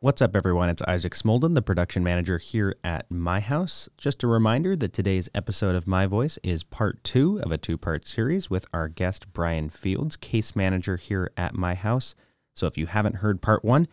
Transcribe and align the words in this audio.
What's 0.00 0.22
up, 0.22 0.36
everyone? 0.36 0.68
It's 0.68 0.82
Isaac 0.82 1.12
Smolden, 1.12 1.56
the 1.56 1.60
production 1.60 2.04
manager 2.04 2.38
here 2.38 2.76
at 2.84 3.10
My 3.10 3.40
House. 3.40 3.88
Just 3.96 4.22
a 4.22 4.28
reminder 4.28 4.76
that 4.76 4.92
today's 4.92 5.28
episode 5.34 5.74
of 5.74 5.88
My 5.88 6.06
Voice 6.06 6.38
is 6.44 6.62
part 6.62 7.02
two 7.02 7.40
of 7.40 7.50
a 7.50 7.58
two 7.58 7.76
part 7.76 8.06
series 8.06 8.48
with 8.48 8.64
our 8.72 8.86
guest, 8.86 9.32
Bryan 9.32 9.70
Fields, 9.70 10.16
case 10.16 10.54
manager 10.54 10.98
here 10.98 11.32
at 11.36 11.56
My 11.56 11.74
House. 11.74 12.14
So 12.54 12.68
if 12.68 12.78
you 12.78 12.86
haven't 12.86 13.16
heard 13.16 13.42
part 13.42 13.64
one, 13.64 13.88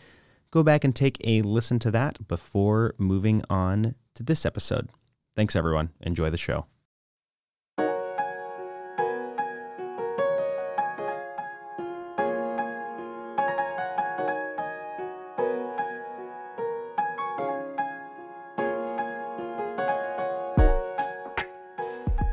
go 0.52 0.62
back 0.62 0.84
and 0.84 0.96
take 0.96 1.18
a 1.24 1.42
listen 1.42 1.80
to 1.80 1.90
that 1.90 2.28
before 2.28 2.94
moving 3.00 3.42
on 3.50 3.96
to 4.14 4.22
this 4.22 4.46
episode. 4.46 4.90
Thanks, 5.36 5.56
everyone. 5.56 5.90
Enjoy 6.02 6.30
the 6.30 6.38
show. 6.38 6.68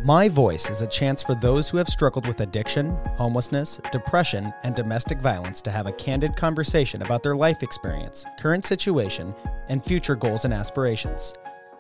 My 0.05 0.29
Voice 0.29 0.69
is 0.69 0.83
a 0.83 0.87
chance 0.88 1.23
for 1.23 1.37
those 1.37 1.70
who 1.70 1.77
have 1.77 1.87
struggled 1.87 2.27
with 2.27 2.41
addiction, 2.41 2.98
homelessness, 3.16 3.80
depression, 3.92 4.52
and 4.65 4.75
domestic 4.75 5.20
violence 5.20 5.62
to 5.62 5.70
have 5.70 5.87
a 5.87 5.92
candid 5.92 6.34
conversation 6.34 7.02
about 7.02 7.23
their 7.23 7.37
life 7.37 7.62
experience, 7.62 8.27
current 8.37 8.66
situation, 8.66 9.33
and 9.69 9.84
future 9.84 10.16
goals 10.16 10.45
and 10.45 10.52
aspirations. 10.52 11.33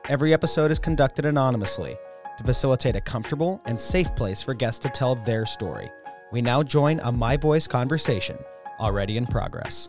Every 0.08 0.32
episode 0.32 0.70
is 0.70 0.78
conducted 0.78 1.26
anonymously 1.26 1.96
to 2.38 2.44
facilitate 2.44 2.94
a 2.94 3.00
comfortable 3.00 3.60
and 3.64 3.80
safe 3.80 4.14
place 4.14 4.40
for 4.40 4.54
guests 4.54 4.78
to 4.80 4.88
tell 4.88 5.16
their 5.16 5.44
story. 5.44 5.90
We 6.30 6.42
now 6.42 6.62
join 6.62 7.00
a 7.00 7.10
My 7.10 7.36
Voice 7.36 7.66
conversation, 7.66 8.38
already 8.78 9.16
in 9.16 9.26
progress. 9.26 9.88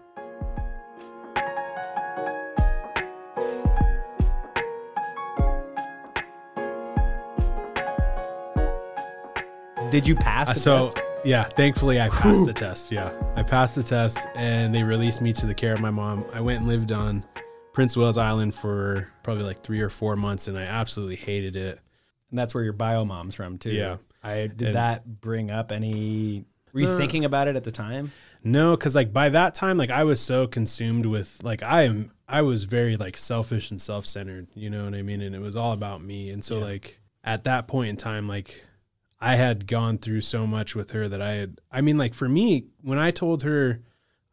Did 9.94 10.08
you 10.08 10.16
pass 10.16 10.48
the 10.48 10.60
so 10.60 10.90
test? 10.90 10.98
yeah, 11.24 11.44
thankfully 11.44 12.02
I 12.02 12.10
passed 12.10 12.48
the 12.48 12.54
test. 12.54 12.92
Yeah, 12.92 13.14
I 13.36 13.44
passed 13.44 13.76
the 13.76 13.84
test, 13.84 14.18
and 14.34 14.74
they 14.74 14.82
released 14.82 15.22
me 15.22 15.34
to 15.34 15.46
the 15.46 15.54
care 15.54 15.72
of 15.76 15.82
my 15.82 15.92
mom. 15.92 16.26
I 16.34 16.42
went 16.42 16.62
and 16.62 16.68
lived 16.68 16.92
on 16.92 17.24
Prince 17.74 17.96
Wales 17.96 18.18
Island 18.18 18.56
for 18.56 19.14
probably 19.22 19.44
like 19.44 19.62
three 19.62 19.82
or 19.82 19.92
four 19.92 20.16
months, 20.16 20.48
and 20.48 20.58
I 20.58 20.64
absolutely 20.64 21.18
hated 21.18 21.56
it. 21.56 21.80
And 22.32 22.40
that's 22.40 22.56
where 22.56 22.64
your 22.64 22.74
bio 22.74 23.06
mom's 23.06 23.36
from 23.36 23.60
too. 23.60 23.70
Yeah. 23.70 23.98
I 24.24 24.48
did 24.48 24.70
And- 24.70 24.76
that 24.78 25.22
bring 25.22 25.52
up 25.52 25.72
any 25.72 26.46
were 26.74 26.80
you 26.80 26.88
No. 26.88 26.98
thinking 26.98 27.24
about 27.24 27.48
it 27.48 27.56
at 27.56 27.64
the 27.64 27.72
time? 27.72 28.14
No, 28.44 28.72
because 28.76 28.96
like 28.96 29.14
by 29.14 29.30
that 29.30 29.54
time, 29.54 29.78
like 29.78 29.92
I 29.92 30.06
was 30.06 30.20
so 30.20 30.48
consumed 30.48 31.06
with 31.06 31.38
like 31.44 31.62
I 31.62 31.84
am, 31.84 32.10
I 32.28 32.42
was 32.42 32.64
very 32.64 32.98
like 32.98 33.16
selfish 33.16 33.70
and 33.70 33.80
self 33.80 34.08
centered. 34.08 34.48
You 34.56 34.72
know 34.72 34.86
what 34.86 34.96
I 34.96 35.04
mean? 35.04 35.22
And 35.22 35.36
it 35.36 35.40
was 35.40 35.56
all 35.56 35.72
about 35.74 36.04
me. 36.04 36.32
And 36.32 36.44
so 36.44 36.58
Yeah. 36.58 36.64
like 36.64 37.00
at 37.24 37.44
that 37.44 37.68
point 37.68 37.90
in 37.92 37.96
time, 37.98 38.28
like 38.28 38.64
I 39.24 39.36
had 39.36 39.68
gone 39.68 40.00
through 40.00 40.20
so 40.20 40.46
much 40.46 40.76
with 40.76 40.92
her 40.92 41.08
that 41.08 41.22
I 41.22 41.32
had. 41.36 41.62
I 41.72 41.80
mean, 41.80 41.98
like 41.98 42.14
for 42.14 42.28
me, 42.28 42.66
when 42.82 43.00
I 43.00 43.10
told 43.10 43.44
her 43.44 43.80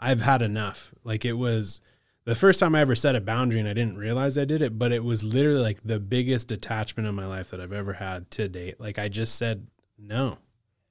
I've 0.00 0.20
had 0.20 0.42
enough, 0.42 0.92
like 1.04 1.24
it 1.24 1.34
was 1.34 1.80
the 2.24 2.34
first 2.34 2.58
time 2.58 2.74
I 2.74 2.80
ever 2.80 2.96
set 2.96 3.14
a 3.14 3.20
boundary, 3.20 3.60
and 3.60 3.68
I 3.68 3.72
didn't 3.72 3.98
realize 3.98 4.36
I 4.36 4.44
did 4.44 4.62
it, 4.62 4.80
but 4.80 4.90
it 4.90 5.04
was 5.04 5.22
literally 5.22 5.60
like 5.60 5.78
the 5.84 6.00
biggest 6.00 6.48
detachment 6.48 7.08
of 7.08 7.14
my 7.14 7.24
life 7.24 7.50
that 7.50 7.60
I've 7.60 7.72
ever 7.72 7.92
had 7.92 8.32
to 8.32 8.48
date. 8.48 8.80
Like 8.80 8.98
I 8.98 9.08
just 9.08 9.36
said, 9.36 9.68
no, 9.96 10.38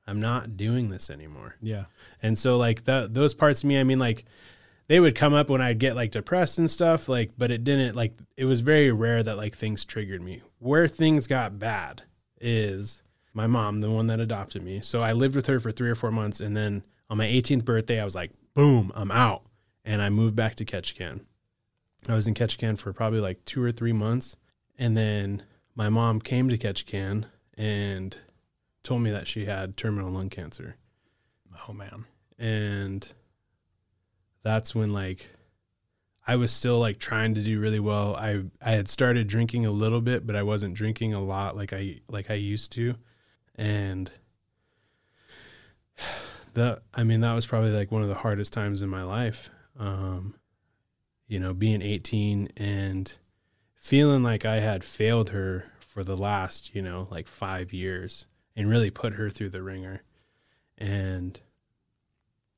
I'm 0.07 0.21
not 0.21 0.55
doing 0.55 0.89
this 0.89 1.09
anymore. 1.09 1.57
Yeah. 1.61 1.85
And 2.23 2.39
so 2.39 2.55
like 2.55 2.85
that 2.85 3.13
those 3.13 3.33
parts 3.33 3.63
of 3.63 3.67
me, 3.67 3.77
I 3.77 3.83
mean 3.83 3.99
like 3.99 4.23
they 4.87 5.01
would 5.01 5.13
come 5.13 5.33
up 5.33 5.49
when 5.49 5.61
I'd 5.61 5.77
get 5.77 5.97
like 5.97 6.11
depressed 6.11 6.57
and 6.57 6.71
stuff, 6.71 7.09
like 7.09 7.31
but 7.37 7.51
it 7.51 7.65
didn't 7.65 7.97
like 7.97 8.13
it 8.37 8.45
was 8.45 8.61
very 8.61 8.93
rare 8.93 9.21
that 9.23 9.35
like 9.35 9.57
things 9.57 9.83
triggered 9.83 10.23
me. 10.23 10.41
Where 10.59 10.87
things 10.87 11.27
got 11.27 11.59
bad 11.59 12.03
is 12.39 13.03
my 13.39 13.47
mom, 13.47 13.79
the 13.79 13.89
one 13.89 14.07
that 14.07 14.19
adopted 14.19 14.61
me. 14.61 14.81
So 14.81 14.99
I 15.01 15.13
lived 15.13 15.33
with 15.33 15.47
her 15.47 15.61
for 15.61 15.71
3 15.71 15.89
or 15.89 15.95
4 15.95 16.11
months 16.11 16.41
and 16.41 16.57
then 16.57 16.83
on 17.09 17.17
my 17.17 17.25
18th 17.25 17.63
birthday 17.63 18.01
I 18.01 18.03
was 18.03 18.13
like, 18.13 18.31
boom, 18.53 18.91
I'm 18.93 19.11
out. 19.11 19.43
And 19.85 20.01
I 20.01 20.09
moved 20.09 20.35
back 20.35 20.55
to 20.55 20.65
Ketchikan. 20.65 21.21
I 22.09 22.15
was 22.15 22.27
in 22.27 22.33
Ketchikan 22.33 22.77
for 22.77 22.91
probably 22.91 23.21
like 23.21 23.45
2 23.45 23.63
or 23.63 23.71
3 23.71 23.93
months 23.93 24.35
and 24.77 24.97
then 24.97 25.43
my 25.73 25.87
mom 25.87 26.19
came 26.19 26.49
to 26.49 26.57
Ketchikan 26.57 27.27
and 27.57 28.17
told 28.83 29.01
me 29.03 29.11
that 29.11 29.25
she 29.27 29.45
had 29.45 29.77
terminal 29.77 30.11
lung 30.11 30.29
cancer 30.29 30.75
Oh 31.67 31.71
man. 31.73 32.05
and 32.37 33.13
that's 34.43 34.75
when 34.75 34.91
like 34.91 35.27
I 36.27 36.35
was 36.35 36.51
still 36.51 36.77
like 36.77 36.99
trying 36.99 37.33
to 37.35 37.41
do 37.41 37.59
really 37.59 37.79
well. 37.79 38.15
I 38.15 38.43
I 38.61 38.71
had 38.73 38.87
started 38.87 39.27
drinking 39.27 39.65
a 39.65 39.71
little 39.71 40.01
bit, 40.01 40.27
but 40.27 40.35
I 40.35 40.43
wasn't 40.43 40.75
drinking 40.75 41.13
a 41.13 41.21
lot 41.21 41.55
like 41.55 41.73
I 41.73 42.01
like 42.07 42.29
I 42.29 42.35
used 42.35 42.71
to. 42.73 42.95
And 43.59 44.09
that 46.53 46.83
I 46.93 47.03
mean 47.03 47.19
that 47.19 47.33
was 47.33 47.45
probably 47.45 47.71
like 47.71 47.91
one 47.91 48.01
of 48.01 48.07
the 48.07 48.15
hardest 48.15 48.53
times 48.53 48.81
in 48.81 48.89
my 48.89 49.03
life. 49.03 49.49
Um 49.77 50.35
you 51.27 51.39
know, 51.39 51.53
being 51.53 51.81
18 51.81 52.49
and 52.57 53.17
feeling 53.75 54.23
like 54.23 54.45
I 54.45 54.61
had 54.61 54.83
failed 54.83 55.29
her 55.29 55.65
for 55.79 56.03
the 56.03 56.17
last, 56.17 56.73
you 56.73 56.81
know, 56.81 57.07
like 57.11 57.27
5 57.27 57.71
years 57.71 58.25
and 58.55 58.69
really 58.69 58.89
put 58.89 59.13
her 59.13 59.29
through 59.29 59.49
the 59.49 59.61
ringer. 59.61 60.03
And 60.77 61.39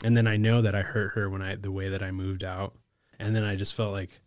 and 0.04 0.16
then 0.16 0.28
I 0.28 0.38
know 0.38 0.62
that 0.62 0.76
I 0.76 0.82
hurt 0.82 1.14
her 1.16 1.30
when 1.30 1.42
I 1.42 1.56
the 1.56 1.72
way 1.72 1.90
that 1.90 2.04
I 2.04 2.12
moved 2.12 2.44
out, 2.44 2.76
and 3.20 3.36
then 3.36 3.44
I 3.44 3.56
just 3.56 3.74
felt 3.74 3.92
like 3.92 4.22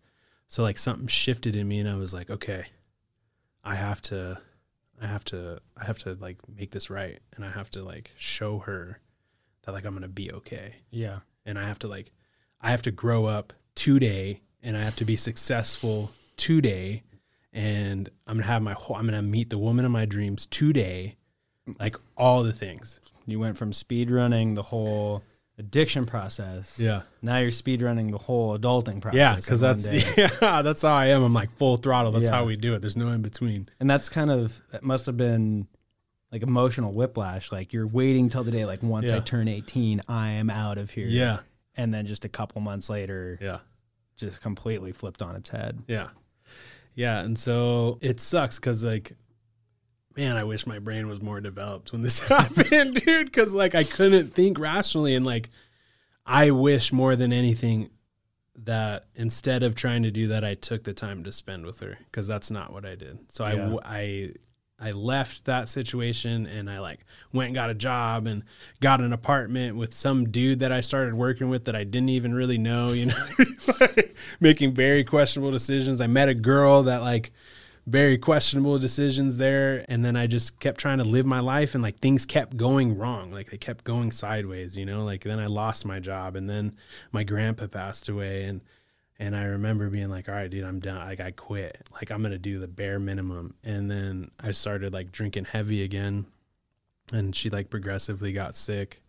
so 0.49 0.63
like 0.63 0.79
something 0.79 1.07
shifted 1.07 1.55
in 1.55 1.69
me, 1.69 1.79
and 1.79 1.89
I 1.89 1.95
was 1.95 2.13
like, 2.13 2.31
okay, 2.31 2.67
I 3.63 3.77
have 3.77 4.03
to, 4.03 4.41
I 5.01 5.07
have 5.07 5.25
to, 5.27 5.61
I 5.77 5.85
have 5.85 5.99
to 6.01 6.15
like 6.15 6.39
make 6.49 6.71
this 6.71 6.89
right, 6.91 7.19
and 7.37 7.45
I 7.45 7.51
have 7.51 7.71
to 7.73 7.83
like 7.83 8.11
show 8.17 8.61
her 8.61 9.01
that 9.65 9.73
like 9.73 9.85
I'm 9.85 9.95
gonna 9.95 10.09
be 10.09 10.31
okay, 10.33 10.77
Yeah. 10.91 11.21
and 11.47 11.59
I 11.59 11.67
have 11.67 11.79
to 11.81 11.89
like, 11.89 12.13
I 12.61 12.71
have 12.71 12.83
to 12.83 12.91
grow 12.91 13.27
up 13.27 13.53
today, 13.75 14.41
and 14.63 14.77
I 14.77 14.83
have 14.83 14.97
to 14.97 15.05
be 15.05 15.17
successful 15.17 16.13
today, 16.37 17.03
and 17.53 18.09
I'm 18.27 18.37
gonna 18.37 18.47
have 18.47 18.63
my 18.63 18.73
whole, 18.75 18.97
I'm 18.97 19.05
gonna 19.07 19.23
meet 19.23 19.51
the 19.51 19.59
woman 19.59 19.85
of 19.85 19.91
my 19.91 20.05
dreams 20.07 20.47
today, 20.47 21.17
like 21.81 21.97
all 22.17 22.43
the 22.43 22.53
things. 22.53 23.01
You 23.27 23.41
went 23.41 23.57
from 23.57 23.73
speed 23.73 24.11
running 24.11 24.55
the 24.55 24.63
whole 24.63 25.23
addiction 25.59 26.05
process. 26.07 26.79
Yeah. 26.79 27.03
Now 27.23 27.39
you're 27.39 27.51
speed 27.51 27.81
running 27.83 28.11
the 28.11 28.19
whole 28.19 28.59
adulting 28.59 29.01
process. 29.01 29.17
Yeah, 29.19 29.37
because 29.37 29.61
that's 29.61 29.87
yeah, 30.19 30.63
that's 30.63 30.83
how 30.83 30.95
I 30.95 31.07
am. 31.07 31.23
I'm 31.23 31.33
like 31.33 31.51
full 31.57 31.77
throttle. 31.77 32.13
That's 32.13 32.25
Yeah. 32.25 32.31
how 32.33 32.45
we 32.45 32.57
do 32.57 32.75
it. 32.75 32.81
There's 32.81 32.97
no 32.97 33.09
in 33.09 33.23
between. 33.23 33.69
And 33.81 33.89
that's 33.89 34.09
kind 34.09 34.31
of 34.31 34.61
it 34.73 34.83
must 34.83 35.07
have 35.07 35.17
been 35.17 35.67
like 36.33 36.43
emotional 36.43 36.93
whiplash. 36.93 37.53
Like 37.53 37.73
you're 37.73 37.87
waiting 37.87 38.29
till 38.29 38.43
the 38.45 38.51
day 38.51 38.65
like 38.65 38.83
once 38.83 39.11
I 39.13 39.21
turn 39.21 39.47
18, 39.49 40.03
I 40.09 40.31
am 40.31 40.51
out 40.51 40.79
of 40.79 40.91
here. 40.91 41.07
Yeah, 41.07 41.39
And 41.77 41.95
then 41.95 42.07
just 42.07 42.25
a 42.25 42.29
couple 42.29 42.61
months 42.61 42.91
later, 42.91 43.39
yeah, 43.41 43.59
just 44.17 44.41
completely 44.41 44.91
flipped 44.93 45.23
on 45.23 45.37
its 45.37 45.49
head. 45.51 45.83
yeah, 45.87 46.09
yeah. 46.97 47.21
And 47.21 47.39
so 47.39 47.99
it 48.01 48.21
sucks 48.21 48.59
because 48.59 48.83
like, 48.83 49.13
man, 50.17 50.37
I 50.37 50.45
wish 50.45 50.67
my 50.67 50.79
brain 50.79 51.09
was 51.09 51.21
more 51.21 51.41
developed 51.41 51.93
when 51.93 52.03
this 52.03 52.19
happened, 52.29 52.95
dude. 52.95 53.27
Because 53.27 53.53
like 53.53 53.75
I 53.75 53.85
couldn't 53.85 54.35
think 54.35 54.59
rationally, 54.59 55.15
and 55.15 55.27
like 55.27 55.51
I 56.27 56.51
wish 56.51 56.93
more 56.93 57.17
than 57.17 57.33
anything 57.33 57.91
that 58.57 59.07
instead 59.15 59.63
of 59.63 59.75
trying 59.75 60.05
to 60.05 60.11
do 60.11 60.29
that, 60.29 60.45
I 60.45 60.55
took 60.55 60.85
the 60.85 60.93
time 60.93 61.25
to 61.25 61.33
spend 61.33 61.67
with 61.67 61.81
her 61.81 61.99
because 62.07 62.27
that's 62.27 62.51
not 62.51 62.73
what 62.73 62.85
I 62.85 62.95
did. 62.95 63.33
So 63.33 63.45
I 63.45 63.53
I, 63.53 63.79
I 63.85 64.33
I 64.81 64.91
left 64.91 65.45
that 65.45 65.69
situation 65.69 66.47
and 66.47 66.69
I 66.69 66.81
like 66.81 67.01
went 67.33 67.49
and 67.49 67.55
got 67.55 67.71
a 67.71 67.75
job 67.75 68.27
and 68.27 68.43
got 68.81 69.01
an 69.01 69.13
apartment 69.13 69.77
with 69.77 69.95
some 69.95 70.31
dude 70.31 70.59
that 70.59 70.73
I 70.73 70.81
started 70.81 71.15
working 71.15 71.49
with 71.49 71.65
that 71.67 71.77
I 71.77 71.85
didn't 71.85 72.09
even 72.09 72.35
really 72.35 72.59
know, 72.59 72.89
you 72.89 73.07
know, 73.07 73.27
like, 73.81 74.17
making 74.41 74.75
very 74.75 75.05
questionable 75.05 75.53
decisions. 75.53 76.01
I 76.01 76.07
met 76.07 76.29
a 76.29 76.35
girl 76.35 76.83
that 76.85 77.03
like 77.03 77.33
very 77.87 78.17
questionable 78.17 78.79
decisions 78.79 79.37
there 79.37 79.85
and 79.89 80.05
then 80.05 80.17
I 80.17 80.27
just 80.27 80.59
kept 80.59 80.81
trying 80.81 80.99
to 80.99 81.05
live 81.05 81.27
my 81.27 81.41
life 81.41 81.75
and 81.75 81.83
like 81.83 81.99
things 81.99 82.25
kept 82.25 82.57
going 82.57 82.97
wrong. 82.97 83.31
Like 83.31 83.51
they 83.51 83.59
kept 83.59 83.85
going 83.85 84.11
sideways, 84.11 84.77
you 84.77 84.87
know? 84.87 85.05
Like 85.05 85.25
then 85.25 85.39
I 85.39 85.47
lost 85.47 85.85
my 85.85 86.01
job 86.01 86.35
and 86.37 86.49
then 86.49 86.77
my 87.13 87.25
grandpa 87.25 87.67
passed 87.67 88.09
away 88.09 88.45
and 88.45 88.63
and 89.17 89.37
I 89.37 89.45
remember 89.45 89.91
being 89.91 90.11
like, 90.11 90.29
all 90.29 90.35
right, 90.35 90.51
dude, 90.51 90.65
I'm 90.65 90.81
done. 90.81 90.97
Like 90.97 91.21
I 91.21 91.31
quit. 91.31 91.89
Like 91.93 92.11
I'm 92.11 92.23
gonna 92.23 92.39
do 92.39 92.59
the 92.59 92.67
bare 92.67 92.99
minimum. 92.99 93.55
And 93.63 93.91
then 93.91 94.31
I 94.41 94.51
started 94.53 94.93
like 94.93 95.13
drinking 95.13 95.45
heavy 95.45 95.83
again. 95.83 96.27
And 97.13 97.37
she 97.37 97.51
like 97.51 97.71
progressively 97.71 98.33
got 98.33 98.57
sick. 98.57 99.03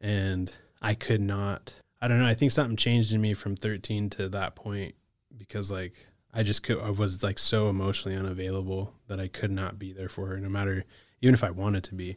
And 0.00 0.54
I 0.80 0.94
could 0.94 1.20
not 1.20 1.74
I 2.02 2.08
don't 2.08 2.18
know, 2.18 2.26
I 2.26 2.34
think 2.34 2.50
something 2.50 2.76
changed 2.76 3.12
in 3.12 3.20
me 3.20 3.32
from 3.32 3.54
thirteen 3.54 4.10
to 4.10 4.28
that 4.30 4.56
point 4.56 4.96
because 5.38 5.70
like 5.70 6.08
I 6.32 6.42
just 6.42 6.62
could 6.62 6.78
I 6.80 6.90
was 6.90 7.22
like 7.22 7.38
so 7.38 7.68
emotionally 7.68 8.16
unavailable 8.16 8.94
that 9.08 9.20
I 9.20 9.28
could 9.28 9.50
not 9.50 9.78
be 9.78 9.92
there 9.92 10.08
for 10.08 10.26
her 10.28 10.36
no 10.38 10.48
matter 10.48 10.84
even 11.20 11.34
if 11.34 11.44
I 11.44 11.50
wanted 11.50 11.84
to 11.84 11.94
be. 11.94 12.16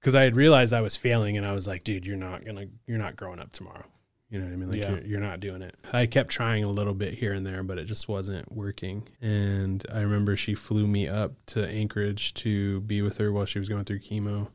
Cause 0.00 0.14
I 0.14 0.22
had 0.22 0.36
realized 0.36 0.72
I 0.72 0.80
was 0.80 0.94
failing 0.96 1.36
and 1.36 1.44
I 1.44 1.52
was 1.52 1.66
like, 1.66 1.82
dude, 1.84 2.06
you're 2.06 2.16
not 2.16 2.44
gonna 2.44 2.66
you're 2.86 2.98
not 2.98 3.16
growing 3.16 3.40
up 3.40 3.50
tomorrow 3.52 3.84
You 4.30 4.38
know 4.38 4.44
what 4.46 4.52
I 4.52 4.56
mean? 4.56 4.68
Like 4.68 4.78
Yeah. 4.80 4.90
you're, 4.90 5.00
you're 5.04 5.20
not 5.20 5.40
doing 5.40 5.62
it. 5.62 5.74
I 5.92 6.06
kept 6.06 6.30
trying 6.30 6.62
a 6.64 6.68
little 6.68 6.94
bit 6.94 7.14
here 7.14 7.32
and 7.32 7.44
there, 7.46 7.62
but 7.64 7.78
it 7.78 7.86
just 7.86 8.08
wasn't 8.08 8.52
working. 8.52 9.08
And 9.20 9.84
I 9.92 10.00
remember 10.02 10.36
she 10.36 10.54
flew 10.54 10.86
me 10.86 11.08
up 11.08 11.32
to 11.46 11.66
Anchorage 11.66 12.34
to 12.34 12.80
be 12.82 13.02
with 13.02 13.18
her 13.18 13.32
while 13.32 13.46
she 13.46 13.58
was 13.58 13.68
going 13.68 13.84
through 13.86 14.00
chemo. 14.00 14.48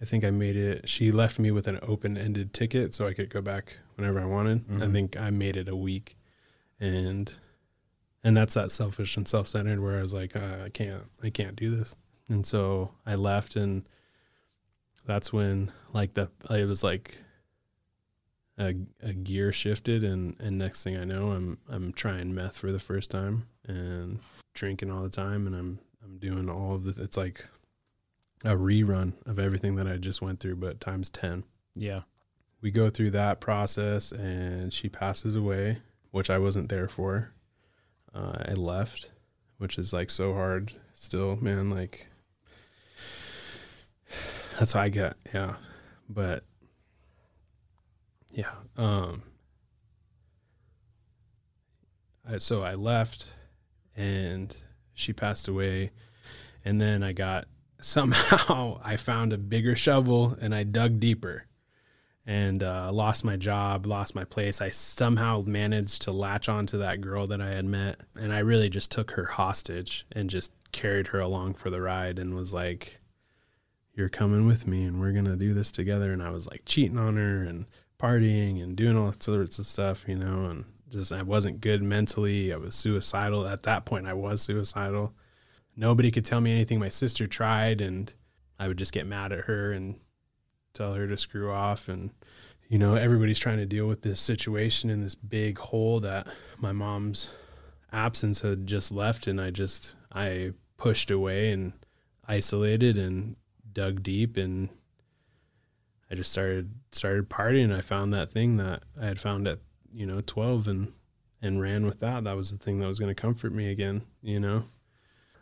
I 0.00 0.04
think 0.04 0.24
I 0.24 0.30
made 0.30 0.56
it. 0.56 0.88
She 0.88 1.10
left 1.12 1.38
me 1.38 1.50
with 1.50 1.66
an 1.68 1.78
open-ended 1.82 2.52
ticket 2.54 2.94
so 2.94 3.06
I 3.06 3.14
could 3.14 3.30
go 3.30 3.40
back 3.42 3.76
whenever 3.96 4.20
I 4.20 4.24
wanted. 4.26 4.64
I 4.70 4.86
Mhm. 4.86 4.92
think 4.92 5.16
I 5.16 5.30
made 5.30 5.56
it 5.56 5.68
a 5.68 5.74
week, 5.76 6.16
and 6.80 7.32
and 8.24 8.36
that's 8.36 8.54
that 8.54 8.72
selfish 8.72 9.16
and 9.16 9.26
self-centered 9.28 9.80
where 9.80 9.98
I 9.98 10.02
was 10.02 10.14
like, 10.14 10.34
uh, 10.36 10.64
I 10.64 10.68
can't, 10.70 11.04
I 11.22 11.30
can't 11.30 11.56
do 11.56 11.74
this. 11.74 11.94
And 12.28 12.44
so 12.44 12.94
I 13.06 13.14
left, 13.14 13.56
and 13.56 13.88
that's 15.06 15.32
when 15.32 15.72
like 15.92 16.14
the 16.14 16.28
it 16.50 16.66
was 16.66 16.84
like 16.84 17.16
a, 18.58 18.74
a 19.02 19.12
gear 19.12 19.52
shifted, 19.52 20.04
and 20.04 20.36
and 20.40 20.58
next 20.58 20.82
thing 20.82 20.96
I 20.96 21.04
know, 21.04 21.30
I'm 21.32 21.58
I'm 21.70 21.92
trying 21.92 22.34
meth 22.34 22.58
for 22.58 22.70
the 22.72 22.80
first 22.80 23.10
time 23.10 23.46
and 23.66 24.20
drinking 24.54 24.90
all 24.90 25.02
the 25.02 25.08
time, 25.08 25.46
and 25.46 25.54
I'm 25.56 25.78
I'm 26.04 26.18
doing 26.18 26.50
all 26.50 26.74
of 26.74 26.84
the. 26.84 27.02
It's 27.02 27.16
like 27.16 27.46
a 28.44 28.50
rerun 28.56 29.14
of 29.26 29.38
everything 29.38 29.76
that 29.76 29.86
I 29.86 29.96
just 29.96 30.20
went 30.22 30.40
through, 30.40 30.56
but 30.56 30.80
times 30.80 31.08
ten 31.08 31.44
Yeah. 31.74 32.02
we 32.60 32.70
go 32.70 32.88
through 32.90 33.10
that 33.12 33.40
process 33.40 34.12
and 34.12 34.72
she 34.72 34.88
passes 34.88 35.34
away 35.34 35.78
which 36.10 36.30
i 36.30 36.38
wasn't 36.38 36.68
there 36.68 36.88
for 36.88 37.32
uh, 38.18 38.44
i 38.48 38.52
left 38.54 39.10
which 39.58 39.78
is 39.78 39.92
like 39.92 40.10
so 40.10 40.34
hard 40.34 40.72
still 40.92 41.36
man 41.36 41.70
like 41.70 42.08
that's 44.58 44.72
how 44.72 44.80
i 44.80 44.88
get 44.88 45.14
yeah. 45.32 45.54
But 46.08 46.42
yeah 48.30 48.54
um 48.76 49.22
I, 52.28 52.38
so 52.38 52.62
i 52.62 52.74
left 52.74 53.28
and 53.96 54.56
she 54.94 55.12
passed 55.12 55.48
away. 55.48 55.90
And 56.64 56.80
then 56.80 57.02
i 57.02 57.12
got 57.12 57.46
somehow 57.80 58.80
i 58.82 58.96
found 58.96 59.32
a 59.32 59.38
bigger 59.38 59.76
shovel 59.76 60.36
and 60.40 60.52
i 60.54 60.64
dug 60.64 60.98
deeper 60.98 61.44
and 62.28 62.62
uh, 62.62 62.92
lost 62.92 63.24
my 63.24 63.36
job, 63.36 63.86
lost 63.86 64.14
my 64.14 64.22
place. 64.22 64.60
I 64.60 64.68
somehow 64.68 65.42
managed 65.46 66.02
to 66.02 66.12
latch 66.12 66.46
onto 66.46 66.76
that 66.76 67.00
girl 67.00 67.26
that 67.26 67.40
I 67.40 67.52
had 67.52 67.64
met, 67.64 68.00
and 68.14 68.34
I 68.34 68.40
really 68.40 68.68
just 68.68 68.90
took 68.90 69.12
her 69.12 69.24
hostage 69.24 70.04
and 70.12 70.28
just 70.28 70.52
carried 70.70 71.06
her 71.08 71.20
along 71.20 71.54
for 71.54 71.70
the 71.70 71.80
ride 71.80 72.18
and 72.18 72.34
was 72.34 72.52
like, 72.52 73.00
"You're 73.94 74.10
coming 74.10 74.46
with 74.46 74.66
me, 74.66 74.84
and 74.84 75.00
we're 75.00 75.12
gonna 75.12 75.36
do 75.36 75.54
this 75.54 75.72
together." 75.72 76.12
And 76.12 76.22
I 76.22 76.28
was 76.28 76.46
like 76.46 76.64
cheating 76.66 76.98
on 76.98 77.16
her 77.16 77.44
and 77.44 77.64
partying 77.98 78.62
and 78.62 78.76
doing 78.76 78.98
all 78.98 79.14
sorts 79.18 79.58
of 79.58 79.66
stuff, 79.66 80.04
you 80.06 80.16
know, 80.16 80.50
and 80.50 80.66
just 80.90 81.12
I 81.12 81.22
wasn't 81.22 81.62
good 81.62 81.82
mentally. 81.82 82.52
I 82.52 82.58
was 82.58 82.74
suicidal 82.74 83.46
at 83.46 83.62
that 83.62 83.86
point. 83.86 84.06
I 84.06 84.12
was 84.12 84.42
suicidal. 84.42 85.14
Nobody 85.74 86.10
could 86.10 86.26
tell 86.26 86.42
me 86.42 86.52
anything. 86.52 86.78
My 86.78 86.90
sister 86.90 87.26
tried, 87.26 87.80
and 87.80 88.12
I 88.58 88.68
would 88.68 88.76
just 88.76 88.92
get 88.92 89.06
mad 89.06 89.32
at 89.32 89.46
her 89.46 89.72
and 89.72 89.98
tell 90.78 90.94
her 90.94 91.08
to 91.08 91.18
screw 91.18 91.50
off 91.50 91.88
and 91.88 92.10
you 92.68 92.78
know 92.78 92.94
everybody's 92.94 93.38
trying 93.38 93.58
to 93.58 93.66
deal 93.66 93.86
with 93.86 94.02
this 94.02 94.20
situation 94.20 94.90
in 94.90 95.02
this 95.02 95.16
big 95.16 95.58
hole 95.58 95.98
that 95.98 96.28
my 96.60 96.70
mom's 96.70 97.30
absence 97.92 98.42
had 98.42 98.66
just 98.66 98.92
left 98.92 99.26
and 99.26 99.40
I 99.40 99.50
just 99.50 99.96
I 100.12 100.52
pushed 100.76 101.10
away 101.10 101.50
and 101.50 101.72
isolated 102.28 102.96
and 102.96 103.36
dug 103.72 104.02
deep 104.02 104.36
and 104.36 104.68
I 106.10 106.14
just 106.14 106.30
started 106.30 106.70
started 106.92 107.28
partying. 107.28 107.74
I 107.74 107.80
found 107.80 108.14
that 108.14 108.30
thing 108.30 108.56
that 108.58 108.84
I 109.00 109.06
had 109.06 109.18
found 109.18 109.48
at 109.48 109.58
you 109.92 110.06
know 110.06 110.20
12 110.24 110.68
and 110.68 110.92
and 111.42 111.60
ran 111.60 111.86
with 111.86 112.00
that. 112.00 112.24
That 112.24 112.36
was 112.36 112.52
the 112.52 112.58
thing 112.58 112.78
that 112.78 112.86
was 112.86 112.98
going 113.00 113.14
to 113.14 113.20
comfort 113.20 113.52
me 113.52 113.70
again 113.70 114.06
you 114.22 114.38
know? 114.38 114.64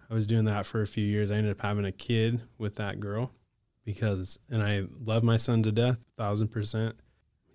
I 0.09 0.15
was 0.15 0.27
doing 0.27 0.45
that 0.45 0.67
for 0.67 0.83
a 0.83 0.87
few 0.87 1.05
years. 1.05 1.33
I 1.33 1.35
ended 1.35 1.51
up 1.51 1.61
having 1.61 1.85
a 1.85 1.91
kid 1.91 2.41
with 2.59 2.77
that 2.77 3.01
girl 3.01 3.33
because 3.87 4.39
and 4.51 4.63
I 4.63 4.83
love 5.03 5.23
my 5.23 5.39
son 5.39 5.63
to 5.63 5.73
death, 5.73 6.05
thousand 6.19 6.49
percent. 6.49 6.97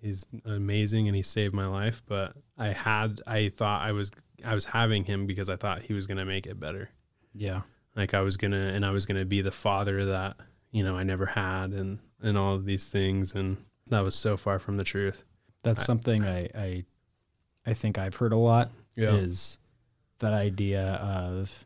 He's 0.00 0.26
amazing 0.44 1.06
and 1.06 1.14
he 1.14 1.22
saved 1.22 1.54
my 1.54 1.66
life. 1.68 2.02
But 2.06 2.32
I 2.58 2.68
had 2.68 3.20
I 3.24 3.50
thought 3.50 3.82
I 3.82 3.92
was 3.92 4.10
I 4.44 4.56
was 4.56 4.64
having 4.64 5.04
him 5.04 5.26
because 5.26 5.48
I 5.48 5.54
thought 5.54 5.82
he 5.82 5.92
was 5.92 6.08
gonna 6.08 6.24
make 6.24 6.46
it 6.48 6.58
better. 6.58 6.88
Yeah. 7.32 7.60
Like 7.94 8.14
I 8.14 8.22
was 8.22 8.36
gonna 8.36 8.72
and 8.74 8.84
I 8.84 8.90
was 8.90 9.06
gonna 9.06 9.24
be 9.24 9.42
the 9.42 9.52
father 9.52 10.06
that, 10.06 10.36
you 10.72 10.82
know, 10.82 10.96
I 10.96 11.04
never 11.04 11.26
had 11.26 11.70
and 11.70 12.00
and 12.20 12.36
all 12.36 12.54
of 12.56 12.64
these 12.64 12.86
things 12.86 13.34
and 13.36 13.58
that 13.88 14.00
was 14.00 14.16
so 14.16 14.36
far 14.36 14.58
from 14.58 14.76
the 14.78 14.84
truth. 14.84 15.22
That's 15.62 15.80
I- 15.80 15.84
something 15.84 16.24
I, 16.24 16.48
I 16.54 16.84
I 17.64 17.74
think 17.74 17.98
I've 17.98 18.16
heard 18.16 18.32
a 18.32 18.36
lot 18.36 18.72
is 18.96 19.58
that 20.18 20.32
idea 20.32 20.94
of 20.94 21.64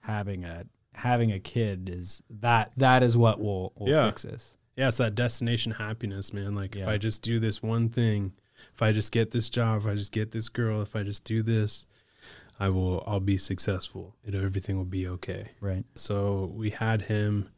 having 0.00 0.44
a 0.44 0.64
having 0.96 1.30
a 1.32 1.38
kid 1.38 1.88
is 1.92 2.22
that 2.28 2.72
that 2.76 3.02
is 3.02 3.16
what 3.16 3.40
will, 3.40 3.72
will 3.76 3.88
Yeah. 3.88 4.06
fix 4.08 4.22
this. 4.22 4.56
Yeah, 4.76 4.88
it's 4.88 4.96
that 4.98 5.14
destination 5.14 5.72
happiness, 5.72 6.32
man. 6.32 6.54
Like 6.54 6.76
if 6.76 6.86
I 6.88 6.98
just 6.98 7.22
do 7.22 7.38
this 7.38 7.62
one 7.62 7.88
thing, 7.88 8.32
if 8.74 8.82
I 8.82 8.92
just 8.92 9.12
get 9.12 9.30
this 9.30 9.48
job, 9.48 9.82
if 9.82 9.86
I 9.86 9.94
just 9.94 10.12
get 10.12 10.32
this 10.32 10.48
girl, 10.48 10.82
if 10.82 10.94
I 10.96 11.02
just 11.02 11.24
do 11.24 11.42
this, 11.42 11.86
I 12.60 12.68
will 12.68 13.02
I'll 13.06 13.20
be 13.20 13.36
successful. 13.38 14.16
You 14.24 14.32
know, 14.32 14.42
everything 14.44 14.76
will 14.76 14.84
be 14.84 15.06
okay. 15.08 15.50
Right. 15.60 15.84
So 15.94 16.52
we 16.54 16.70
had 16.70 17.02
him. 17.02 17.50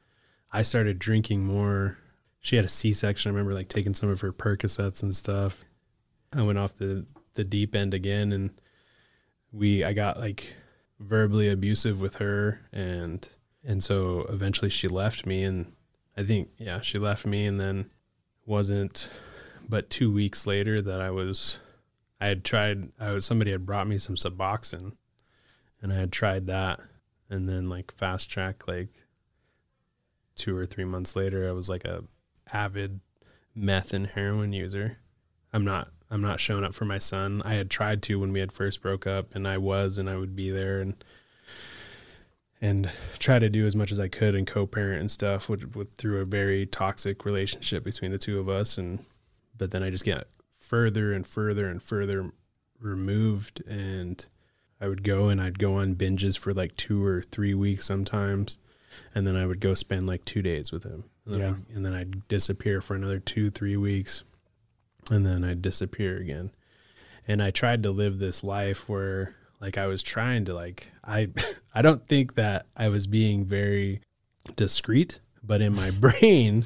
I 0.52 0.62
started 0.62 0.99
drinking 0.99 1.44
more. 1.44 1.99
She 2.41 2.56
had 2.56 2.64
a 2.64 2.69
C 2.69 2.93
section. 2.93 3.31
I 3.31 3.32
remember 3.34 3.55
like 3.55 3.69
taking 3.69 3.94
some 3.94 4.08
of 4.11 4.20
her 4.20 4.32
Percocets 4.32 5.02
and 5.02 5.14
stuff. 5.14 5.64
I 6.32 6.43
went 6.43 6.58
off 6.58 6.75
the 6.76 7.06
the 7.34 7.44
deep 7.44 7.75
end 7.75 7.94
again, 7.94 8.32
and 8.32 8.50
we 9.52 9.82
I 9.84 9.93
got 9.93 10.19
like 10.20 10.55
verbally 10.99 11.49
abusive 11.49 12.00
with 12.00 12.17
her, 12.17 12.61
and 12.73 13.29
and 13.65 13.83
so 13.83 14.27
eventually 14.29 14.71
she 14.71 14.89
left 14.89 15.27
me, 15.27 15.45
and 15.45 15.73
I 16.17 16.23
think 16.23 16.50
yeah 16.59 16.81
she 16.81 16.99
left 16.99 17.27
me, 17.27 17.47
and 17.47 17.59
then 17.61 17.91
wasn't 18.47 19.11
but 19.69 19.91
two 19.91 20.11
weeks 20.11 20.47
later 20.47 20.81
that 20.81 21.00
I 21.00 21.11
was 21.11 21.59
I 22.21 22.29
had 22.29 22.45
tried 22.45 22.91
I 22.99 23.12
was 23.12 23.27
somebody 23.27 23.50
had 23.50 23.67
brought 23.67 23.89
me 23.89 23.99
some 23.99 24.17
Suboxone, 24.17 24.97
and 25.83 25.93
I 25.93 25.97
had 25.97 26.12
tried 26.12 26.47
that, 26.47 26.81
and 27.29 27.49
then 27.49 27.69
like 27.69 27.93
fast 27.93 28.31
track 28.31 28.67
like 28.67 28.89
two 30.35 30.56
or 30.56 30.65
three 30.65 30.85
months 30.85 31.17
later 31.17 31.49
i 31.49 31.51
was 31.51 31.69
like 31.69 31.85
a 31.85 32.05
avid 32.53 33.01
meth 33.59 33.93
and 33.93 34.06
heroin 34.06 34.53
user. 34.53 34.99
I'm 35.53 35.65
not 35.65 35.89
i'm 36.10 36.22
not 36.22 36.40
showing 36.40 36.64
up 36.64 36.75
for 36.75 36.84
my 36.84 36.99
son. 36.99 37.43
I 37.44 37.55
had 37.55 37.70
tried 37.70 38.02
to 38.05 38.19
when 38.20 38.32
we 38.32 38.40
had 38.40 38.52
first 38.52 38.81
broke 38.82 39.06
up 39.06 39.34
and 39.34 39.46
i 39.46 39.58
was 39.58 39.99
and 39.99 40.08
i 40.08 40.16
would 40.16 40.34
be 40.34 40.50
there 40.50 40.81
and 40.81 40.94
and 42.60 42.91
try 43.19 43.38
to 43.38 43.48
do 43.48 43.67
as 43.67 43.77
much 43.77 43.93
as 43.93 44.00
i 44.00 44.08
could 44.08 44.34
and 44.34 44.46
co-parent 44.46 45.00
and 45.00 45.10
stuff 45.10 45.48
with, 45.48 45.77
with 45.77 45.94
through 45.94 46.20
a 46.20 46.24
very 46.24 46.67
toxic 46.67 47.24
relationship 47.24 47.84
between 47.84 48.10
the 48.10 48.19
two 48.19 48.38
of 48.41 48.48
us. 48.48 48.79
And 48.79 49.05
but 49.56 49.70
then 49.70 49.82
i 49.82 49.91
just 49.91 50.05
get 50.05 50.27
further 50.58 51.12
and 51.12 51.27
further 51.27 51.67
and 51.69 51.82
further 51.82 52.31
removed. 52.81 53.62
And 53.67 54.24
I 54.81 54.88
would 54.88 55.03
go 55.03 55.29
and 55.29 55.41
I'd 55.41 55.58
go 55.58 55.74
on 55.74 55.94
binges 55.96 56.38
for 56.38 56.53
like 56.53 56.77
two 56.77 57.05
or 57.05 57.22
three 57.22 57.55
weeks 57.55 57.84
sometimes, 57.86 58.58
and 59.15 59.27
then 59.27 59.36
I 59.36 59.46
would 59.46 59.60
go 59.60 59.74
spend 59.74 60.06
like 60.06 60.24
two 60.24 60.43
days 60.43 60.70
with 60.72 60.84
him. 60.84 61.05
And 61.24 61.34
then, 61.34 61.41
Yeah. 61.41 61.77
And 61.77 61.84
then 61.84 61.94
I'd 61.94 62.29
disappear 62.29 62.81
for 62.81 62.94
another 62.94 63.19
two, 63.19 63.50
three 63.50 63.77
weeks, 63.77 64.22
and 65.10 65.24
then 65.24 65.44
I'd 65.44 65.62
disappear 65.62 66.17
again. 66.17 66.50
And 67.27 67.43
I 67.43 67.50
tried 67.50 67.82
to 67.82 67.91
live 67.91 68.19
this 68.19 68.43
life 68.43 68.88
where 68.88 69.34
like 69.60 69.77
I 69.77 69.86
was 69.86 70.03
trying 70.03 70.44
to 70.46 70.55
like 70.55 70.93
I 71.05 71.29
I 71.74 71.82
don't 71.82 72.06
think 72.06 72.34
that 72.34 72.67
I 72.77 72.88
was 72.88 73.06
being 73.06 73.44
very 73.44 74.00
discreet, 74.56 75.20
but 75.43 75.60
in 75.60 75.74
my 75.74 75.91
brain 76.00 76.65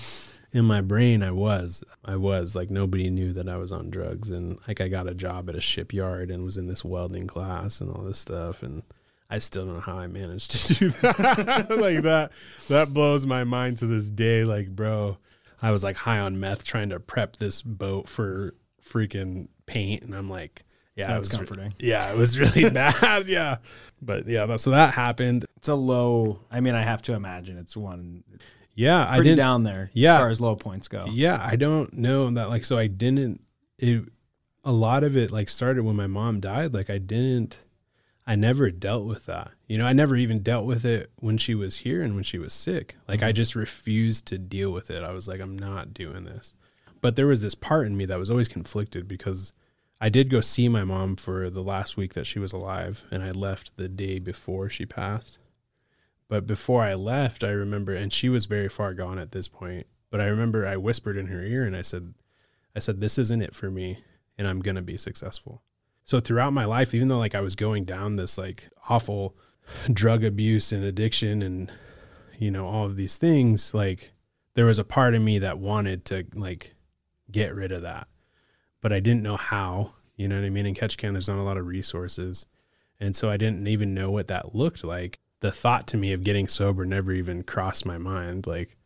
in 0.52 0.64
my 0.66 0.82
brain 0.82 1.22
I 1.22 1.30
was. 1.30 1.82
I 2.04 2.16
was 2.16 2.54
like 2.54 2.70
nobody 2.70 3.10
knew 3.10 3.32
that 3.32 3.48
I 3.48 3.56
was 3.56 3.72
on 3.72 3.90
drugs 3.90 4.30
and 4.30 4.58
like 4.68 4.80
I 4.80 4.88
got 4.88 5.08
a 5.08 5.14
job 5.14 5.48
at 5.48 5.56
a 5.56 5.60
shipyard 5.60 6.30
and 6.30 6.44
was 6.44 6.56
in 6.56 6.68
this 6.68 6.84
welding 6.84 7.26
class 7.26 7.80
and 7.80 7.90
all 7.90 8.02
this 8.02 8.18
stuff 8.18 8.62
and 8.62 8.82
I 9.30 9.38
still 9.38 9.64
don't 9.64 9.76
know 9.76 9.80
how 9.80 9.98
I 9.98 10.08
managed 10.08 10.50
to 10.50 10.74
do 10.74 10.90
that. 10.90 11.70
like 11.70 12.02
that 12.02 12.32
that 12.68 12.92
blows 12.92 13.24
my 13.24 13.44
mind 13.44 13.78
to 13.78 13.86
this 13.86 14.10
day 14.10 14.44
like 14.44 14.68
bro, 14.68 15.16
I 15.62 15.70
was 15.70 15.82
like 15.84 15.96
high 15.96 16.18
on 16.18 16.38
meth 16.40 16.64
trying 16.64 16.88
to 16.90 16.98
prep 17.00 17.36
this 17.36 17.62
boat 17.62 18.08
for 18.08 18.54
freaking 18.84 19.48
paint 19.66 20.02
and 20.02 20.14
I'm 20.14 20.28
like 20.28 20.64
yeah, 20.94 21.04
it 21.04 21.08
That's 21.14 21.28
was 21.30 21.36
comforting. 21.38 21.72
yeah, 21.78 22.12
it 22.12 22.18
was 22.18 22.38
really 22.38 22.68
bad. 22.70 23.26
Yeah. 23.26 23.58
But 24.02 24.26
yeah, 24.26 24.44
that, 24.44 24.60
so 24.60 24.72
that 24.72 24.92
happened. 24.92 25.46
It's 25.56 25.68
a 25.68 25.74
low 25.74 26.40
I 26.50 26.60
mean 26.60 26.74
I 26.74 26.82
have 26.82 27.00
to 27.02 27.14
imagine 27.14 27.56
it's 27.58 27.76
one 27.76 28.24
Yeah, 28.74 29.06
I 29.08 29.18
didn't 29.22 29.38
down 29.38 29.62
there 29.62 29.90
Yeah. 29.94 30.14
as 30.16 30.20
far 30.20 30.28
as 30.30 30.40
low 30.40 30.56
points 30.56 30.88
go. 30.88 31.06
Yeah, 31.08 31.38
I 31.42 31.56
don't 31.56 31.94
know 31.94 32.28
that 32.30 32.48
like 32.50 32.64
so 32.64 32.76
I 32.76 32.88
didn't 32.88 33.40
it 33.78 34.04
a 34.64 34.72
lot 34.72 35.02
of 35.04 35.16
it 35.16 35.30
like 35.30 35.48
started 35.48 35.84
when 35.84 35.96
my 35.96 36.06
mom 36.06 36.40
died 36.40 36.74
like 36.74 36.90
I 36.90 36.98
didn't 36.98 37.58
I 38.26 38.36
never 38.36 38.70
dealt 38.70 39.06
with 39.06 39.26
that. 39.26 39.50
You 39.66 39.78
know, 39.78 39.86
I 39.86 39.92
never 39.92 40.14
even 40.16 40.42
dealt 40.42 40.64
with 40.64 40.84
it 40.84 41.10
when 41.16 41.38
she 41.38 41.54
was 41.54 41.78
here 41.78 42.02
and 42.02 42.14
when 42.14 42.22
she 42.24 42.38
was 42.38 42.52
sick. 42.52 42.96
Like 43.08 43.22
I 43.22 43.30
mm-hmm. 43.30 43.36
just 43.36 43.54
refused 43.56 44.26
to 44.26 44.38
deal 44.38 44.72
with 44.72 44.90
it. 44.90 45.02
I 45.02 45.12
was 45.12 45.26
like 45.26 45.40
I'm 45.40 45.58
not 45.58 45.92
doing 45.92 46.24
this. 46.24 46.54
but 47.00 47.16
there 47.16 47.26
was 47.26 47.40
this 47.40 47.56
part 47.56 47.86
in 47.86 47.96
me 47.96 48.06
that 48.06 48.18
was 48.18 48.30
always 48.30 48.48
conflicted 48.48 49.08
because 49.08 49.52
I 50.00 50.08
did 50.08 50.30
go 50.30 50.40
see 50.40 50.68
my 50.68 50.84
mom 50.84 51.16
for 51.16 51.50
the 51.50 51.62
last 51.62 51.96
week 51.96 52.14
that 52.14 52.26
she 52.26 52.38
was 52.38 52.52
alive, 52.52 53.04
and 53.10 53.22
I 53.22 53.30
left 53.30 53.76
the 53.76 53.88
day 53.88 54.18
before 54.18 54.68
she 54.68 54.86
passed. 54.86 55.38
But 56.28 56.46
before 56.46 56.82
I 56.82 56.94
left, 56.94 57.44
I 57.44 57.50
remember, 57.50 57.92
and 57.92 58.12
she 58.12 58.28
was 58.28 58.46
very 58.46 58.68
far 58.68 58.94
gone 58.94 59.18
at 59.18 59.32
this 59.32 59.48
point. 59.48 59.86
But 60.10 60.20
I 60.20 60.26
remember 60.26 60.66
I 60.66 60.76
whispered 60.76 61.16
in 61.16 61.26
her 61.26 61.42
ear 61.42 61.64
and 61.64 61.76
I 61.76 61.82
said, 61.82 62.14
I 62.74 62.78
said, 62.78 63.00
this 63.00 63.18
isn't 63.18 63.42
it 63.42 63.54
for 63.54 63.70
me, 63.70 64.02
and 64.38 64.48
I'm 64.48 64.60
gonna 64.60 64.82
be 64.82 64.96
successful. 64.96 65.62
So 66.04 66.20
throughout 66.20 66.52
my 66.52 66.64
life, 66.64 66.94
even 66.94 67.08
though 67.08 67.18
like 67.18 67.34
I 67.34 67.40
was 67.40 67.54
going 67.54 67.84
down 67.84 68.16
this 68.16 68.38
like 68.38 68.68
awful 68.88 69.36
drug 69.92 70.24
abuse 70.24 70.72
and 70.72 70.84
addiction 70.84 71.42
and 71.42 71.70
you 72.38 72.50
know 72.50 72.66
all 72.66 72.86
of 72.86 72.96
these 72.96 73.18
things, 73.18 73.72
like 73.72 74.12
there 74.54 74.66
was 74.66 74.78
a 74.78 74.84
part 74.84 75.14
of 75.14 75.22
me 75.22 75.38
that 75.38 75.58
wanted 75.58 76.04
to 76.06 76.26
like 76.34 76.74
get 77.30 77.54
rid 77.54 77.72
of 77.72 77.82
that, 77.82 78.08
but 78.80 78.92
I 78.92 79.00
didn't 79.00 79.22
know 79.22 79.36
how. 79.36 79.94
You 80.16 80.28
know 80.28 80.36
what 80.36 80.44
I 80.44 80.50
mean? 80.50 80.66
In 80.66 80.74
Ketchikan, 80.74 81.12
there's 81.12 81.28
not 81.28 81.38
a 81.38 81.42
lot 81.42 81.56
of 81.56 81.66
resources, 81.66 82.46
and 83.00 83.16
so 83.16 83.30
I 83.30 83.36
didn't 83.36 83.66
even 83.66 83.94
know 83.94 84.10
what 84.10 84.28
that 84.28 84.54
looked 84.54 84.84
like. 84.84 85.18
The 85.40 85.50
thought 85.50 85.86
to 85.88 85.96
me 85.96 86.12
of 86.12 86.22
getting 86.22 86.46
sober 86.46 86.84
never 86.84 87.12
even 87.12 87.42
crossed 87.42 87.86
my 87.86 87.98
mind. 87.98 88.46
Like 88.46 88.76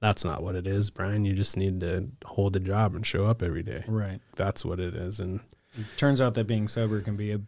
that's 0.00 0.24
not 0.24 0.42
what 0.42 0.54
it 0.54 0.66
is, 0.66 0.90
Bryan. 0.90 1.24
You 1.24 1.34
just 1.34 1.56
need 1.56 1.80
to 1.80 2.08
hold 2.24 2.54
a 2.56 2.60
job 2.60 2.94
and 2.94 3.06
show 3.06 3.24
up 3.24 3.42
every 3.42 3.62
day. 3.62 3.84
Right. 3.88 4.20
That's 4.36 4.64
what 4.64 4.78
it 4.78 4.94
is, 4.94 5.18
and 5.18 5.40
It 5.78 5.86
turns 5.96 6.20
out 6.20 6.34
that 6.34 6.46
being 6.46 6.68
sober 6.68 7.00
can 7.00 7.16
be 7.16 7.32
a 7.32 7.40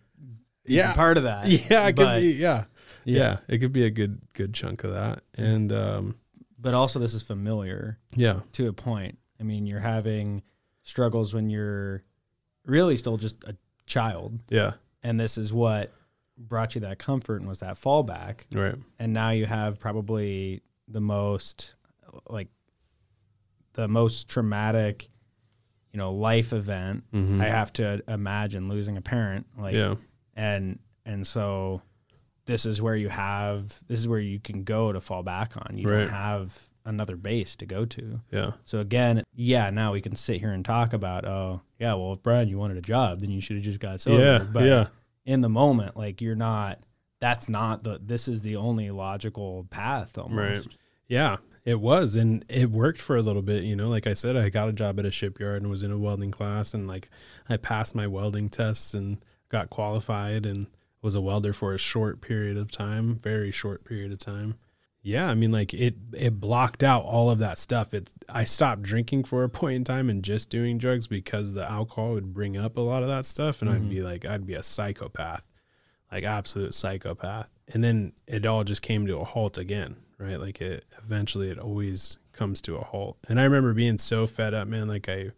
Yeah. 0.65 0.95
part 0.95 1.17
of 1.17 1.25
that. 1.25 1.49
yeah, 1.71 1.87
it 1.89 1.97
could 1.97 2.21
be 2.21 2.33
yeah. 2.33 2.65
yeah. 3.05 3.17
yeah, 3.19 3.37
It 3.49 3.59
could 3.59 3.73
be 3.73 3.85
a 3.85 3.91
good 3.91 4.21
good 4.33 4.53
chunk 4.55 4.85
of 4.85 4.93
that, 4.93 5.23
and 5.37 5.73
um, 5.73 6.17
But 6.59 6.75
also, 6.75 6.99
this 6.99 7.15
is 7.15 7.23
familiar 7.23 7.99
yeah, 8.15 8.41
to 8.53 8.69
a 8.69 8.73
point. 8.73 9.19
I 9.39 9.43
mean, 9.45 9.67
you're 9.67 9.81
having 9.81 10.43
struggles 10.83 11.35
when 11.35 11.51
you're 11.51 12.03
really 12.65 12.97
still 12.97 13.17
just 13.17 13.43
a 13.45 13.55
child, 13.87 14.41
yeah, 14.49 14.73
and 15.03 15.21
this 15.21 15.39
is 15.39 15.53
what 15.53 15.93
brought 16.39 16.75
you 16.75 16.81
that 16.83 16.99
comfort 16.99 17.41
and 17.41 17.49
was 17.49 17.61
that 17.61 17.75
fallback. 17.77 18.41
right, 18.53 18.75
and 18.99 19.13
now 19.13 19.31
you 19.31 19.47
have 19.47 19.79
probably 19.79 20.63
the 20.89 21.01
most 21.01 21.75
like 22.29 22.49
the 23.75 23.87
most 23.89 24.29
traumatic 24.29 25.09
you 25.97 26.03
know 26.03 26.13
life 26.13 26.53
event 26.53 27.05
Mhm. 27.11 27.41
i 27.41 27.47
have 27.47 27.73
to 27.73 28.03
imagine 28.07 28.69
losing 28.69 28.99
a 28.99 29.01
parent 29.01 29.47
like 29.59 29.75
yeah, 29.75 29.95
and 30.35 30.79
and 31.07 31.27
so 31.27 31.81
this 32.45 32.67
is 32.67 32.83
where 32.83 32.95
you 32.95 33.09
have 33.09 33.83
this 33.89 33.99
is 33.99 34.07
where 34.07 34.21
you 34.21 34.39
can 34.39 34.63
go 34.63 34.93
to 34.93 35.01
fall 35.01 35.23
back 35.23 35.57
on. 35.57 35.79
You 35.79 35.89
Right. 35.89 36.01
don't 36.01 36.11
have 36.11 36.69
another 36.85 37.17
base 37.17 37.57
to 37.57 37.67
go 37.67 37.87
to. 37.87 38.21
Yeah, 38.31 38.51
so 38.67 38.79
again 38.81 39.25
yeah 39.35 39.71
now 39.71 39.95
we 39.95 40.03
can 40.03 40.15
sit 40.15 40.39
here 40.41 40.53
and 40.53 40.63
talk 40.65 40.93
about 40.93 41.25
oh 41.25 41.63
yeah 41.79 41.95
well 41.95 42.13
if 42.13 42.23
bryan 42.23 42.49
you 42.49 42.59
wanted 42.59 42.77
a 42.77 42.83
job 42.83 43.21
then 43.21 43.31
you 43.31 43.41
should 43.41 43.57
have 43.57 43.65
just 43.65 43.81
got 43.81 44.01
sober. 44.03 44.23
Yeah, 44.23 44.47
but 44.53 44.65
yeah, 44.65 44.87
in 45.25 45.41
the 45.41 45.49
moment 45.49 45.97
like 45.97 46.21
you're 46.21 46.37
not 46.37 46.79
that's 47.21 47.49
not 47.49 47.85
the 47.85 47.99
this 48.05 48.29
is 48.29 48.43
the 48.43 48.57
only 48.57 48.91
logical 48.91 49.67
path 49.71 50.19
almost. 50.19 50.77
Yeah. 51.09 51.39
It 51.67 51.81
was, 51.81 52.15
and 52.17 52.45
it 52.49 52.71
worked 52.71 53.01
for 53.01 53.17
a 53.17 53.23
little 53.23 53.43
bit. 53.43 53.65
You 53.65 53.77
know, 53.77 53.89
like 53.89 54.07
I 54.07 54.15
said, 54.15 54.37
I 54.37 54.49
got 54.49 54.69
a 54.69 54.73
job 54.73 54.99
at 54.99 55.05
a 55.05 55.11
shipyard 55.11 55.61
and 55.61 55.71
was 55.71 55.83
in 55.83 55.91
a 55.91 55.99
welding 55.99 56.31
class, 56.31 56.73
and 56.73 56.87
like 56.87 57.11
I 57.49 57.59
passed 57.59 57.95
my 57.95 58.07
welding 58.07 58.49
tests 58.49 58.95
and 58.95 59.19
got 59.51 59.69
qualified, 59.69 60.47
and 60.47 60.69
was 61.03 61.15
a 61.17 61.21
welder 61.21 61.53
for 61.53 61.75
a 61.75 61.79
short 61.79 62.21
period 62.21 62.57
of 62.57 62.71
time, 62.71 63.17
very 63.17 63.51
short 63.51 63.85
period 63.85 64.13
of 64.13 64.19
time. 64.21 64.55
Yeah, 65.03 65.29
I 65.29 65.35
mean, 65.35 65.51
like 65.53 65.75
it 65.75 65.95
it 66.13 66.41
blocked 66.41 66.83
out 66.85 67.05
all 67.05 67.31
of 67.31 67.39
that 67.41 67.59
stuff. 67.59 67.93
It 67.93 68.11
I 68.29 68.45
stopped 68.45 68.83
drinking 68.83 69.25
for 69.25 69.43
a 69.43 69.49
point 69.61 69.75
in 69.77 69.85
time 69.85 70.09
and 70.09 70.23
just 70.23 70.51
doing 70.51 70.79
drugs 70.79 71.09
because 71.09 71.53
the 71.53 71.69
alcohol 71.69 72.13
would 72.15 72.33
bring 72.33 72.57
up 72.57 72.77
a 72.77 72.81
lot 72.81 73.03
of 73.03 73.09
that 73.09 73.25
stuff, 73.25 73.61
and 73.61 73.69
I'd 73.71 73.83
Mhm. 73.83 73.89
be 73.91 74.03
like, 74.03 74.25
I'd 74.25 74.47
be 74.47 74.55
a 74.55 74.63
psychopath, 74.63 75.43
like 76.13 76.23
absolute 76.23 76.75
psychopath. 76.75 77.49
And 77.75 77.83
then 77.83 78.13
it 78.29 78.47
all 78.47 78.63
just 78.63 78.83
came 78.83 79.07
to 79.09 79.19
a 79.19 79.25
halt 79.25 79.59
again, 79.59 79.97
right? 80.19 80.41
Like 80.41 80.61
it 80.61 80.85
eventually 80.99 81.51
it 81.51 81.59
always 81.59 82.19
comes 82.33 82.61
to 82.63 82.77
a 82.77 82.85
halt. 82.85 83.17
And 83.29 83.41
I 83.41 83.45
remember 83.45 83.73
being 83.73 83.99
so 83.99 84.27
fed 84.27 84.55
up, 84.55 84.69
man. 84.69 84.89
Like 84.89 85.09
I 85.09 85.31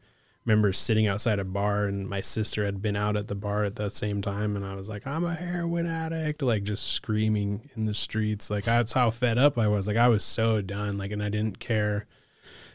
remember 0.45 0.73
sitting 0.73 1.07
outside 1.07 1.39
a 1.39 1.45
bar 1.45 1.85
and 1.85 2.09
my 2.09 2.21
sister 2.21 2.65
had 2.65 2.81
been 2.81 2.97
out 2.97 3.17
at 3.17 3.29
the 3.29 3.35
bar 3.35 3.65
at 3.65 3.77
that 3.77 3.93
same 3.93 4.23
time 4.23 4.57
and 4.57 4.65
I 4.65 4.75
was 4.75 4.89
like, 4.89 5.07
I'm 5.07 5.25
a 5.25 5.35
heroin 5.35 5.87
addict, 5.87 6.43
like 6.43 6.63
just 6.63 6.93
screaming 6.93 7.71
in 7.75 7.85
the 7.85 7.95
streets. 7.95 8.51
Like 8.51 8.65
that's 8.65 8.93
how 8.93 9.11
fed 9.11 9.39
up 9.39 9.59
I 9.59 9.69
was. 9.69 9.87
Like 9.87 9.97
I 9.97 10.09
was 10.09 10.25
so 10.25 10.61
done. 10.63 10.99
Like 10.99 11.13
and 11.13 11.23
I 11.23 11.29
didn't 11.29 11.59
care. 11.59 12.07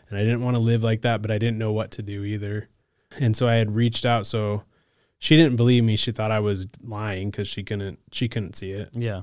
And 0.09 0.19
I 0.19 0.23
didn't 0.23 0.43
want 0.43 0.55
to 0.55 0.61
live 0.61 0.83
like 0.83 1.01
that, 1.01 1.21
but 1.21 1.31
I 1.31 1.37
didn't 1.37 1.57
know 1.57 1.71
what 1.71 1.91
to 1.91 2.03
do 2.03 2.23
either. 2.23 2.69
And 3.19 3.35
so 3.35 3.47
I 3.47 3.55
had 3.55 3.75
reached 3.75 4.05
out 4.05 4.25
so 4.25 4.63
she 5.17 5.37
didn't 5.37 5.55
believe 5.55 5.83
me. 5.83 5.95
She 5.95 6.11
thought 6.11 6.31
I 6.31 6.41
was 6.41 6.67
lying 6.83 7.31
because 7.31 7.47
she 7.47 7.63
couldn't 7.63 7.99
she 8.11 8.27
couldn't 8.27 8.55
see 8.55 8.71
it 8.71 8.89
yeah 8.93 9.21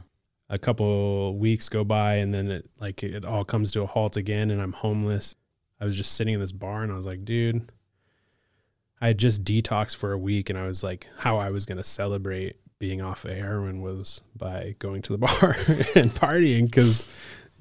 a 0.50 0.58
couple 0.58 1.38
weeks 1.38 1.68
go 1.68 1.84
by 1.84 2.16
and 2.16 2.34
then 2.34 2.50
it 2.50 2.68
like 2.80 3.04
it 3.04 3.24
all 3.24 3.44
comes 3.44 3.70
to 3.70 3.82
a 3.82 3.86
halt 3.86 4.16
again 4.16 4.50
and 4.50 4.60
I'm 4.60 4.72
homeless. 4.72 5.36
I 5.80 5.84
was 5.84 5.96
just 5.96 6.12
sitting 6.12 6.34
in 6.34 6.40
this 6.40 6.52
bar 6.52 6.82
and 6.82 6.92
I 6.92 6.96
was 6.96 7.06
like, 7.06 7.24
dude, 7.24 7.70
I 9.00 9.06
had 9.06 9.18
just 9.18 9.44
detoxed 9.44 9.96
for 9.96 10.12
a 10.12 10.18
week 10.18 10.50
and 10.50 10.58
I 10.58 10.66
was 10.66 10.82
like, 10.82 11.06
how 11.18 11.38
I 11.38 11.50
was 11.50 11.64
going 11.64 11.78
to 11.78 11.84
celebrate 11.84 12.56
being 12.80 13.00
off 13.00 13.24
of 13.24 13.30
heroin 13.30 13.80
was 13.80 14.22
by 14.36 14.74
going 14.80 15.02
to 15.02 15.16
the 15.16 15.18
bar 15.26 15.54
and 15.94 16.10
partying 16.10 16.70
cuz 16.70 17.08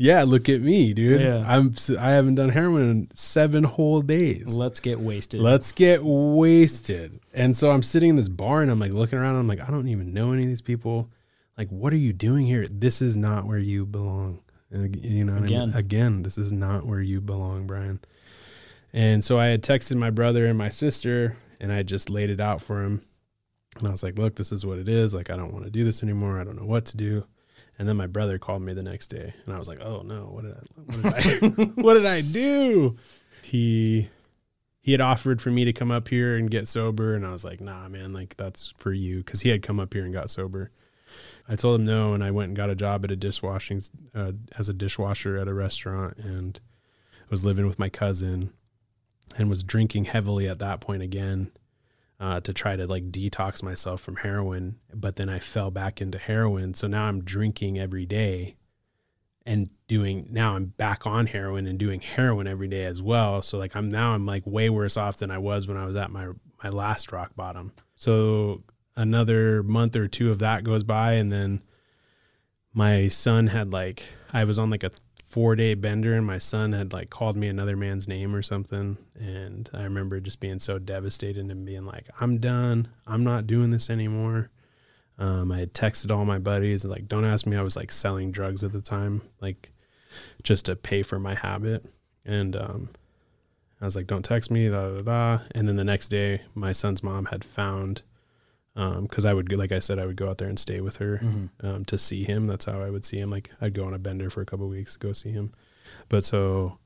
yeah, 0.01 0.23
look 0.23 0.47
at 0.47 0.61
me, 0.61 0.93
dude. 0.93 1.21
Yeah. 1.21 1.43
I'm 1.45 1.75
I 1.99 2.11
haven't 2.11 2.35
done 2.35 2.49
heroin 2.49 2.89
in 2.89 3.07
7 3.13 3.65
whole 3.65 4.01
days. 4.01 4.51
let's 4.51 4.79
get 4.79 4.99
wasted 4.99 5.41
Let's 5.41 5.71
get 5.73 6.03
wasted. 6.03 7.19
And 7.35 7.55
so 7.55 7.69
I'm 7.69 7.83
sitting 7.83 8.09
in 8.09 8.15
this 8.15 8.29
bar 8.29 8.63
and 8.63 8.71
I'm 8.71 8.79
like 8.79 8.93
looking 8.93 9.19
around. 9.19 9.35
I'm 9.35 9.47
like, 9.47 9.61
I 9.61 9.69
don't 9.69 9.89
even 9.89 10.11
know 10.11 10.31
any 10.31 10.41
of 10.41 10.47
these 10.47 10.61
people. 10.63 11.11
Like, 11.59 11.67
what 11.67 11.91
are 11.91 11.97
you 11.97 12.13
doing 12.13 12.45
here? 12.45 12.65
This 12.71 13.01
is 13.01 13.17
not 13.17 13.45
where 13.45 13.59
you 13.59 13.85
belong. 13.85 14.41
And, 14.71 14.95
you 14.95 15.25
know, 15.25 15.33
what 15.33 15.39
I 15.39 15.45
mean? 15.45 15.55
Again. 15.55 15.73
again, 15.75 16.23
this 16.23 16.37
is 16.37 16.53
not 16.53 16.85
where 16.85 17.01
you 17.01 17.19
belong, 17.19 17.67
Bryan. 17.67 17.99
And 18.93 19.21
so 19.21 19.37
I 19.37 19.47
had 19.47 19.61
texted 19.61 19.97
my 19.97 20.09
brother 20.09 20.45
and 20.45 20.57
my 20.57 20.69
sister, 20.69 21.35
and 21.59 21.73
I 21.73 21.83
just 21.83 22.09
laid 22.09 22.29
it 22.29 22.39
out 22.39 22.61
for 22.61 22.81
him. 22.81 23.05
And 23.77 23.89
I 23.89 23.91
was 23.91 24.03
like, 24.03 24.17
look, 24.17 24.37
this 24.37 24.53
is 24.53 24.65
what 24.65 24.79
it 24.79 24.87
is. 24.87 25.13
Like, 25.13 25.29
I 25.29 25.35
don't 25.35 25.51
want 25.51 25.65
to 25.65 25.69
do 25.69 25.83
this 25.83 26.01
anymore. 26.01 26.39
I 26.39 26.45
don't 26.45 26.55
know 26.55 26.65
what 26.65 26.85
to 26.85 26.97
do. 26.97 27.25
And 27.77 27.85
then 27.85 27.97
my 27.97 28.07
brother 28.07 28.39
called 28.39 28.61
me 28.61 28.73
the 28.73 28.81
next 28.81 29.09
day, 29.09 29.33
and 29.45 29.53
I 29.53 29.59
was 29.59 29.67
like, 29.67 29.81
oh 29.81 30.01
no, 30.01 30.29
what 30.31 30.43
did 30.43 30.53
I, 30.53 30.61
what 30.85 31.03
did 31.03 31.43
I, 31.43 31.65
what 31.81 31.93
did 31.95 32.05
I 32.05 32.21
do? 32.21 32.95
He 33.41 34.07
he 34.81 34.93
had 34.93 35.01
offered 35.01 35.41
for 35.41 35.49
me 35.49 35.65
to 35.65 35.73
come 35.73 35.91
up 35.91 36.07
here 36.07 36.37
and 36.37 36.49
get 36.49 36.67
sober 36.67 37.13
and 37.13 37.25
i 37.25 37.31
was 37.31 37.43
like 37.43 37.61
nah 37.61 37.87
man 37.89 38.11
like 38.11 38.35
that's 38.37 38.73
for 38.77 38.91
you 38.91 39.17
because 39.17 39.41
he 39.41 39.49
had 39.49 39.61
come 39.61 39.79
up 39.79 39.93
here 39.93 40.03
and 40.03 40.13
got 40.13 40.29
sober 40.29 40.71
i 41.49 41.55
told 41.55 41.79
him 41.79 41.85
no 41.85 42.13
and 42.13 42.23
i 42.23 42.31
went 42.31 42.49
and 42.49 42.57
got 42.57 42.69
a 42.69 42.75
job 42.75 43.03
at 43.03 43.11
a 43.11 43.15
dishwashing 43.15 43.81
uh, 44.15 44.31
as 44.57 44.69
a 44.69 44.73
dishwasher 44.73 45.37
at 45.37 45.47
a 45.47 45.53
restaurant 45.53 46.17
and 46.17 46.59
was 47.29 47.43
living 47.43 47.67
with 47.67 47.79
my 47.79 47.89
cousin 47.89 48.53
and 49.37 49.49
was 49.49 49.63
drinking 49.63 50.05
heavily 50.05 50.47
at 50.47 50.59
that 50.59 50.79
point 50.79 51.03
again 51.03 51.51
uh, 52.19 52.39
to 52.41 52.51
try 52.51 52.75
to 52.75 52.85
like 52.85 53.11
detox 53.11 53.63
myself 53.63 54.01
from 54.01 54.17
heroin 54.17 54.77
but 54.93 55.15
then 55.15 55.29
i 55.29 55.39
fell 55.39 55.71
back 55.71 56.01
into 56.01 56.17
heroin 56.17 56.73
so 56.73 56.87
now 56.87 57.05
i'm 57.05 57.23
drinking 57.23 57.77
every 57.77 58.05
day 58.05 58.55
and 59.49 59.69
doing 59.87 60.27
now 60.29 60.55
I'm 60.55 60.65
back 60.65 61.07
on 61.07 61.25
heroin 61.25 61.65
and 61.65 61.79
doing 61.79 62.01
heroin 62.01 62.45
every 62.45 62.67
day 62.67 62.85
as 62.85 63.01
well. 63.01 63.41
So 63.41 63.57
like 63.57 63.75
I'm 63.75 63.89
now 63.89 64.11
I'm 64.11 64.25
like 64.25 64.43
way 64.45 64.69
worse 64.69 64.95
off 64.95 65.17
than 65.17 65.31
I 65.31 65.39
was 65.39 65.67
when 65.67 65.75
I 65.75 65.85
was 65.85 65.95
at 65.95 66.11
my 66.11 66.27
my 66.63 66.69
last 66.69 67.11
rock 67.11 67.31
bottom. 67.35 67.73
So 67.95 68.63
another 68.99 69.63
month 69.63 69.95
or 69.95 70.09
two 70.09 70.29
of 70.29 70.39
that 70.39 70.65
goes 70.65 70.83
by 70.83 71.13
and 71.13 71.31
then 71.31 71.61
my 72.73 73.07
son 73.07 73.47
had 73.47 73.71
like 73.71 74.03
I 74.33 74.43
was 74.43 74.59
on 74.59 74.69
like 74.69 74.83
a 74.83 74.91
4-day 75.31 75.75
bender 75.75 76.13
and 76.13 76.27
my 76.27 76.37
son 76.37 76.73
had 76.73 76.91
like 76.91 77.09
called 77.09 77.37
me 77.37 77.47
another 77.47 77.77
man's 77.77 78.09
name 78.09 78.35
or 78.35 78.41
something 78.41 78.97
and 79.17 79.69
I 79.73 79.83
remember 79.83 80.19
just 80.19 80.41
being 80.41 80.59
so 80.59 80.79
devastated 80.79 81.49
and 81.49 81.65
being 81.65 81.85
like 81.85 82.09
I'm 82.19 82.39
done. 82.39 82.89
I'm 83.07 83.23
not 83.23 83.47
doing 83.47 83.71
this 83.71 83.89
anymore. 83.89 84.51
Um, 85.17 85.49
I 85.51 85.59
had 85.59 85.73
texted 85.73 86.11
all 86.11 86.25
my 86.25 86.39
buddies 86.39 86.83
like, 86.83 87.07
don't 87.07 87.25
ask 87.25 87.45
me. 87.45 87.55
I 87.55 87.61
was 87.61 87.77
like 87.77 87.91
selling 87.91 88.31
drugs 88.31 88.65
at 88.65 88.73
the 88.73 88.81
time, 88.81 89.21
like 89.39 89.71
just 90.43 90.65
to 90.65 90.75
pay 90.75 91.03
for 91.03 91.19
my 91.19 91.35
habit. 91.35 91.85
And 92.25 92.55
um, 92.55 92.89
I 93.81 93.85
was 93.85 93.95
like, 93.95 94.07
don't 94.07 94.25
text 94.25 94.51
me, 94.51 94.67
da 94.67 94.89
da 94.89 95.01
da. 95.01 95.43
And 95.55 95.67
then 95.67 95.77
the 95.77 95.83
next 95.85 96.09
day, 96.09 96.41
my 96.53 96.73
son's 96.73 97.01
mom 97.01 97.25
had 97.25 97.45
found, 97.45 98.01
because 99.01 99.25
I 99.25 99.33
would, 99.33 99.49
go- 99.49 99.57
like 99.57 99.71
I 99.73 99.79
said, 99.79 99.99
I 99.99 100.05
would 100.05 100.15
go 100.15 100.29
out 100.29 100.37
there 100.37 100.47
and 100.47 100.57
stay 100.59 100.79
with 100.81 100.97
her 100.97 101.17
Mhm. 101.17 101.49
um, 101.61 101.85
to 101.85 101.97
see 101.97 102.23
him. 102.23 102.47
That's 102.47 102.65
how 102.65 102.81
I 102.81 102.89
would 102.89 103.03
see 103.05 103.17
him. 103.19 103.29
Like 103.29 103.51
I'd 103.59 103.73
go 103.73 103.83
on 103.85 103.93
a 103.93 103.99
bender 103.99 104.29
for 104.29 104.41
a 104.41 104.45
couple 104.45 104.65
of 104.65 104.71
weeks, 104.71 104.95
go 104.95 105.11
see 105.13 105.31
him. 105.31 105.53
But 106.07 106.23
so 106.23 106.77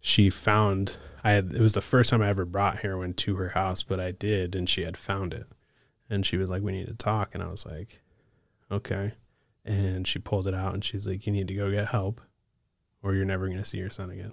she 0.00 0.30
found, 0.30 0.96
I 1.24 1.32
had, 1.32 1.52
it 1.54 1.60
was 1.60 1.72
the 1.74 1.80
first 1.82 2.10
time 2.10 2.22
I 2.22 2.28
ever 2.28 2.44
brought 2.44 2.78
heroin 2.78 3.12
to 3.14 3.36
her 3.36 3.50
house, 3.50 3.82
but 3.82 4.00
I 4.00 4.12
did, 4.12 4.54
and 4.56 4.68
she 4.68 4.82
had 4.82 4.96
found 4.96 5.34
it 5.34 5.46
and 6.10 6.24
she 6.24 6.38
was 6.38 6.48
like, 6.48 6.62
"We 6.62 6.72
need 6.72 6.86
to 6.86 6.94
talk," 6.94 7.34
and 7.34 7.42
I 7.42 7.48
was 7.48 7.66
like, 7.66 8.00
"Okay." 8.70 9.12
And 9.66 10.08
she 10.08 10.18
pulled 10.18 10.46
it 10.46 10.54
out, 10.54 10.72
and 10.72 10.82
she's 10.82 11.06
like, 11.06 11.26
"You 11.26 11.32
need 11.32 11.48
to 11.48 11.54
go 11.54 11.70
get 11.70 11.88
help, 11.88 12.22
or 13.02 13.14
you're 13.14 13.26
never 13.26 13.46
going 13.46 13.58
to 13.58 13.64
see 13.66 13.76
your 13.76 13.90
son 13.90 14.08
again." 14.10 14.32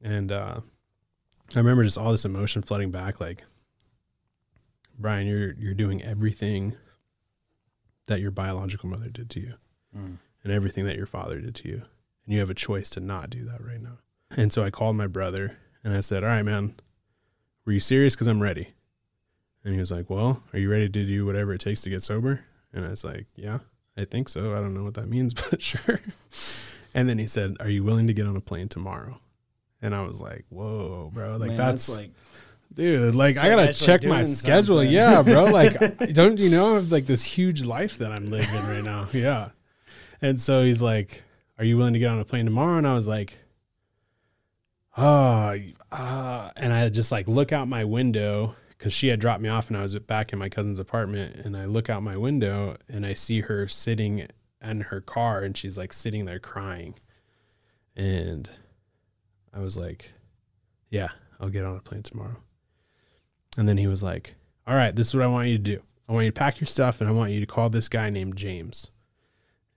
And 0.00 0.32
uh, 0.32 0.60
I 1.54 1.58
remember 1.58 1.84
just 1.84 1.98
all 1.98 2.12
this 2.12 2.24
emotion 2.24 2.62
flooding 2.62 2.90
back 2.90 3.20
like 3.20 3.44
Bryan, 4.98 5.26
you're 5.26 5.52
you're 5.54 5.74
doing 5.74 6.02
everything 6.02 6.74
that 8.06 8.20
your 8.20 8.30
biological 8.30 8.88
mother 8.88 9.08
did 9.08 9.30
to 9.30 9.40
you 9.40 9.54
Mm. 9.96 10.18
and 10.42 10.52
everything 10.52 10.84
that 10.86 10.96
your 10.96 11.06
father 11.06 11.40
did 11.40 11.54
to 11.54 11.68
you. 11.68 11.82
And 12.24 12.34
you 12.34 12.40
have 12.40 12.50
a 12.50 12.54
choice 12.54 12.90
to 12.90 13.00
not 13.00 13.30
do 13.30 13.44
that 13.44 13.64
right 13.64 13.80
now. 13.80 13.98
And 14.36 14.52
so 14.52 14.64
I 14.64 14.70
called 14.70 14.96
my 14.96 15.06
brother 15.06 15.56
and 15.84 15.94
I 15.96 16.00
said, 16.00 16.24
All 16.24 16.30
right, 16.30 16.42
man, 16.42 16.74
were 17.64 17.72
you 17.72 17.80
serious? 17.80 18.14
Because 18.14 18.26
I'm 18.26 18.42
ready. 18.42 18.68
And 19.64 19.72
he 19.74 19.80
was 19.80 19.92
like, 19.92 20.10
Well, 20.10 20.42
are 20.52 20.58
you 20.58 20.68
ready 20.70 20.88
to 20.88 21.04
do 21.06 21.24
whatever 21.26 21.54
it 21.54 21.60
takes 21.60 21.82
to 21.82 21.90
get 21.90 22.02
sober? 22.02 22.44
And 22.72 22.84
I 22.84 22.88
was 22.90 23.04
like, 23.04 23.26
Yeah, 23.36 23.60
I 23.96 24.04
think 24.04 24.28
so. 24.28 24.52
I 24.52 24.56
don't 24.56 24.74
know 24.74 24.82
what 24.84 24.94
that 24.94 25.08
means, 25.08 25.32
but 25.50 25.62
sure. 25.62 26.00
And 26.92 27.08
then 27.08 27.18
he 27.18 27.26
said, 27.26 27.56
Are 27.60 27.70
you 27.70 27.84
willing 27.84 28.06
to 28.08 28.12
get 28.14 28.26
on 28.26 28.36
a 28.36 28.40
plane 28.40 28.68
tomorrow? 28.68 29.20
And 29.80 29.94
I 29.94 30.02
was 30.02 30.20
like, 30.20 30.44
Whoa, 30.48 31.10
bro. 31.14 31.36
Like, 31.36 31.48
Man, 31.50 31.56
that's, 31.56 31.88
like 31.88 32.10
dude, 32.72 33.14
like, 33.14 33.36
It's 33.36 33.44
I 33.44 33.48
gotta 33.48 33.72
check 33.72 34.04
my 34.04 34.22
schedule. 34.22 34.78
something. 34.78 34.90
Yeah, 34.92 35.22
bro. 35.22 35.44
Like, 35.44 35.78
don't 36.14 36.38
you 36.38 36.50
know 36.50 36.72
I 36.72 36.74
have 36.76 36.90
like 36.92 37.06
this 37.06 37.22
huge 37.24 37.64
life 37.64 37.98
that 37.98 38.12
I'm 38.12 38.26
living 38.26 38.54
right 38.66 38.84
now? 38.84 39.08
Yeah. 39.12 39.50
And 40.22 40.40
so 40.40 40.62
he's 40.64 40.80
like, 40.80 41.22
Are 41.58 41.64
you 41.64 41.76
willing 41.76 41.92
to 41.94 41.98
get 41.98 42.10
on 42.10 42.18
a 42.20 42.24
plane 42.24 42.44
tomorrow? 42.46 42.78
And 42.78 42.86
I 42.86 42.94
was 42.94 43.06
like, 43.06 43.38
Oh, 44.96 45.58
uh, 45.90 46.50
and 46.56 46.72
I 46.72 46.88
just 46.88 47.10
like 47.12 47.26
look 47.28 47.52
out 47.52 47.66
my 47.68 47.84
window 47.84 48.54
because 48.78 48.92
she 48.92 49.08
had 49.08 49.18
dropped 49.20 49.40
me 49.42 49.48
off 49.48 49.68
and 49.68 49.76
I 49.76 49.82
was 49.82 49.98
back 49.98 50.32
in 50.32 50.38
my 50.38 50.48
cousin's 50.48 50.78
apartment. 50.78 51.36
And 51.44 51.56
I 51.56 51.64
look 51.64 51.90
out 51.90 52.02
my 52.02 52.16
window 52.16 52.76
and 52.88 53.04
I 53.04 53.14
see 53.14 53.40
her 53.40 53.66
sitting 53.68 54.28
in 54.62 54.80
her 54.82 55.00
car 55.00 55.42
and 55.42 55.56
she's 55.56 55.76
like 55.76 55.92
sitting 55.92 56.24
there 56.26 56.38
crying. 56.38 56.94
And 57.96 58.48
I 59.52 59.60
was 59.60 59.76
like, 59.76 60.12
Yeah, 60.90 61.08
I'll 61.40 61.48
get 61.50 61.64
on 61.64 61.76
a 61.76 61.80
plane 61.80 62.02
tomorrow. 62.02 62.36
And 63.56 63.68
then 63.68 63.76
he 63.78 63.86
was 63.86 64.02
like, 64.02 64.34
All 64.66 64.74
right, 64.74 64.94
this 64.94 65.08
is 65.08 65.14
what 65.14 65.22
I 65.24 65.28
want 65.28 65.48
you 65.48 65.56
to 65.58 65.62
do. 65.62 65.82
I 66.08 66.12
want 66.12 66.24
you 66.24 66.30
to 66.30 66.38
pack 66.38 66.60
your 66.60 66.66
stuff 66.66 67.00
and 67.00 67.08
I 67.08 67.12
want 67.12 67.32
you 67.32 67.40
to 67.40 67.46
call 67.46 67.70
this 67.70 67.88
guy 67.88 68.10
named 68.10 68.36
James. 68.36 68.90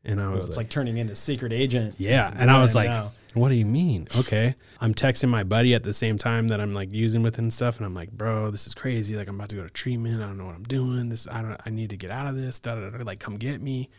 And 0.03 0.19
I 0.21 0.27
well, 0.27 0.35
was 0.35 0.47
it's 0.47 0.57
like, 0.57 0.65
like 0.65 0.71
turning 0.71 0.97
into 0.97 1.15
secret 1.15 1.51
agent. 1.53 1.95
yeah. 1.97 2.33
And 2.37 2.49
I 2.49 2.61
was 2.61 2.73
like, 2.75 2.89
now. 2.89 3.11
what 3.33 3.49
do 3.49 3.55
you 3.55 3.65
mean? 3.65 4.07
Okay. 4.17 4.55
I'm 4.79 4.93
texting 4.93 5.27
my 5.29 5.43
buddy 5.43 5.73
at 5.73 5.83
the 5.83 5.93
same 5.93 6.17
time 6.17 6.47
that 6.49 6.61
I'm 6.61 6.73
like 6.73 6.93
using 6.93 7.23
with 7.23 7.37
and 7.39 7.53
stuff. 7.53 7.77
And 7.77 7.85
I'm 7.85 7.93
like, 7.93 8.11
bro, 8.11 8.49
this 8.51 8.67
is 8.67 8.73
crazy. 8.73 9.15
Like 9.15 9.27
I'm 9.27 9.35
about 9.35 9.49
to 9.49 9.55
go 9.57 9.63
to 9.63 9.69
treatment. 9.69 10.21
I 10.21 10.25
don't 10.27 10.37
know 10.37 10.45
what 10.45 10.55
I'm 10.55 10.63
doing. 10.63 11.09
This, 11.09 11.27
I 11.29 11.41
don't, 11.41 11.59
I 11.65 11.69
need 11.69 11.89
to 11.89 11.97
get 11.97 12.09
out 12.11 12.27
of 12.27 12.35
this. 12.37 12.59
Da, 12.59 12.75
da, 12.75 12.89
da, 12.89 13.03
like 13.03 13.19
come 13.19 13.37
get 13.37 13.61
me. 13.61 13.89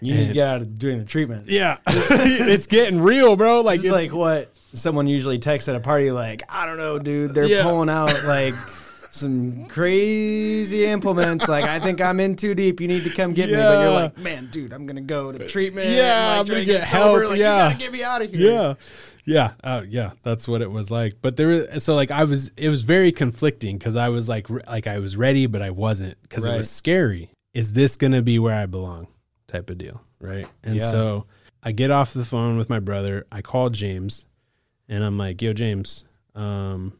You 0.00 0.14
need 0.14 0.28
to 0.28 0.32
get 0.34 0.46
out 0.48 0.62
of 0.62 0.78
doing 0.78 0.98
the 0.98 1.04
treatment. 1.04 1.48
Yeah. 1.48 1.78
it's 1.86 2.66
getting 2.66 3.00
real, 3.00 3.36
bro. 3.36 3.62
Like 3.62 3.78
It's 3.78 3.86
it's 3.86 3.92
like 3.92 4.12
what 4.12 4.54
someone 4.74 5.06
usually 5.06 5.38
texts 5.38 5.68
at 5.68 5.76
a 5.76 5.80
party, 5.80 6.10
like, 6.10 6.42
I 6.48 6.66
don't 6.66 6.78
know, 6.78 6.98
dude. 6.98 7.34
They're 7.34 7.44
Yeah. 7.44 7.62
pulling 7.62 7.88
out 7.88 8.24
like 8.24 8.54
some 9.10 9.66
crazy 9.66 10.84
implements. 10.86 11.48
Like, 11.48 11.64
I 11.64 11.80
think 11.80 12.00
I'm 12.00 12.20
in 12.20 12.36
too 12.36 12.54
deep. 12.54 12.80
You 12.80 12.88
need 12.88 13.04
to 13.04 13.10
come 13.10 13.32
get 13.32 13.48
me. 13.50 13.56
But 13.56 13.80
you're 13.82 13.90
like, 13.90 14.18
man, 14.18 14.48
dude, 14.50 14.72
I'm 14.72 14.86
gonna 14.86 15.00
go 15.00 15.32
to 15.32 15.48
treatment. 15.48 15.90
Yeah, 15.90 16.30
like, 16.30 16.40
I'm 16.40 16.46
gonna 16.46 16.60
to 16.60 16.66
get 16.66 16.84
help, 16.84 17.24
Like, 17.28 17.38
yeah. 17.38 17.64
you 17.66 17.70
gotta 17.72 17.78
get 17.78 17.92
me 17.92 18.02
out 18.02 18.22
of 18.22 18.32
here. 18.32 18.50
yeah. 18.52 18.74
Yeah. 19.24 19.52
Uh, 19.62 19.82
yeah. 19.86 20.12
That's 20.22 20.48
what 20.48 20.62
it 20.62 20.70
was 20.70 20.90
like. 20.90 21.16
But 21.20 21.36
there 21.36 21.48
was, 21.48 21.84
so 21.84 21.94
like 21.94 22.10
I 22.10 22.24
was, 22.24 22.50
it 22.56 22.70
was 22.70 22.82
very 22.82 23.12
conflicting 23.12 23.76
because 23.76 23.94
I 23.94 24.08
was 24.08 24.26
like, 24.26 24.48
re- 24.48 24.62
like 24.66 24.86
I 24.86 25.00
was 25.00 25.18
ready, 25.18 25.44
but 25.46 25.60
I 25.60 25.68
wasn't 25.70 26.16
because 26.22 26.46
it 26.46 26.56
was 26.56 26.70
scary. 26.70 27.30
Is 27.52 27.74
this 27.74 27.96
going 27.96 28.12
to 28.12 28.22
be 28.22 28.38
where 28.38 28.54
I 28.54 28.64
belong? 28.64 29.06
Type 29.46 29.68
of 29.68 29.76
deal. 29.76 30.00
Right. 30.18 30.46
And 30.64 30.76
Yeah. 30.76 30.90
so 30.90 31.26
I 31.62 31.72
get 31.72 31.90
off 31.90 32.14
the 32.14 32.24
phone 32.24 32.56
with 32.56 32.70
my 32.70 32.80
brother. 32.80 33.26
I 33.30 33.42
call 33.42 33.68
James 33.68 34.24
and 34.88 35.04
I'm 35.04 35.18
like, 35.18 35.42
yo, 35.42 35.52
James, 35.52 36.04
um, 36.34 36.97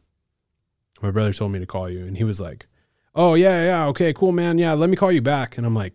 my 1.02 1.11
brother 1.11 1.33
told 1.33 1.52
me 1.52 1.59
to 1.59 1.67
call 1.67 1.88
you. 1.88 2.07
And 2.07 2.17
he 2.17 2.25
was 2.25 2.40
like, 2.40 2.67
oh, 3.14 3.35
yeah, 3.35 3.64
yeah. 3.64 3.87
Okay, 3.87 4.12
cool, 4.12 4.33
man. 4.33 4.59
Yeah. 4.59 4.75
Let 4.75 4.90
me 4.90 4.97
call 4.97 5.12
you 5.12 5.23
back. 5.23 5.57
And 5.57 5.67
I'm 5.67 5.75
like, 5.75 5.95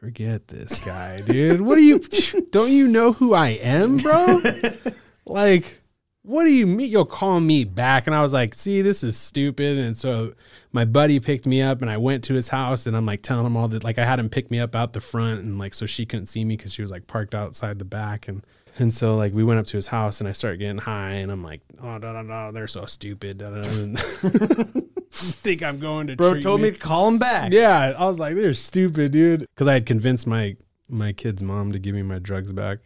forget 0.00 0.48
this 0.48 0.78
guy, 0.80 1.20
dude. 1.20 1.60
What 1.60 1.76
do 1.76 1.82
you, 1.82 1.98
don't 2.50 2.72
you 2.72 2.88
know 2.88 3.12
who 3.12 3.34
I 3.34 3.48
am, 3.48 3.98
bro? 3.98 4.40
like, 5.26 5.80
what 6.22 6.44
do 6.44 6.50
you 6.50 6.66
mean 6.66 6.90
you'll 6.90 7.04
call 7.04 7.38
me 7.38 7.64
back? 7.64 8.06
And 8.06 8.16
I 8.16 8.20
was 8.20 8.32
like, 8.32 8.54
see, 8.54 8.82
this 8.82 9.04
is 9.04 9.16
stupid. 9.16 9.78
And 9.78 9.96
so 9.96 10.34
my 10.72 10.84
buddy 10.84 11.20
picked 11.20 11.46
me 11.46 11.62
up 11.62 11.82
and 11.82 11.90
I 11.90 11.98
went 11.98 12.24
to 12.24 12.34
his 12.34 12.48
house 12.48 12.86
and 12.86 12.96
I'm 12.96 13.06
like 13.06 13.22
telling 13.22 13.46
him 13.46 13.56
all 13.56 13.68
that, 13.68 13.84
like 13.84 13.98
I 13.98 14.04
had 14.04 14.18
him 14.18 14.28
pick 14.28 14.50
me 14.50 14.58
up 14.58 14.74
out 14.74 14.92
the 14.92 15.00
front 15.00 15.40
and 15.40 15.58
like, 15.58 15.72
so 15.72 15.86
she 15.86 16.04
couldn't 16.04 16.26
see 16.26 16.44
me 16.44 16.56
because 16.56 16.72
she 16.72 16.82
was 16.82 16.90
like 16.90 17.06
parked 17.06 17.34
outside 17.34 17.78
the 17.78 17.84
back. 17.84 18.26
And, 18.26 18.44
and 18.78 18.92
so 18.92 19.16
like 19.16 19.32
we 19.32 19.44
went 19.44 19.58
up 19.60 19.66
to 19.66 19.76
his 19.76 19.86
house 19.86 20.20
and 20.20 20.28
I 20.28 20.32
started 20.32 20.58
getting 20.58 20.78
high 20.78 21.12
and 21.12 21.32
I'm 21.32 21.42
like, 21.42 21.62
oh, 21.82 21.98
no, 21.98 22.12
no, 22.12 22.22
no, 22.22 22.52
they're 22.52 22.68
so 22.68 22.84
stupid. 22.86 23.42
Think 25.10 25.62
I'm 25.62 25.78
going 25.78 26.08
to 26.08 26.16
Bro 26.16 26.40
told 26.40 26.60
me 26.60 26.72
to 26.72 26.78
call 26.78 27.08
him 27.08 27.18
back. 27.18 27.52
yeah, 27.52 27.94
I 27.96 28.04
was 28.06 28.18
like, 28.18 28.34
they're 28.34 28.54
stupid, 28.54 29.12
dude. 29.12 29.40
Because 29.40 29.68
I 29.68 29.74
had 29.74 29.86
convinced 29.86 30.26
my 30.26 30.56
my 30.88 31.12
kid's 31.12 31.42
mom 31.42 31.72
to 31.72 31.78
give 31.78 31.94
me 31.94 32.02
my 32.02 32.18
drugs 32.18 32.52
back 32.52 32.78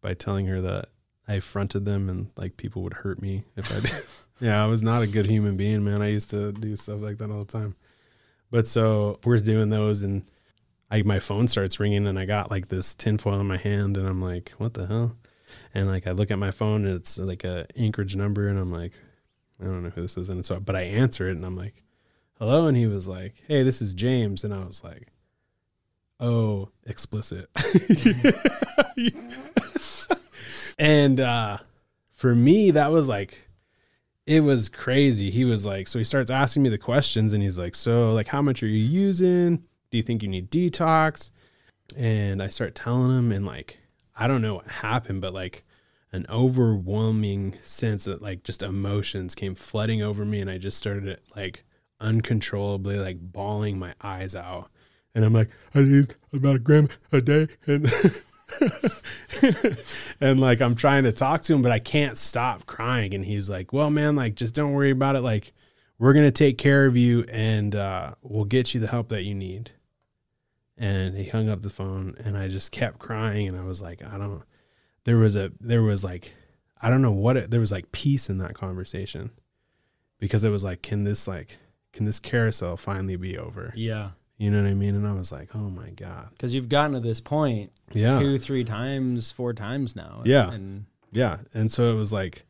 by 0.00 0.14
telling 0.14 0.46
her 0.46 0.60
that 0.60 0.88
I 1.28 1.40
fronted 1.40 1.84
them 1.84 2.08
and 2.08 2.30
like 2.36 2.56
people 2.56 2.82
would 2.82 2.94
hurt 2.94 3.20
me 3.20 3.44
if 3.56 3.70
I 3.70 3.80
did. 3.80 4.04
yeah, 4.40 4.62
I 4.62 4.66
was 4.66 4.82
not 4.82 5.02
a 5.02 5.06
good 5.06 5.26
human 5.26 5.56
being, 5.56 5.84
man. 5.84 6.02
I 6.02 6.08
used 6.08 6.30
to 6.30 6.52
do 6.52 6.76
stuff 6.76 7.00
like 7.00 7.18
that 7.18 7.30
all 7.30 7.44
the 7.44 7.52
time. 7.52 7.76
But 8.50 8.66
so 8.68 9.18
we're 9.24 9.38
doing 9.38 9.70
those, 9.70 10.02
and 10.02 10.26
I 10.92 11.02
my 11.02 11.18
phone 11.18 11.48
starts 11.48 11.80
ringing, 11.80 12.06
and 12.06 12.18
I 12.18 12.26
got 12.26 12.50
like 12.50 12.68
this 12.68 12.94
tinfoil 12.94 13.40
in 13.40 13.48
my 13.48 13.56
hand, 13.56 13.96
and 13.96 14.06
I'm 14.06 14.22
like, 14.22 14.52
what 14.58 14.74
the 14.74 14.86
hell? 14.86 15.16
And 15.74 15.88
like 15.88 16.06
I 16.06 16.12
look 16.12 16.30
at 16.30 16.38
my 16.38 16.50
phone, 16.50 16.86
and 16.86 16.94
it's 16.94 17.18
like 17.18 17.42
a 17.44 17.66
Anchorage 17.76 18.14
number, 18.14 18.46
and 18.46 18.58
I'm 18.58 18.70
like, 18.70 18.92
I 19.60 19.64
don't 19.64 19.82
know 19.82 19.90
who 19.90 20.02
this 20.02 20.16
is, 20.16 20.30
and 20.30 20.46
so 20.46 20.60
but 20.60 20.76
I 20.76 20.82
answer 20.82 21.28
it, 21.28 21.36
and 21.36 21.44
I'm 21.44 21.56
like 21.56 21.82
hello? 22.42 22.66
And 22.66 22.76
he 22.76 22.86
was 22.86 23.06
like 23.06 23.36
hey 23.46 23.62
this 23.62 23.80
is 23.80 23.94
james. 23.94 24.42
And 24.42 24.52
i 24.52 24.64
was 24.64 24.82
like 24.82 25.08
oh 26.20 26.70
explicit. 26.86 27.48
And 30.78 31.20
uh 31.20 31.58
for 32.14 32.34
me 32.34 32.72
that 32.72 32.90
was 32.90 33.06
like 33.06 33.48
it 34.26 34.40
was 34.42 34.68
crazy. 34.68 35.30
He 35.30 35.44
was 35.44 35.64
like 35.64 35.86
so 35.86 35.98
he 36.00 36.04
starts 36.04 36.30
asking 36.30 36.64
me 36.64 36.68
the 36.70 36.78
questions 36.78 37.32
and 37.32 37.42
he's 37.42 37.58
like 37.58 37.76
so 37.76 38.12
like 38.12 38.26
how 38.26 38.42
much 38.42 38.64
are 38.64 38.68
you 38.68 38.82
using 38.84 39.62
do 39.92 39.98
you 39.98 40.02
think 40.02 40.22
you 40.22 40.28
need 40.28 40.50
detox? 40.50 41.30
And 41.96 42.42
i 42.42 42.48
start 42.48 42.74
telling 42.74 43.16
him 43.16 43.30
and 43.30 43.44
like 43.44 43.78
i 44.16 44.26
don't 44.26 44.40
know 44.40 44.54
what 44.54 44.66
happened 44.66 45.20
but 45.20 45.34
like 45.34 45.62
an 46.10 46.24
overwhelming 46.30 47.54
sense 47.62 48.06
of 48.06 48.22
like 48.22 48.42
just 48.42 48.62
emotions 48.62 49.34
came 49.34 49.54
flooding 49.54 50.02
over 50.02 50.24
me 50.24 50.40
and 50.40 50.48
i 50.48 50.56
just 50.56 50.78
started 50.78 51.20
like 51.36 51.64
uncontrollably 52.00 52.96
like 52.96 53.18
bawling 53.20 53.78
my 53.78 53.94
eyes 54.02 54.34
out. 54.34 54.70
And 55.14 55.24
i'm 55.24 55.34
like 55.34 55.50
i 55.74 55.80
need 55.80 56.14
about 56.32 56.56
a 56.56 56.58
gram 56.58 56.88
a 57.12 57.20
day 57.20 57.48
and 57.66 57.92
and 60.20 60.40
like 60.40 60.62
i'm 60.62 60.74
trying 60.74 61.04
to 61.04 61.12
talk 61.12 61.42
to 61.42 61.54
him 61.54 61.60
but 61.60 61.70
i 61.70 61.78
can't 61.78 62.16
stop 62.16 62.64
crying. 62.64 63.12
And 63.12 63.26
he's 63.26 63.50
like 63.50 63.74
well 63.74 63.90
man 63.90 64.16
like 64.16 64.34
just 64.34 64.54
don't 64.54 64.72
worry 64.72 64.90
about 64.90 65.16
it. 65.16 65.20
Like 65.20 65.52
we're 65.98 66.14
gonna 66.14 66.30
take 66.32 66.58
care 66.58 66.86
of 66.86 66.96
you 66.96 67.24
and 67.30 67.74
uh, 67.76 68.14
we'll 68.22 68.44
get 68.44 68.74
you 68.74 68.80
the 68.80 68.88
help 68.88 69.10
that 69.10 69.22
you 69.22 69.34
need 69.34 69.70
and 70.82 71.16
he 71.16 71.24
hung 71.24 71.48
up 71.48 71.62
the 71.62 71.70
phone 71.70 72.14
and 72.24 72.36
i 72.36 72.48
just 72.48 72.72
kept 72.72 72.98
crying 72.98 73.46
and 73.48 73.58
i 73.58 73.64
was 73.64 73.80
like 73.80 74.02
i 74.04 74.18
don't 74.18 74.42
there 75.04 75.16
was 75.16 75.36
a 75.36 75.50
there 75.60 75.82
was 75.82 76.02
like 76.02 76.32
i 76.82 76.90
don't 76.90 77.02
know 77.02 77.12
what 77.12 77.36
it, 77.36 77.50
there 77.50 77.60
was 77.60 77.70
like 77.72 77.90
peace 77.92 78.28
in 78.28 78.38
that 78.38 78.54
conversation 78.54 79.30
because 80.18 80.44
it 80.44 80.50
was 80.50 80.64
like 80.64 80.82
can 80.82 81.04
this 81.04 81.26
like 81.28 81.56
can 81.92 82.04
this 82.04 82.18
carousel 82.20 82.76
finally 82.76 83.16
be 83.16 83.38
over 83.38 83.72
Yeah. 83.76 84.10
you 84.38 84.50
know 84.50 84.62
what 84.62 84.68
i 84.70 84.74
mean 84.74 84.94
and 84.94 85.06
i 85.06 85.12
was 85.12 85.30
like 85.30 85.54
oh 85.54 85.70
my 85.70 85.90
god 85.90 86.30
Because 86.30 86.52
you've 86.54 86.68
gotten 86.68 86.92
to 86.94 87.00
this 87.00 87.20
point 87.20 87.70
yeah 87.92 88.18
two, 88.18 88.38
three 88.38 88.64
times, 88.64 89.30
four 89.30 89.52
times 89.52 89.94
now. 89.94 90.22
Yeah. 90.24 90.50
And 90.50 90.86
yeah 91.12 91.38
and 91.54 91.70
so 91.70 91.92
it 91.92 91.94
was 91.96 92.12
like 92.12 92.44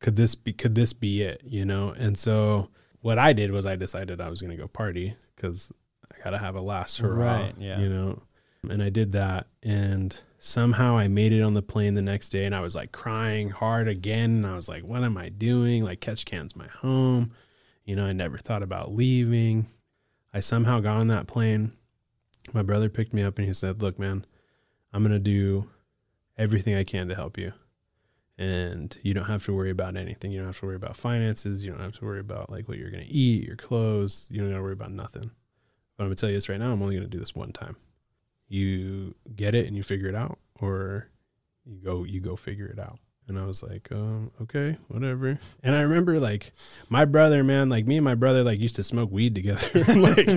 could 0.00 0.16
this 0.16 0.34
be 0.34 0.52
could 0.52 0.74
this 0.74 0.92
be 0.92 1.22
it 1.22 1.40
you 1.44 1.64
know 1.64 1.90
and 1.98 2.16
so 2.18 2.70
what 3.00 3.18
i 3.18 3.32
did 3.32 3.50
was 3.50 3.66
i 3.66 3.74
decided 3.76 4.20
i 4.20 4.28
was 4.28 4.40
going 4.40 4.50
to 4.52 4.56
go 4.56 4.68
party 4.68 5.14
because 5.34 5.72
i 6.12 6.24
gotta 6.24 6.38
have 6.38 6.54
a 6.54 6.60
last 6.60 6.98
hurrah 6.98 7.24
Right, 7.40 7.54
yeah. 7.58 7.78
you 7.78 7.88
know 7.88 8.22
and 8.68 8.82
i 8.82 8.90
did 8.90 9.12
that 9.12 9.46
and 9.62 10.20
somehow 10.38 10.96
i 10.96 11.08
made 11.08 11.32
it 11.32 11.42
on 11.42 11.54
the 11.54 11.62
plane 11.62 11.94
the 11.94 12.02
next 12.02 12.28
day 12.30 12.44
and 12.44 12.54
i 12.54 12.60
was 12.60 12.74
like 12.74 12.92
crying 12.92 13.50
hard 13.50 13.88
again 13.88 14.30
and 14.30 14.46
i 14.46 14.54
was 14.54 14.68
like 14.68 14.82
what 14.82 15.02
am 15.02 15.16
i 15.16 15.28
doing 15.28 15.84
like 15.84 16.00
Ketchikan's 16.00 16.56
my 16.56 16.68
home 16.68 17.32
you 17.84 17.96
know 17.96 18.04
i 18.04 18.12
never 18.12 18.38
thought 18.38 18.62
about 18.62 18.92
leaving 18.92 19.66
i 20.32 20.40
somehow 20.40 20.80
got 20.80 20.96
on 20.98 21.08
that 21.08 21.26
plane 21.26 21.72
my 22.54 22.62
brother 22.62 22.88
picked 22.88 23.12
me 23.12 23.22
up 23.22 23.38
and 23.38 23.46
he 23.46 23.54
said 23.54 23.82
look 23.82 23.98
man 23.98 24.24
i'm 24.92 25.02
going 25.02 25.12
to 25.12 25.18
do 25.18 25.68
everything 26.36 26.74
i 26.74 26.84
can 26.84 27.08
to 27.08 27.14
help 27.14 27.38
you 27.38 27.52
and 28.38 28.98
you 29.02 29.14
don't 29.14 29.26
have 29.26 29.44
to 29.44 29.52
worry 29.52 29.70
about 29.70 29.94
anything. 29.96 30.32
You 30.32 30.38
don't 30.38 30.48
have 30.48 30.58
to 30.60 30.66
worry 30.66 30.76
about 30.76 30.96
finances. 30.96 31.64
You 31.64 31.70
don't 31.70 31.80
have 31.80 31.98
to 31.98 32.04
worry 32.04 32.18
about 32.18 32.50
like 32.50 32.66
what 32.66 32.78
you're 32.78 32.90
going 32.90 33.04
to 33.04 33.12
eat, 33.12 33.46
your 33.46 33.56
clothes. 33.56 34.26
You 34.30 34.40
don't 34.40 34.50
got 34.50 34.56
to 34.56 34.62
worry 34.62 34.72
about 34.72 34.90
nothing. 34.90 35.30
But 35.96 36.04
I'm 36.04 36.08
going 36.08 36.16
to 36.16 36.20
tell 36.20 36.30
you 36.30 36.36
this 36.36 36.48
right 36.48 36.58
now. 36.60 36.72
I'm 36.72 36.82
only 36.82 36.94
going 36.96 37.08
to 37.08 37.10
do 37.10 37.18
this 37.18 37.34
one 37.34 37.52
time. 37.52 37.76
You 38.48 39.14
get 39.34 39.54
it 39.54 39.66
and 39.66 39.76
you 39.76 39.82
figure 39.82 40.08
it 40.08 40.14
out, 40.14 40.38
or 40.60 41.08
you 41.64 41.78
go 41.82 42.04
you 42.04 42.20
go 42.20 42.36
figure 42.36 42.66
it 42.66 42.78
out. 42.78 42.98
And 43.28 43.38
I 43.38 43.46
was 43.46 43.62
like, 43.62 43.88
um, 43.92 44.32
okay, 44.42 44.76
whatever. 44.88 45.38
And 45.62 45.74
I 45.76 45.82
remember 45.82 46.18
like 46.18 46.52
my 46.90 47.04
brother, 47.04 47.44
man, 47.44 47.68
like 47.68 47.86
me 47.86 47.96
and 47.96 48.04
my 48.04 48.16
brother 48.16 48.42
like 48.42 48.58
used 48.58 48.76
to 48.76 48.82
smoke 48.82 49.10
weed 49.12 49.34
together. 49.34 49.84
like, 49.94 50.28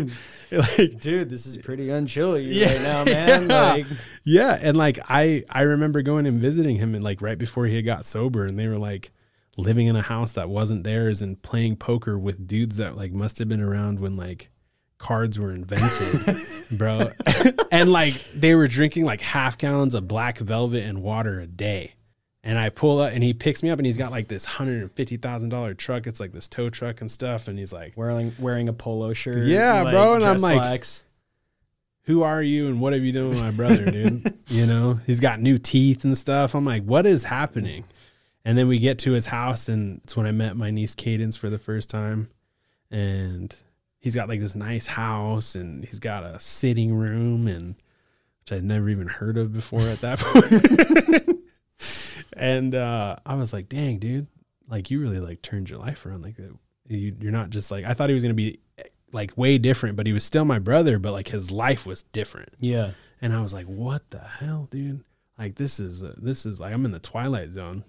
like 0.52 1.00
Dude, 1.02 1.30
this 1.30 1.46
is 1.48 1.58
pretty 1.58 1.88
unchill 1.88 2.40
Yeah, 2.42 2.72
right 2.72 2.82
now, 2.82 3.04
man. 3.06 3.50
yeah. 3.50 3.72
Like, 3.74 3.88
Yeah, 4.24 4.60
and 4.62 4.78
like 4.78 5.00
I 5.10 5.44
I 5.50 5.64
remember 5.64 6.02
going 6.04 6.28
and 6.28 6.40
visiting 6.40 6.78
him 6.78 6.94
and 6.96 7.04
like 7.04 7.22
right 7.22 7.38
before 7.40 7.66
he 7.66 7.76
had 7.76 7.86
got 7.86 8.06
sober 8.06 8.46
and 8.46 8.58
they 8.58 8.68
were 8.68 8.78
like 8.78 9.12
living 9.58 9.88
in 9.88 9.96
a 9.96 10.02
house 10.04 10.32
that 10.34 10.48
wasn't 10.48 10.84
theirs 10.84 11.22
and 11.24 11.42
playing 11.42 11.78
poker 11.78 12.20
with 12.20 12.48
dudes 12.48 12.78
that 12.78 12.96
like 12.96 13.12
must 13.12 13.40
have 13.40 13.50
been 13.50 13.62
around 13.62 14.00
when 14.00 14.16
like 14.16 14.52
cards 14.98 15.38
were 15.38 15.52
invented, 15.52 16.38
bro. 16.72 17.12
and 17.72 17.92
like 17.92 18.14
they 18.34 18.56
were 18.56 18.68
drinking 18.68 19.06
like 19.06 19.22
half 19.22 19.58
gallons 19.58 19.94
of 19.94 20.08
black 20.08 20.38
velvet 20.40 20.84
and 20.84 21.02
water 21.02 21.40
a 21.40 21.48
day. 21.48 21.94
And 22.44 22.60
I 22.60 22.70
pull 22.70 23.00
up 23.00 23.12
and 23.12 23.24
he 23.24 23.34
picks 23.34 23.64
me 23.64 23.72
up 23.72 23.80
and 23.80 23.86
he's 23.88 23.98
got 23.98 24.12
like 24.12 24.28
this 24.28 24.46
hundred 24.46 24.82
and 24.82 24.92
fifty 24.92 25.18
thousand 25.18 25.50
dollar 25.50 25.74
truck. 25.74 26.06
It's 26.06 26.20
like 26.20 26.32
this 26.32 26.48
tow 26.48 26.70
truck 26.70 27.02
and 27.02 27.10
stuff. 27.10 27.48
And 27.48 27.58
he's 27.58 27.74
like, 27.74 27.98
wearing 27.98 28.34
wearing 28.38 28.70
a 28.70 28.74
polo 28.74 29.14
shirt. 29.14 29.46
Yeah, 29.46 29.84
bro, 29.84 30.14
and 30.14 30.24
I'm 30.24 30.38
like- 30.38 30.56
slacks. 30.56 31.04
who 32.04 32.22
are 32.22 32.44
you 32.44 32.68
and 32.68 32.80
what 32.80 32.94
have 32.94 33.04
you 33.04 33.12
done 33.12 33.30
with 33.30 33.42
my 33.42 33.50
brother, 33.52 33.90
dude? 33.90 34.32
you 34.48 34.68
know, 34.68 35.00
he's 35.08 35.20
got 35.20 35.40
new 35.42 35.58
teeth 35.58 36.04
and 36.04 36.16
stuff. 36.16 36.54
I'm 36.54 36.66
like, 36.66 36.84
what 36.84 37.08
is 37.08 37.24
happening? 37.24 37.84
And 38.48 38.56
then 38.56 38.68
we 38.68 38.78
get 38.78 39.00
to 39.00 39.14
his 39.14 39.26
house, 39.26 39.68
and 39.68 40.02
it's 40.04 40.16
when 40.16 40.28
I 40.28 40.32
met 40.32 40.56
my 40.56 40.70
niece 40.70 40.94
Cadence 40.94 41.36
for 41.36 41.50
the 41.50 41.58
first 41.58 41.90
time. 41.90 42.30
And 42.92 43.56
he's 44.06 44.14
got 44.14 44.30
like 44.30 44.40
this 44.40 44.54
nice 44.56 44.86
house, 44.86 45.56
and 45.56 45.84
he's 45.84 46.00
got 46.00 46.24
a 46.24 46.40
sitting 46.40 46.94
room, 46.94 47.48
and 47.48 47.74
which 48.40 48.52
I'd 48.52 48.64
never 48.64 48.88
even 48.88 49.08
heard 49.08 49.36
of 49.36 49.52
before 49.52 49.82
at 49.82 50.02
that 50.02 50.20
point. 51.30 51.44
and 52.34 52.76
uh, 52.76 53.16
I 53.26 53.34
was 53.34 53.52
like, 53.52 53.68
dang, 53.68 53.98
dude, 53.98 54.28
like 54.70 54.92
you 54.92 55.02
really 55.02 55.20
like 55.20 55.42
turned 55.42 55.72
your 55.72 55.80
life 55.80 56.06
around. 56.06 56.22
Like 56.22 56.38
you, 56.88 57.16
you're 57.20 57.32
not 57.32 57.50
just 57.50 57.72
like 57.72 57.84
I 57.84 57.96
thought 57.96 58.10
he 58.10 58.14
was 58.14 58.22
gonna 58.22 58.36
be 58.36 58.60
like 59.12 59.36
way 59.36 59.58
different, 59.58 59.98
but 59.98 60.06
he 60.06 60.14
was 60.14 60.24
still 60.24 60.46
my 60.46 60.60
brother, 60.60 61.00
but 61.00 61.12
like 61.12 61.30
his 61.30 61.50
life 61.50 61.88
was 61.88 62.04
different. 62.04 62.50
Yeah. 62.60 62.92
And 63.24 63.34
I 63.34 63.42
was 63.42 63.56
like, 63.56 63.66
what 63.66 64.08
the 64.12 64.20
hell, 64.20 64.68
dude? 64.70 65.04
Like 65.40 65.56
this 65.56 65.80
is 65.80 66.04
uh, 66.04 66.14
this 66.18 66.46
is 66.46 66.60
like 66.60 66.76
I'm 66.76 66.86
in 66.86 66.92
the 66.92 67.00
twilight 67.00 67.54
zone. 67.54 67.84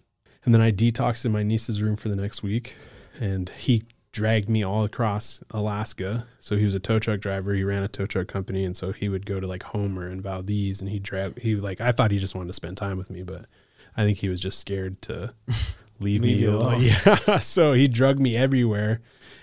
And 0.46 0.55
then 0.55 0.62
I 0.62 0.72
detoxed 0.72 1.26
in 1.26 1.33
my 1.33 1.42
niece's 1.42 1.83
room 1.83 1.96
for 1.96 2.09
the 2.09 2.16
next 2.16 2.42
week, 2.42 2.76
and 3.20 3.50
he 3.50 3.83
dragged 4.16 4.48
me 4.48 4.64
all 4.64 4.83
across 4.83 5.40
Alaska. 5.50 6.26
So 6.40 6.57
he 6.57 6.64
was 6.64 6.74
a 6.74 6.81
tow 6.81 6.98
truck 6.98 7.20
driver. 7.20 7.52
He 7.52 7.64
ran 7.64 7.83
a 7.83 7.88
tow 7.88 8.07
truck 8.07 8.29
company, 8.29 8.64
and 8.64 8.74
so 8.74 8.90
he 8.90 9.11
would 9.11 9.26
go 9.26 9.40
to 9.40 9.46
like 9.46 9.62
Homer 9.62 10.09
and 10.09 10.22
Valdez, 10.22 10.81
and 10.81 10.88
he 10.88 10.98
drag 10.98 11.38
he 11.38 11.55
like 11.55 11.83
I 11.83 11.92
thought 11.92 12.11
he 12.11 12.18
just 12.18 12.35
wanted 12.35 12.46
to 12.46 12.55
spend 12.55 12.79
time 12.79 12.96
with 12.96 13.11
me, 13.11 13.22
but 13.22 13.44
I 13.94 14.05
think 14.05 14.16
he 14.16 14.31
was 14.31 14.40
just 14.40 14.59
scared 14.59 15.02
to 15.02 15.35
leave, 16.00 16.22
Leave 16.22 16.40
me 16.40 16.44
alone. 16.46 16.81
Yeah. 17.05 17.38
so 17.40 17.74
he 17.74 17.88
drugged 17.88 18.20
me 18.20 18.35
everywhere, 18.35 19.02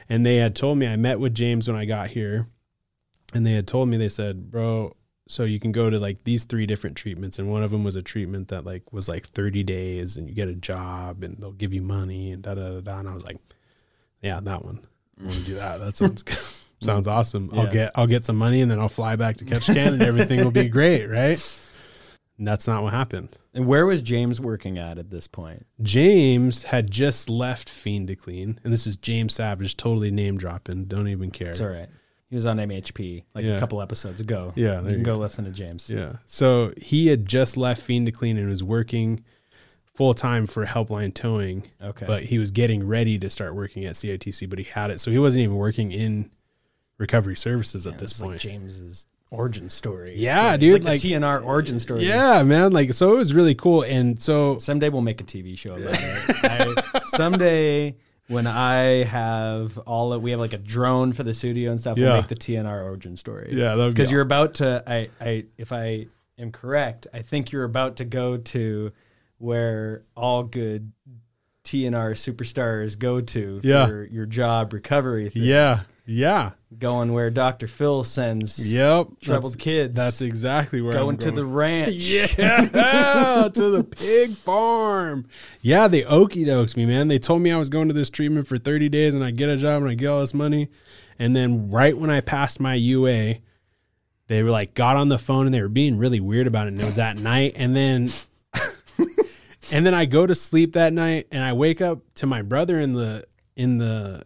and 0.09 0.25
they 0.25 0.37
had 0.37 0.55
told 0.55 0.79
me 0.79 0.87
I 0.87 0.95
met 0.95 1.19
with 1.19 1.35
James 1.35 1.67
when 1.67 1.77
I 1.77 1.85
got 1.85 2.09
here, 2.09 2.47
and 3.31 3.45
they 3.45 3.53
had 3.53 3.67
told 3.67 3.89
me 3.89 3.97
they 3.97 4.09
said, 4.09 4.49
bro, 4.49 4.95
so 5.27 5.43
you 5.43 5.59
can 5.59 5.71
go 5.71 5.91
to 5.91 5.99
like 5.99 6.23
these 6.23 6.45
three 6.45 6.65
different 6.65 6.97
treatments 6.97 7.39
and 7.39 7.49
one 7.49 7.63
of 7.63 7.71
them 7.71 7.83
was 7.83 7.95
a 7.95 8.01
treatment 8.01 8.49
that 8.49 8.65
like 8.65 8.91
was 8.91 9.07
like 9.07 9.25
30 9.25 9.63
days 9.63 10.17
and 10.17 10.27
you 10.27 10.35
get 10.35 10.49
a 10.49 10.53
job 10.53 11.23
and 11.23 11.37
they'll 11.37 11.53
give 11.53 11.73
you 11.73 11.81
money 11.81 12.31
and 12.33 12.43
da 12.43 12.53
da 12.55 12.69
da 12.73 12.81
da 12.81 12.99
and 12.99 13.07
I 13.07 13.15
was 13.15 13.23
like 13.23 13.37
yeah 14.23 14.39
that 14.39 14.65
one 14.65 14.79
I 15.19 15.23
want 15.23 15.35
to 15.35 15.41
do 15.43 15.53
that 15.55 15.79
that 15.79 15.95
sounds 15.95 16.23
sounds 16.81 17.07
awesome 17.07 17.49
I'll 17.53 17.71
get 17.71 17.91
I'll 17.95 18.07
get 18.07 18.25
some 18.25 18.35
money 18.37 18.61
and 18.61 18.71
then 18.71 18.79
I'll 18.79 18.89
fly 18.89 19.15
back 19.15 19.37
to 19.37 19.45
Ketchikan 19.45 19.93
and 19.93 20.01
everything 20.01 20.43
will 20.43 20.51
be 20.51 20.67
great 20.69 21.05
right 21.07 21.59
and 22.39 22.47
that's 22.47 22.67
not 22.67 22.81
what 22.83 22.93
happened 22.93 23.37
And 23.53 23.67
where 23.67 23.85
was 23.85 24.01
James 24.01 24.41
working 24.41 24.79
at 24.79 24.97
at 24.97 25.11
this 25.11 25.27
point? 25.27 25.67
James 25.81 26.63
had 26.63 26.89
just 26.89 27.29
left 27.29 27.69
Fiend 27.69 28.07
to 28.07 28.15
Clean 28.15 28.59
and 28.63 28.73
this 28.73 28.87
is 28.87 28.97
James 28.97 29.35
Savage 29.35 29.77
totally 29.77 30.09
name 30.11 30.37
dropping 30.37 30.85
don't 30.85 31.07
even 31.07 31.29
care 31.31 31.49
It's 31.49 31.61
all 31.61 31.67
right. 31.67 31.89
He 32.29 32.35
was 32.35 32.47
on 32.47 32.57
MHP 32.57 33.23
like 33.35 33.45
Yeah. 33.45 33.51
a 33.57 33.59
couple 33.59 33.79
episodes 33.81 34.19
ago. 34.19 34.51
yeah 34.55 34.79
You 34.81 34.87
can 34.87 34.97
you 34.99 35.03
go 35.05 35.17
listen 35.19 35.45
to 35.45 35.51
James. 35.51 35.87
Yeah. 35.89 36.13
So 36.25 36.73
he 36.77 37.07
had 37.07 37.27
just 37.27 37.55
left 37.57 37.81
Fiend 37.83 38.07
to 38.07 38.11
Clean 38.11 38.35
and 38.37 38.49
was 38.49 38.63
working 38.63 39.23
full 39.93 40.13
time 40.13 40.47
for 40.47 40.65
Helpline 40.65 41.13
Towing, 41.13 41.63
Okay. 41.81 42.05
but 42.07 42.23
he 42.23 42.39
was 42.39 42.51
getting 42.51 42.87
ready 42.87 43.19
to 43.19 43.29
start 43.29 43.53
working 43.55 43.85
at 43.85 43.93
CITC, 43.95 44.49
but 44.49 44.57
he 44.59 44.65
had 44.65 44.89
it. 44.91 44.99
So 44.99 45.11
he 45.11 45.19
wasn't 45.19 45.43
even 45.43 45.55
working 45.55 45.91
in 45.91 46.31
recovery 46.97 47.35
services 47.35 47.85
at 47.87 47.97
this 47.99 48.13
is 48.13 48.21
like 48.21 48.29
point. 48.31 48.41
James's 48.41 49.07
origin 49.29 49.69
story. 49.69 50.15
Yeah, 50.17 50.53
It's 50.53 50.61
dude, 50.61 50.83
Like, 50.83 50.83
like- 50.83 51.01
the 51.01 51.13
TNR 51.13 51.43
origin 51.45 51.79
story. 51.79 52.07
yeah, 52.07 52.43
man. 52.43 52.71
Like, 52.71 52.93
so 52.93 53.13
it 53.13 53.17
was 53.17 53.33
really 53.33 53.55
cool. 53.55 53.81
And 53.83 54.21
so, 54.21 54.57
Someday 54.59 54.89
we'll 54.89 55.01
make 55.01 55.21
a 55.21 55.23
TV 55.23 55.57
show 55.57 55.73
about 55.75 55.93
it. 55.93 56.35
I, 56.93 57.01
someday 57.07 57.95
when 58.27 58.47
I 58.47 59.03
have 59.03 59.77
all 59.79 60.13
of, 60.13 60.21
we 60.21 60.31
have 60.31 60.39
like 60.39 60.53
a 60.53 60.57
drone 60.57 61.13
for 61.13 61.23
the 61.23 61.33
studio 61.33 61.71
and 61.71 61.79
stuff. 61.79 61.97
Yeah. 61.97 62.05
We'll 62.09 62.17
make 62.17 62.27
the 62.27 62.35
TNR 62.35 62.83
origin 62.83 63.17
story. 63.17 63.49
yeah, 63.51 63.75
would 63.75 63.87
be 63.89 63.93
because 63.93 64.11
you're 64.11 64.21
about 64.21 64.55
to. 64.55 64.83
I, 64.87 65.09
I, 65.19 65.45
if 65.57 65.71
I 65.71 66.07
am 66.39 66.51
correct, 66.51 67.07
I 67.13 67.21
think 67.21 67.51
you're 67.51 67.63
about 67.65 67.97
to 67.97 68.05
go 68.05 68.37
to 68.37 68.91
where 69.37 70.03
all 70.15 70.43
good 70.43 70.91
TNR 71.63 72.13
superstars 72.13 72.97
go 72.97 73.21
to 73.21 73.61
Yeah. 73.63 73.87
for 73.87 74.03
your 74.05 74.25
job 74.25 74.73
recovery. 74.73 75.29
Thing. 75.29 75.43
yeah, 75.43 75.81
yeah, 76.05 76.51
going 76.77 77.13
where 77.13 77.29
Dr. 77.29 77.67
Phil 77.67 78.03
sends 78.03 78.71
yep. 78.71 79.07
troubled 79.21 79.53
that's, 79.53 79.63
kids. 79.63 79.95
That's 79.95 80.21
exactly 80.21 80.81
where 80.81 80.93
going 80.93 81.15
I'm 81.15 81.19
to 81.19 81.31
the 81.31 81.45
ranch. 81.45 81.93
Yeah, 81.93 83.49
to 83.53 83.69
the 83.69 83.83
pig 83.83 84.31
farm. 84.31 85.27
Yeah, 85.61 85.87
they 85.87 86.03
okey 86.03 86.45
dokes 86.45 86.75
me, 86.75 86.85
man. 86.85 87.07
They 87.07 87.19
told 87.19 87.41
me 87.41 87.51
I 87.51 87.57
was 87.57 87.69
going 87.69 87.87
to 87.87 87.93
this 87.93 88.09
treatment 88.09 88.47
for 88.47 88.57
30 88.57 88.89
days 88.89 89.13
and 89.13 89.23
I 89.23 89.31
get 89.31 89.47
a 89.49 89.55
job 89.55 89.81
and 89.81 89.89
I 89.89 89.93
get 89.93 90.07
all 90.07 90.19
this 90.19 90.33
money. 90.33 90.69
And 91.17 91.35
then 91.35 91.69
right 91.69 91.97
when 91.97 92.09
I 92.09 92.19
passed 92.19 92.59
my 92.59 92.73
UA, 92.73 93.35
they 94.27 94.43
were 94.43 94.51
like 94.51 94.73
got 94.73 94.97
on 94.97 95.07
the 95.07 95.19
phone 95.19 95.45
and 95.45 95.53
they 95.53 95.61
were 95.61 95.69
being 95.69 95.97
really 95.97 96.19
weird 96.19 96.47
about 96.47 96.67
it. 96.67 96.73
And 96.73 96.81
it 96.81 96.85
was 96.85 96.97
that 96.97 97.17
night. 97.17 97.53
And 97.55 97.73
then 97.75 98.09
and 99.71 99.85
then 99.85 99.93
I 99.93 100.05
go 100.05 100.25
to 100.27 100.35
sleep 100.35 100.73
that 100.73 100.93
night 100.93 101.27
and 101.31 101.43
I 101.43 101.53
wake 101.53 101.81
up 101.81 101.99
to 102.15 102.25
my 102.25 102.41
brother 102.41 102.79
in 102.79 102.93
the 102.93 103.25
in 103.55 103.77
the 103.77 104.23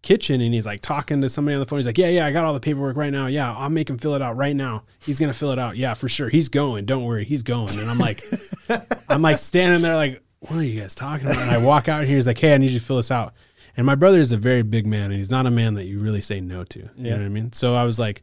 kitchen 0.00 0.40
and 0.40 0.54
he's 0.54 0.64
like 0.64 0.80
talking 0.80 1.20
to 1.20 1.28
somebody 1.28 1.54
on 1.54 1.60
the 1.60 1.66
phone. 1.66 1.78
He's 1.78 1.86
like, 1.86 1.98
Yeah, 1.98 2.08
yeah, 2.08 2.26
I 2.26 2.32
got 2.32 2.44
all 2.44 2.54
the 2.54 2.60
paperwork 2.60 2.96
right 2.96 3.10
now. 3.12 3.26
Yeah, 3.26 3.54
I'll 3.54 3.68
make 3.68 3.90
him 3.90 3.98
fill 3.98 4.14
it 4.14 4.22
out 4.22 4.36
right 4.36 4.54
now. 4.56 4.84
He's 5.00 5.18
gonna 5.18 5.34
fill 5.34 5.50
it 5.50 5.58
out. 5.58 5.76
Yeah, 5.76 5.94
for 5.94 6.08
sure. 6.08 6.28
He's 6.28 6.48
going. 6.48 6.84
Don't 6.86 7.04
worry, 7.04 7.24
he's 7.24 7.42
going. 7.42 7.78
And 7.78 7.90
I'm 7.90 7.98
like, 7.98 8.22
I'm 9.08 9.22
like 9.22 9.38
standing 9.38 9.82
there 9.82 9.96
like, 9.96 10.22
what 10.40 10.52
are 10.56 10.62
you 10.64 10.80
guys 10.80 10.94
talking 10.94 11.26
about? 11.26 11.42
And 11.42 11.50
I 11.50 11.58
walk 11.58 11.88
out 11.88 12.04
here, 12.04 12.16
he's 12.16 12.26
like, 12.28 12.38
Hey, 12.38 12.54
I 12.54 12.58
need 12.58 12.70
you 12.70 12.78
to 12.78 12.84
fill 12.84 12.96
this 12.96 13.10
out. 13.10 13.34
And 13.76 13.84
my 13.86 13.94
brother 13.96 14.18
is 14.18 14.32
a 14.32 14.36
very 14.36 14.62
big 14.62 14.86
man 14.86 15.06
and 15.06 15.14
he's 15.14 15.30
not 15.30 15.46
a 15.46 15.50
man 15.50 15.74
that 15.74 15.84
you 15.84 16.00
really 16.00 16.20
say 16.20 16.40
no 16.40 16.64
to. 16.64 16.78
You 16.78 16.90
Yeah. 16.96 17.10
know 17.12 17.18
what 17.18 17.26
I 17.26 17.28
mean? 17.30 17.52
So 17.52 17.74
I 17.74 17.84
was 17.84 17.98
like, 17.98 18.22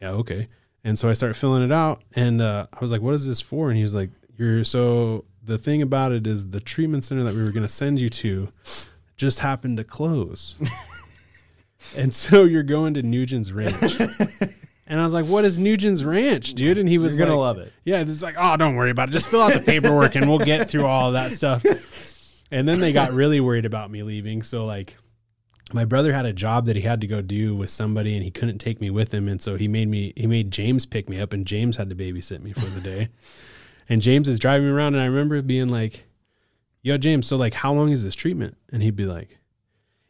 Yeah, 0.00 0.10
okay. 0.10 0.48
And 0.84 0.96
so 0.96 1.08
I 1.08 1.14
start 1.14 1.34
filling 1.34 1.64
it 1.64 1.72
out 1.72 2.02
and 2.14 2.40
uh, 2.40 2.66
I 2.72 2.78
was 2.80 2.92
like, 2.92 3.02
What 3.02 3.14
is 3.14 3.26
this 3.26 3.40
for? 3.40 3.68
And 3.68 3.76
he 3.76 3.82
was 3.82 3.94
like, 3.96 4.10
You're 4.38 4.62
so 4.62 5.24
the 5.46 5.58
thing 5.58 5.80
about 5.82 6.12
it 6.12 6.26
is 6.26 6.50
the 6.50 6.60
treatment 6.60 7.04
center 7.04 7.24
that 7.24 7.34
we 7.34 7.42
were 7.42 7.52
gonna 7.52 7.68
send 7.68 7.98
you 7.98 8.10
to 8.10 8.48
just 9.16 9.38
happened 9.38 9.78
to 9.78 9.84
close. 9.84 10.56
and 11.96 12.12
so 12.12 12.44
you're 12.44 12.62
going 12.62 12.94
to 12.94 13.02
Nugen's 13.02 13.52
Ranch. 13.52 14.00
and 14.86 15.00
I 15.00 15.02
was 15.02 15.14
like, 15.14 15.26
what 15.26 15.44
is 15.44 15.58
Nugen's 15.58 16.04
Ranch, 16.04 16.54
dude? 16.54 16.78
And 16.78 16.88
he 16.88 16.98
was 16.98 17.18
You're 17.18 17.26
gonna 17.26 17.38
like, 17.38 17.56
love 17.56 17.66
it. 17.66 17.72
yeah, 17.84 18.00
it's 18.00 18.22
like, 18.22 18.36
oh, 18.38 18.56
don't 18.56 18.76
worry 18.76 18.90
about 18.90 19.08
it. 19.08 19.12
Just 19.12 19.28
fill 19.28 19.42
out 19.42 19.52
the 19.52 19.60
paperwork 19.60 20.14
and 20.14 20.28
we'll 20.28 20.38
get 20.38 20.68
through 20.68 20.86
all 20.86 21.08
of 21.08 21.12
that 21.14 21.32
stuff. 21.32 21.64
And 22.50 22.68
then 22.68 22.80
they 22.80 22.92
got 22.92 23.10
really 23.10 23.40
worried 23.40 23.64
about 23.64 23.90
me 23.90 24.02
leaving. 24.02 24.42
So 24.42 24.64
like 24.66 24.96
my 25.72 25.84
brother 25.84 26.12
had 26.12 26.26
a 26.26 26.32
job 26.32 26.66
that 26.66 26.76
he 26.76 26.82
had 26.82 27.00
to 27.00 27.06
go 27.06 27.20
do 27.22 27.56
with 27.56 27.70
somebody 27.70 28.14
and 28.14 28.22
he 28.22 28.30
couldn't 28.30 28.58
take 28.58 28.80
me 28.80 28.90
with 28.90 29.12
him. 29.12 29.28
And 29.28 29.42
so 29.42 29.56
he 29.56 29.66
made 29.66 29.88
me 29.88 30.12
he 30.16 30.26
made 30.26 30.50
James 30.50 30.86
pick 30.86 31.08
me 31.08 31.20
up 31.20 31.32
and 31.32 31.46
James 31.46 31.76
had 31.76 31.88
to 31.90 31.96
babysit 31.96 32.40
me 32.40 32.52
for 32.52 32.66
the 32.66 32.80
day. 32.80 33.08
and 33.88 34.02
James 34.02 34.28
is 34.28 34.38
driving 34.38 34.66
me 34.66 34.72
around 34.72 34.94
and 34.94 35.02
I 35.02 35.06
remember 35.06 35.40
being 35.42 35.68
like, 35.68 36.04
Yo, 36.82 36.96
James, 36.98 37.26
so 37.26 37.36
like 37.36 37.54
how 37.54 37.72
long 37.72 37.90
is 37.90 38.04
this 38.04 38.14
treatment? 38.14 38.56
And 38.72 38.82
he'd 38.82 38.96
be 38.96 39.06
like, 39.06 39.38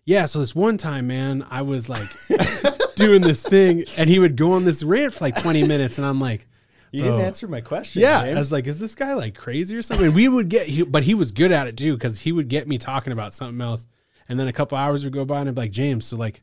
Yeah, 0.05 0.27
so 0.27 0.39
this 0.41 0.55
one 0.55 0.77
time, 0.79 1.07
man, 1.07 1.47
I 1.51 1.63
was 1.63 1.89
like 1.89 2.09
doing 2.97 3.23
this 3.23 3.43
thing 3.43 3.85
and 3.97 4.09
he 4.11 4.19
would 4.19 4.37
go 4.37 4.53
on 4.53 4.65
this 4.65 4.83
rant 4.83 5.15
for 5.15 5.25
like 5.25 5.41
20 5.41 5.67
minutes 5.67 5.99
and 5.99 6.07
I'm 6.07 6.21
like, 6.21 6.47
You 6.93 7.03
didn't 7.03 7.21
answer 7.23 7.49
my 7.49 7.61
question. 7.61 8.03
yeah, 8.03 8.25
James. 8.25 8.37
I 8.37 8.39
was 8.39 8.53
like, 8.53 8.67
is 8.67 8.79
this 8.79 8.95
guy 8.95 9.15
like 9.15 9.35
crazy 9.35 9.75
or 9.77 9.83
something? 9.83 10.13
we 10.13 10.29
would 10.29 10.49
get, 10.49 10.67
he, 10.67 10.83
but 10.83 11.03
he 11.03 11.15
was 11.15 11.33
good 11.33 11.53
at 11.53 11.67
it 11.67 11.77
too 11.77 11.95
because 11.95 12.21
he 12.21 12.33
would 12.33 12.49
get 12.49 12.69
me 12.69 12.79
talking 12.79 13.13
about 13.13 13.33
something 13.33 13.61
else, 13.61 13.87
and 14.29 14.39
then 14.41 14.49
a 14.49 14.53
couple 14.53 14.77
hours 14.77 15.05
would 15.05 15.13
go 15.13 15.25
by, 15.25 15.41
and 15.41 15.49
I'd 15.49 15.55
be 15.55 15.61
like, 15.63 15.71
James, 15.71 16.05
so 16.05 16.17
like, 16.17 16.43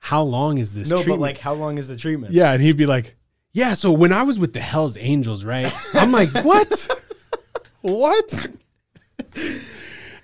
how 0.00 0.22
long 0.22 0.58
is 0.58 0.74
this? 0.74 0.90
no, 0.90 0.96
treatment? 0.96 1.18
but 1.18 1.22
like, 1.22 1.38
how 1.38 1.52
long 1.54 1.78
is 1.78 1.86
the 1.88 1.96
treatment? 1.96 2.32
yeah, 2.34 2.52
and 2.52 2.62
he'd 2.62 2.76
be 2.76 2.86
like, 2.86 3.16
yeah. 3.52 3.74
So 3.74 3.92
when 3.92 4.12
I 4.12 4.22
was 4.22 4.38
with 4.38 4.52
the 4.52 4.60
Hell's 4.60 4.96
Angels, 4.96 5.44
right? 5.44 5.72
I'm 5.94 6.12
like, 6.12 6.30
what? 6.44 6.88
what? 7.80 8.46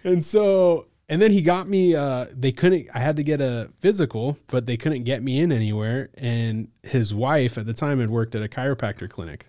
and 0.05 0.25
so, 0.25 0.87
and 1.09 1.21
then 1.21 1.31
he 1.31 1.43
got 1.43 1.69
me. 1.69 1.95
Uh, 1.95 2.27
they 2.33 2.53
couldn't. 2.53 2.88
I 2.95 3.01
had 3.01 3.17
to 3.17 3.23
get 3.23 3.41
a 3.41 3.71
physical, 3.81 4.38
but 4.49 4.67
they 4.67 4.77
couldn't 4.77 5.05
get 5.05 5.23
me 5.23 5.41
in 5.41 5.53
anywhere. 5.53 6.11
And 6.19 6.69
his 6.83 7.14
wife 7.14 7.59
at 7.59 7.67
the 7.67 7.75
time 7.75 8.01
had 8.01 8.11
worked 8.11 8.35
at 8.35 8.43
a 8.43 8.49
chiropractor 8.49 9.09
clinic. 9.09 9.49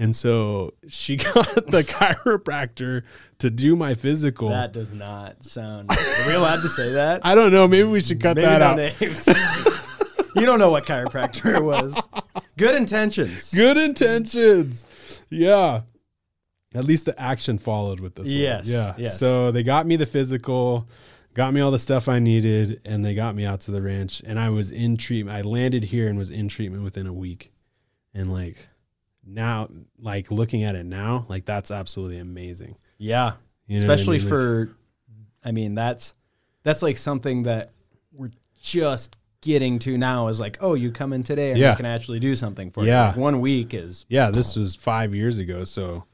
And 0.00 0.16
so 0.16 0.72
she 0.88 1.16
got 1.16 1.66
the 1.66 1.84
chiropractor 1.84 3.02
to 3.38 3.50
do 3.50 3.76
my 3.76 3.92
physical. 3.92 4.48
That 4.48 4.72
does 4.72 4.92
not 4.92 5.44
sound. 5.44 5.90
Are 5.90 6.26
we 6.26 6.34
allowed 6.34 6.62
to 6.62 6.68
say 6.68 6.92
that? 6.94 7.20
I 7.24 7.34
don't 7.34 7.52
know. 7.52 7.68
Maybe 7.68 7.86
we 7.86 8.00
should 8.00 8.20
cut 8.20 8.36
Maybe 8.36 8.46
that 8.46 8.62
out. 8.62 8.78
you 10.36 10.46
don't 10.46 10.58
know 10.58 10.70
what 10.70 10.86
chiropractor 10.86 11.54
it 11.54 11.62
was. 11.62 12.00
Good 12.60 12.74
intentions. 12.76 13.52
Good 13.52 13.76
intentions. 13.76 14.86
Yeah. 15.30 15.82
At 16.74 16.84
least 16.84 17.04
the 17.06 17.20
action 17.20 17.58
followed 17.58 17.98
with 18.00 18.14
this. 18.14 18.26
one. 18.28 18.36
Yes, 18.36 18.68
Yeah. 18.68 18.94
yes. 18.96 19.18
So 19.18 19.50
they 19.50 19.62
got 19.64 19.86
me 19.86 19.96
the 19.96 20.06
physical, 20.06 20.88
got 21.34 21.52
me 21.52 21.60
all 21.60 21.70
the 21.72 21.78
stuff 21.78 22.08
I 22.08 22.18
needed, 22.20 22.80
and 22.84 23.04
they 23.04 23.14
got 23.14 23.34
me 23.34 23.44
out 23.44 23.60
to 23.62 23.70
the 23.72 23.82
ranch. 23.82 24.22
And 24.24 24.38
I 24.38 24.50
was 24.50 24.70
in 24.70 24.96
treatment. 24.96 25.36
I 25.36 25.40
landed 25.42 25.82
here 25.84 26.06
and 26.06 26.16
was 26.18 26.30
in 26.30 26.48
treatment 26.48 26.84
within 26.84 27.06
a 27.06 27.12
week. 27.12 27.50
And 28.14 28.32
like 28.32 28.68
now, 29.26 29.68
like 29.98 30.30
looking 30.30 30.62
at 30.62 30.76
it 30.76 30.84
now, 30.86 31.24
like 31.28 31.44
that's 31.44 31.70
absolutely 31.70 32.18
amazing. 32.18 32.76
Yeah. 32.98 33.32
You 33.66 33.78
know 33.80 33.86
what 33.86 33.90
I 33.90 33.94
Especially 33.94 34.18
mean? 34.18 34.26
Like, 34.26 34.28
for, 34.28 34.76
I 35.44 35.52
mean, 35.52 35.74
that's 35.74 36.14
that's 36.62 36.82
like 36.82 36.98
something 36.98 37.44
that 37.44 37.72
we're 38.12 38.30
just 38.60 39.16
getting 39.42 39.78
to 39.80 39.96
now. 39.98 40.28
Is 40.28 40.40
like, 40.40 40.58
oh, 40.60 40.74
you 40.74 40.90
come 40.90 41.12
in 41.12 41.22
today 41.22 41.50
and 41.50 41.58
Yeah. 41.58 41.72
we 41.72 41.76
can 41.76 41.86
actually 41.86 42.20
do 42.20 42.34
something 42.36 42.70
for 42.70 42.84
Yeah. 42.84 43.02
you. 43.02 43.08
Like 43.08 43.16
one 43.16 43.40
week 43.40 43.74
is 43.74 44.06
yeah, 44.08 44.30
this 44.30 44.56
was 44.56 44.74
five 44.76 45.14
years 45.14 45.38
ago. 45.38 45.64
So 45.64 46.04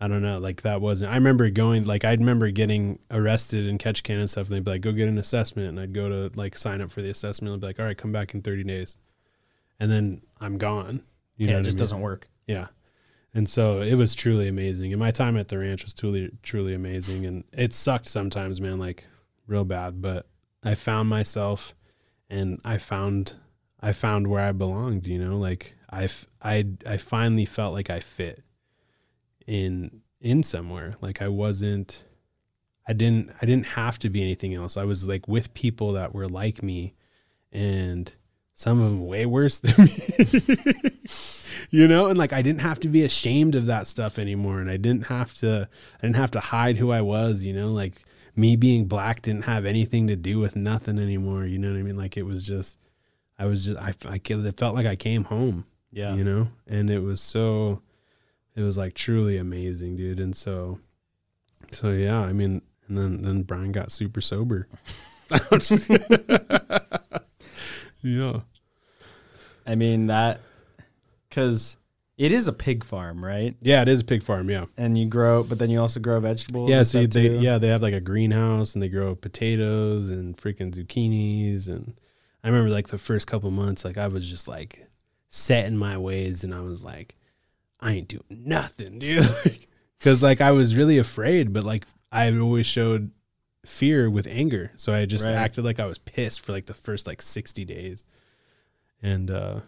I 0.00 0.08
don't 0.08 0.22
know. 0.22 0.38
Like 0.38 0.62
that 0.62 0.80
wasn't, 0.80 1.10
I 1.12 1.14
remember 1.14 1.48
going, 1.50 1.84
like, 1.84 2.04
I 2.04 2.12
remember 2.12 2.50
getting 2.50 2.98
arrested 3.10 3.66
in 3.66 3.78
Ketchikan 3.78 4.18
and 4.20 4.28
stuff. 4.28 4.48
And 4.48 4.56
they'd 4.56 4.64
be 4.64 4.72
like, 4.72 4.80
go 4.82 4.92
get 4.92 5.08
an 5.08 5.18
assessment. 5.18 5.68
And 5.68 5.80
I'd 5.80 5.94
go 5.94 6.08
to 6.08 6.36
like 6.36 6.58
sign 6.58 6.80
up 6.80 6.90
for 6.90 7.00
the 7.00 7.10
assessment. 7.10 7.54
I'd 7.54 7.60
be 7.60 7.66
like, 7.68 7.78
all 7.80 7.86
right, 7.86 7.96
come 7.96 8.12
back 8.12 8.34
in 8.34 8.42
30 8.42 8.64
days. 8.64 8.96
And 9.80 9.90
then 9.90 10.20
I'm 10.40 10.58
gone. 10.58 11.04
You 11.36 11.46
yeah, 11.46 11.52
know 11.52 11.56
it 11.56 11.60
what 11.60 11.60
I 11.60 11.62
just 11.64 11.76
mean? 11.76 11.78
doesn't 11.80 12.00
work. 12.00 12.28
Yeah. 12.46 12.66
And 13.32 13.48
so 13.48 13.80
it 13.80 13.94
was 13.94 14.14
truly 14.14 14.46
amazing. 14.46 14.92
And 14.92 15.00
my 15.00 15.10
time 15.10 15.36
at 15.36 15.48
the 15.48 15.58
ranch 15.58 15.82
was 15.84 15.94
truly, 15.94 16.30
truly 16.42 16.74
amazing. 16.74 17.26
And 17.26 17.42
it 17.52 17.72
sucked 17.72 18.06
sometimes, 18.08 18.60
man, 18.60 18.78
like 18.78 19.04
real 19.48 19.64
bad. 19.64 20.00
But 20.00 20.26
I 20.62 20.74
found 20.76 21.08
myself 21.08 21.74
and 22.30 22.60
I 22.64 22.78
found, 22.78 23.36
I 23.80 23.92
found 23.92 24.28
where 24.28 24.44
I 24.44 24.52
belonged, 24.52 25.06
you 25.06 25.18
know, 25.18 25.36
like 25.36 25.74
I 25.90 26.08
I 26.42 26.66
I 26.86 26.96
finally 26.96 27.44
felt 27.44 27.74
like 27.74 27.90
I 27.90 28.00
fit 28.00 28.42
in, 29.46 30.02
in 30.20 30.42
somewhere. 30.42 30.96
Like 31.00 31.22
I 31.22 31.28
wasn't, 31.28 32.04
I 32.88 32.92
didn't, 32.92 33.30
I 33.40 33.46
didn't 33.46 33.66
have 33.66 33.98
to 34.00 34.10
be 34.10 34.22
anything 34.22 34.54
else. 34.54 34.76
I 34.76 34.84
was 34.84 35.06
like 35.06 35.28
with 35.28 35.54
people 35.54 35.92
that 35.92 36.14
were 36.14 36.28
like 36.28 36.62
me 36.62 36.94
and 37.52 38.12
some 38.54 38.80
of 38.80 38.84
them 38.84 39.06
way 39.06 39.26
worse 39.26 39.58
than 39.60 39.86
me. 39.86 41.00
you 41.70 41.88
know 41.88 42.06
and 42.06 42.18
like 42.18 42.32
i 42.32 42.42
didn't 42.42 42.60
have 42.60 42.80
to 42.80 42.88
be 42.88 43.02
ashamed 43.02 43.54
of 43.54 43.66
that 43.66 43.86
stuff 43.86 44.18
anymore 44.18 44.60
and 44.60 44.70
i 44.70 44.76
didn't 44.76 45.06
have 45.06 45.34
to 45.34 45.68
i 45.98 46.00
didn't 46.00 46.16
have 46.16 46.30
to 46.30 46.40
hide 46.40 46.76
who 46.76 46.90
i 46.90 47.00
was 47.00 47.42
you 47.42 47.52
know 47.52 47.68
like 47.68 48.02
me 48.36 48.56
being 48.56 48.86
black 48.86 49.22
didn't 49.22 49.44
have 49.44 49.64
anything 49.64 50.06
to 50.08 50.16
do 50.16 50.38
with 50.38 50.56
nothing 50.56 50.98
anymore 50.98 51.44
you 51.46 51.58
know 51.58 51.70
what 51.70 51.78
i 51.78 51.82
mean? 51.82 51.96
Like 51.96 52.16
it 52.16 52.24
was 52.24 52.42
just 52.42 52.78
i 53.38 53.46
was 53.46 53.64
just 53.66 53.78
i, 53.80 53.92
I 54.08 54.20
it 54.24 54.56
felt 54.58 54.74
like 54.74 54.86
i 54.86 54.96
came 54.96 55.24
home 55.24 55.66
Yeah. 55.92 56.14
you 56.14 56.24
know? 56.24 56.48
And 56.66 56.90
it 56.90 57.00
was 57.00 57.20
so 57.20 57.80
it 58.56 58.62
was 58.62 58.76
like 58.78 58.94
truly 58.94 59.36
amazing 59.36 59.96
dude. 59.96 60.20
And 60.20 60.34
so 60.36 60.78
so 61.72 61.90
yeah 61.90 62.20
i 62.20 62.32
mean 62.32 62.62
and 62.88 62.98
then 62.98 63.22
then 63.22 63.42
bryan 63.42 63.72
got 63.72 63.90
super 63.92 64.20
sober. 64.20 64.68
Yeah. 68.02 68.40
I 69.66 69.76
mean 69.76 70.08
that 70.08 70.40
because 71.28 71.78
it 72.16 72.30
is 72.32 72.46
a 72.48 72.52
pig 72.52 72.84
farm, 72.84 73.24
right? 73.24 73.56
yeah 73.60 73.82
it 73.82 73.88
is 73.88 74.00
a 74.00 74.04
pig 74.04 74.22
farm 74.22 74.48
yeah 74.50 74.66
And 74.76 74.96
you 74.96 75.06
grow, 75.06 75.42
but 75.42 75.58
then 75.58 75.70
you 75.70 75.80
also 75.80 76.00
grow 76.00 76.20
vegetables. 76.20 76.70
Yeah, 76.70 76.82
so 76.82 77.00
stuff 77.02 77.10
they 77.12 77.28
too. 77.28 77.40
yeah 77.40 77.58
they 77.58 77.68
have 77.68 77.82
like 77.82 77.94
a 77.94 78.00
greenhouse 78.00 78.74
and 78.74 78.82
they 78.82 78.88
grow 78.88 79.14
potatoes 79.14 80.10
and 80.10 80.36
freaking 80.36 80.72
zucchinis 80.74 81.68
and 81.68 81.94
I 82.42 82.48
remember 82.48 82.70
like 82.70 82.88
the 82.88 82.98
first 82.98 83.26
couple 83.26 83.50
months 83.50 83.84
like 83.84 83.96
I 83.98 84.06
was 84.08 84.28
just 84.28 84.46
like 84.48 84.86
set 85.28 85.66
in 85.66 85.76
my 85.76 85.96
ways 85.98 86.44
and 86.44 86.54
I 86.54 86.60
was 86.60 86.84
like 86.84 87.16
I 87.80 87.92
ain't 87.94 88.08
doing 88.08 88.22
nothing, 88.30 88.98
dude. 89.00 89.28
Cuz 90.00 90.22
like 90.22 90.40
I 90.40 90.52
was 90.52 90.76
really 90.76 90.98
afraid, 90.98 91.52
but 91.52 91.64
like 91.64 91.84
I 92.12 92.30
always 92.38 92.66
showed 92.66 93.10
fear 93.66 94.08
with 94.10 94.26
anger. 94.26 94.70
So 94.76 94.92
I 94.92 95.06
just 95.06 95.24
Right. 95.24 95.32
acted 95.34 95.64
like 95.64 95.80
I 95.80 95.86
was 95.86 95.98
pissed 95.98 96.40
for 96.42 96.52
like 96.52 96.66
the 96.66 96.74
first 96.74 97.06
like 97.06 97.20
60 97.22 97.64
days. 97.64 98.04
And 99.02 99.30
uh 99.30 99.60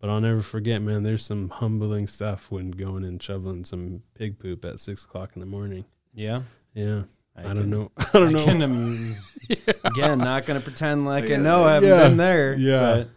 but 0.00 0.10
I'll 0.10 0.20
never 0.20 0.42
forget, 0.42 0.80
man. 0.82 1.02
There's 1.02 1.24
some 1.24 1.48
humbling 1.48 2.06
stuff 2.06 2.50
when 2.50 2.70
going 2.70 3.04
and 3.04 3.22
shoveling 3.22 3.64
some 3.64 4.02
pig 4.14 4.38
poop 4.38 4.64
at 4.64 4.80
six 4.80 5.04
o'clock 5.04 5.32
in 5.34 5.40
the 5.40 5.46
morning. 5.46 5.84
yeah. 6.14 6.42
Yeah, 6.74 7.02
I, 7.34 7.54
don't 7.54 7.70
know. 7.70 7.90
I 7.96 8.04
don't 8.12 8.32
know. 8.32 8.44
Can, 8.44 8.62
um, 8.62 9.16
Again, 9.84 10.18
not 10.18 10.46
gonna 10.46 10.60
pretend 10.60 11.06
like 11.06 11.24
I 11.28 11.36
know 11.36 11.64
I 11.64 11.74
haven't 11.74 11.88
yeah, 11.88 12.08
been 12.08 12.16
there. 12.16 12.54
yeah. 12.54 12.80
but 12.80 13.08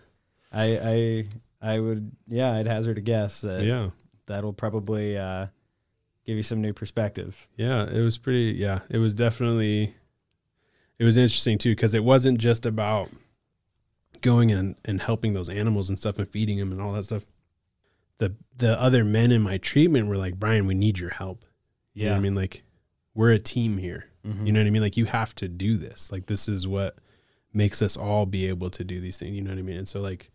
I, 0.52 1.28
I, 1.62 1.74
I 1.74 1.80
would, 1.80 2.12
yeah, 2.28 2.54
I'd 2.54 2.66
hazard 2.66 2.98
a 2.98 3.02
guess 3.02 3.42
that 3.42 3.64
yeah, 3.64 3.90
that'll 4.26 4.54
probably 4.54 5.16
uh, 5.16 5.48
give 6.26 6.38
you 6.38 6.44
some 6.44 6.60
new 6.62 6.74
perspective. 6.74 7.48
yeah. 7.56 7.84
It 7.84 8.02
was 8.02 8.18
pretty. 8.18 8.56
Yeah, 8.58 8.80
it 8.90 8.98
was 8.98 9.14
definitely. 9.14 9.94
It 10.98 11.04
was 11.04 11.18
interesting 11.18 11.58
too 11.60 11.72
because 11.76 11.94
it 11.94 12.04
wasn't 12.04 12.40
just 12.40 12.66
about 12.66 13.10
going 14.22 14.52
and 14.52 14.76
and 14.86 15.02
helping 15.02 15.34
those 15.34 15.50
animals 15.50 15.90
and 15.90 15.98
stuff 15.98 16.18
and 16.20 16.30
feeding 16.30 16.58
them 16.58 16.72
and 16.72 16.82
all 16.82 16.94
that 16.94 17.04
stuff. 17.04 17.26
The 18.20 18.36
the 18.58 18.80
other 18.80 19.04
men 19.04 19.32
in 19.32 19.42
my 19.42 19.58
treatment 19.58 20.08
were 20.08 20.18
like, 20.18 20.40
Bryan, 20.40 20.68
we 20.68 20.76
need 20.76 21.00
your 21.00 21.10
help. 21.10 21.46
You 21.94 22.06
know 22.06 22.12
what 22.12 22.18
I 22.18 22.22
mean? 22.22 22.36
Like, 22.36 22.64
we're 23.14 23.32
a 23.32 23.40
team 23.40 23.78
here. 23.78 24.06
Mhm. 24.26 24.46
You 24.48 24.54
know 24.54 24.60
what 24.62 24.68
I 24.68 24.70
mean? 24.70 24.82
Like 24.82 24.98
you 24.98 25.06
have 25.06 25.34
to 25.36 25.48
do 25.48 25.78
this. 25.78 26.12
Like 26.12 26.28
this 26.28 26.48
is 26.48 26.68
what 26.68 26.98
makes 27.54 27.82
us 27.82 27.98
all 27.98 28.26
be 28.26 28.48
able 28.48 28.70
to 28.70 28.84
do 28.84 29.00
these 29.02 29.18
things. 29.18 29.36
You 29.36 29.42
know 29.42 29.50
what 29.50 29.60
I 29.60 29.64
mean? 29.64 29.78
And 29.78 29.88
so 29.88 30.00
like, 30.00 30.32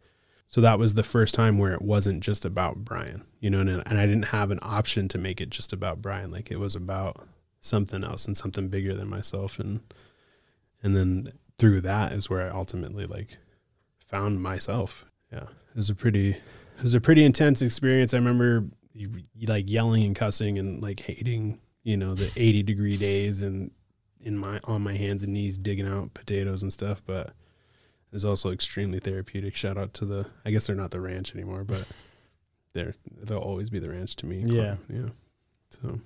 so 0.49 0.61
that 0.61 0.79
was 0.79 0.95
the 0.95 1.03
first 1.03 1.35
time 1.35 1.57
where 1.59 1.73
it 1.73 1.83
wasn't 1.83 2.23
just 2.23 2.45
about 2.45 2.85
Bryan. 2.85 3.25
You 3.41 3.51
know, 3.51 3.61
and 3.61 3.71
and 3.71 3.99
I 3.99 4.07
didn't 4.07 4.27
have 4.27 4.51
an 4.51 4.59
option 4.63 5.09
to 5.09 5.19
make 5.19 5.41
it 5.41 5.51
just 5.51 5.73
about 5.73 6.03
Bryan. 6.03 6.31
Like 6.31 6.51
it 6.51 6.59
was 6.59 6.75
about 6.75 7.27
something 7.61 8.05
else 8.05 8.27
and 8.27 8.37
something 8.37 8.69
bigger 8.69 8.95
than 8.95 9.09
myself. 9.09 9.59
And 9.59 9.81
and 10.83 10.95
then 10.97 11.33
through 11.59 11.81
that 11.83 12.13
is 12.13 12.29
where 12.29 12.47
I 12.47 12.51
ultimately 12.55 13.07
like 13.07 13.39
found 14.07 14.43
myself. 14.43 15.05
Yeah, 15.33 15.43
it 15.45 15.77
was 15.77 15.91
a 15.91 15.95
pretty 15.95 16.31
it 16.31 16.83
was 16.83 16.95
a 16.95 17.01
pretty 17.01 17.25
intense 17.25 17.63
experience. 17.63 18.15
I 18.15 18.19
remember 18.19 18.65
you, 18.93 19.11
you 19.35 19.47
like 19.47 19.69
yelling 19.69 20.05
and 20.05 20.17
cussing 20.17 20.59
and 20.59 20.83
like 20.83 21.01
hating 21.01 21.61
you 21.83 21.97
know 21.97 22.15
the 22.15 22.31
80 22.37 22.63
degree 22.63 22.97
days 22.97 23.43
and 23.43 23.71
in 24.21 24.37
my 24.39 24.59
on 24.65 24.83
my 24.83 24.95
hands 24.95 25.23
and 25.23 25.33
knees 25.33 25.57
digging 25.59 25.87
out 25.87 26.15
potatoes 26.15 26.63
and 26.63 26.73
stuff 26.73 27.01
but 27.07 27.29
it 27.29 28.13
was 28.13 28.25
also 28.25 28.51
extremely 28.51 28.99
therapeutic 28.99 29.55
shout 29.55 29.77
out 29.79 29.93
to 29.95 30.05
the 30.05 30.27
i 30.45 30.51
guess 30.51 30.67
they're 30.67 30.75
not 30.75 30.91
the 30.91 31.01
ranch 31.01 31.33
anymore 31.35 31.63
but 31.63 31.87
they're 32.73 32.95
they'll 33.23 33.39
always 33.39 33.71
be 33.71 33.79
the 33.79 33.89
ranch 33.89 34.17
to 34.17 34.27
me 34.27 34.43
Yeah. 34.47 34.77
yeah 34.89 35.11
so 35.71 36.01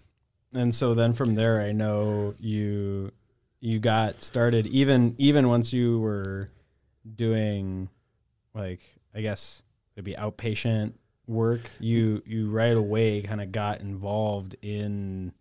And 0.53 0.75
so 0.75 0.93
then 0.95 1.13
from 1.15 1.35
there, 1.37 1.63
I 1.63 1.73
know 1.73 2.35
you, 2.41 3.13
you 3.61 3.79
got 3.79 4.23
started 4.23 4.67
even 4.67 5.15
even 5.17 5.49
once 5.49 5.73
you 5.73 6.01
were 6.01 6.49
doing, 7.17 7.89
like 8.55 8.81
I 9.15 9.21
guess 9.21 9.63
it'd 9.95 10.05
be 10.05 10.15
outpatient 10.15 10.95
work. 11.27 11.63
You 11.79 12.23
you 12.27 12.51
right 12.51 12.77
away 12.77 13.23
kind 13.23 13.41
of 13.41 13.53
got 13.53 13.81
involved 13.81 14.57
in 14.63 15.33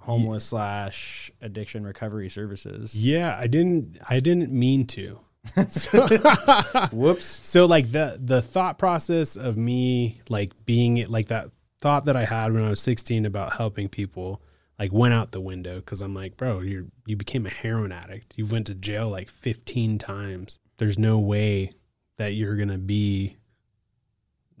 homeless 0.00 0.44
slash 0.46 1.30
addiction 1.40 1.84
recovery 1.86 2.28
services. 2.28 2.92
yeah 2.92 3.36
i 3.38 3.46
didn't 3.46 4.00
i 4.10 4.18
didn't 4.18 4.50
mean 4.50 4.84
to 4.84 5.20
so, 5.68 6.08
Whoops. 6.92 7.24
so 7.46 7.66
like 7.66 7.92
the 7.92 8.18
the 8.20 8.42
thought 8.42 8.78
process 8.78 9.36
of 9.36 9.56
me 9.56 10.20
like 10.28 10.52
being 10.66 10.96
it 10.96 11.08
like 11.08 11.28
that 11.28 11.50
thought 11.80 12.04
that 12.06 12.16
I 12.16 12.24
had 12.24 12.52
when 12.52 12.64
I 12.64 12.70
was 12.70 12.80
16 12.80 13.26
about 13.26 13.54
helping 13.54 13.88
people 13.88 14.40
like 14.78 14.92
went 14.92 15.14
out 15.14 15.32
the 15.32 15.40
window 15.40 15.76
because 15.76 16.00
I'm 16.00 16.14
like, 16.14 16.36
bro, 16.36 16.60
you're 16.60 16.86
you 17.06 17.16
became 17.16 17.44
a 17.44 17.50
heroin 17.50 17.92
addict. 17.92 18.34
You 18.36 18.46
went 18.46 18.66
to 18.68 18.74
jail 18.74 19.08
like 19.08 19.28
15 19.28 19.98
times. 19.98 20.58
There's 20.82 20.98
no 20.98 21.20
way 21.20 21.70
that 22.16 22.34
you're 22.34 22.56
gonna 22.56 22.76
be 22.76 23.36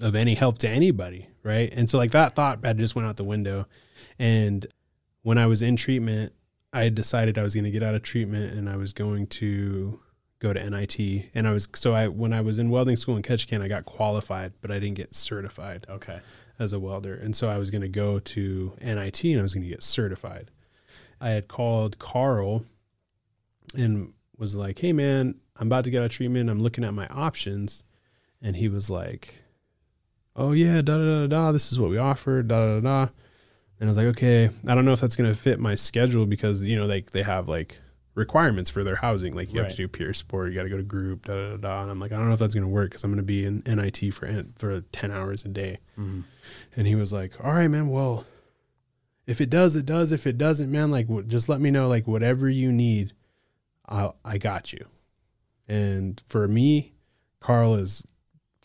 of 0.00 0.14
any 0.14 0.34
help 0.34 0.58
to 0.58 0.68
anybody, 0.68 1.28
right? 1.42 1.68
And 1.72 1.90
so 1.90 1.98
like 1.98 2.12
that 2.12 2.36
thought 2.36 2.64
had 2.64 2.78
just 2.78 2.94
went 2.94 3.08
out 3.08 3.16
the 3.16 3.24
window. 3.24 3.66
And 4.20 4.64
when 5.22 5.36
I 5.36 5.46
was 5.46 5.62
in 5.62 5.74
treatment, 5.74 6.32
I 6.72 6.84
had 6.84 6.94
decided 6.94 7.38
I 7.38 7.42
was 7.42 7.54
going 7.54 7.64
to 7.64 7.72
get 7.72 7.82
out 7.82 7.96
of 7.96 8.02
treatment 8.02 8.54
and 8.54 8.68
I 8.68 8.76
was 8.76 8.92
going 8.92 9.26
to 9.28 10.00
go 10.38 10.52
to 10.52 10.70
NIT. 10.70 11.30
And 11.34 11.48
I 11.48 11.50
was 11.50 11.66
so 11.74 11.92
I 11.92 12.06
when 12.06 12.32
I 12.32 12.40
was 12.40 12.60
in 12.60 12.70
welding 12.70 12.96
school 12.96 13.16
in 13.16 13.22
Ketchikan, 13.22 13.60
I 13.60 13.66
got 13.66 13.84
qualified, 13.84 14.52
but 14.60 14.70
I 14.70 14.78
didn't 14.78 14.96
get 14.96 15.14
certified 15.14 15.86
Okay. 15.88 16.20
as 16.58 16.72
a 16.72 16.78
welder. 16.78 17.14
And 17.14 17.34
so 17.34 17.48
I 17.48 17.58
was 17.58 17.72
going 17.72 17.82
to 17.82 17.88
go 17.88 18.20
to 18.20 18.72
NIT 18.80 19.24
and 19.24 19.40
I 19.40 19.42
was 19.42 19.54
going 19.54 19.64
to 19.64 19.70
get 19.70 19.82
certified. 19.82 20.52
I 21.20 21.30
had 21.30 21.48
called 21.48 21.98
Carl 21.98 22.64
and 23.74 24.12
was 24.36 24.54
like, 24.56 24.78
"Hey 24.78 24.92
man, 24.92 25.36
I'm 25.56 25.68
about 25.68 25.84
to 25.84 25.90
get 25.90 26.02
a 26.02 26.08
treatment. 26.08 26.50
I'm 26.50 26.60
looking 26.60 26.84
at 26.84 26.94
my 26.94 27.06
options." 27.08 27.82
And 28.40 28.56
he 28.56 28.68
was 28.68 28.90
like, 28.90 29.42
oh 30.36 30.52
yeah, 30.52 30.82
da 30.82 30.96
da 30.98 31.04
da 31.04 31.26
da. 31.26 31.52
This 31.52 31.72
is 31.72 31.78
what 31.78 31.90
we 31.90 31.98
offer, 31.98 32.42
da 32.42 32.58
da 32.58 32.80
da. 32.80 32.80
da. 32.80 33.12
And 33.80 33.88
I 33.88 33.90
was 33.90 33.98
like, 33.98 34.06
okay, 34.08 34.50
I 34.66 34.74
don't 34.74 34.84
know 34.84 34.92
if 34.92 35.00
that's 35.00 35.16
gonna 35.16 35.34
fit 35.34 35.58
my 35.58 35.74
schedule 35.74 36.26
because 36.26 36.64
you 36.64 36.76
know 36.76 36.86
like 36.86 37.10
they 37.10 37.22
have 37.22 37.48
like 37.48 37.78
requirements 38.14 38.70
for 38.70 38.84
their 38.84 38.96
housing. 38.96 39.34
Like 39.34 39.52
you 39.52 39.60
have 39.60 39.70
to 39.70 39.76
do 39.76 39.88
peer 39.88 40.12
support, 40.12 40.50
you 40.50 40.54
got 40.56 40.64
to 40.64 40.68
go 40.68 40.76
to 40.76 40.82
group, 40.82 41.26
da 41.26 41.34
da 41.34 41.50
da 41.50 41.56
da. 41.56 41.82
And 41.82 41.90
I'm 41.90 41.98
like, 41.98 42.12
I 42.12 42.16
don't 42.16 42.28
know 42.28 42.34
if 42.34 42.38
that's 42.38 42.54
gonna 42.54 42.68
work 42.68 42.90
because 42.90 43.04
I'm 43.04 43.10
gonna 43.10 43.22
be 43.22 43.44
in 43.44 43.62
NIT 43.66 44.14
for 44.14 44.44
for 44.56 44.80
ten 44.92 45.10
hours 45.10 45.44
a 45.44 45.48
day. 45.48 45.78
Mm-hmm. 45.98 46.20
And 46.76 46.86
he 46.86 46.94
was 46.94 47.12
like, 47.12 47.32
all 47.42 47.52
right, 47.52 47.68
man. 47.68 47.88
Well, 47.88 48.24
if 49.26 49.40
it 49.40 49.50
does, 49.50 49.76
it 49.76 49.86
does. 49.86 50.12
If 50.12 50.26
it 50.26 50.38
doesn't, 50.38 50.70
man, 50.70 50.90
like 50.90 51.08
wh- 51.08 51.26
just 51.26 51.48
let 51.48 51.60
me 51.60 51.70
know. 51.70 51.88
Like 51.88 52.06
whatever 52.06 52.48
you 52.48 52.70
need, 52.72 53.14
I 53.92 54.10
I 54.24 54.38
got 54.38 54.72
you. 54.72 54.84
And 55.68 56.20
for 56.28 56.48
me, 56.48 56.94
Carl 57.40 57.74
is 57.74 58.06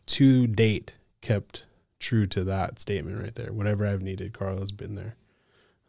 to 0.08 0.48
date 0.48 0.98
kept 1.22 1.66
true 2.00 2.26
to 2.28 2.44
that 2.46 2.80
statement 2.80 3.22
right 3.22 3.36
there. 3.36 3.52
Whatever 3.52 3.86
I've 3.86 4.02
needed, 4.02 4.34
Carl 4.34 4.60
has 4.60 4.72
been 4.72 4.96
there. 4.96 5.16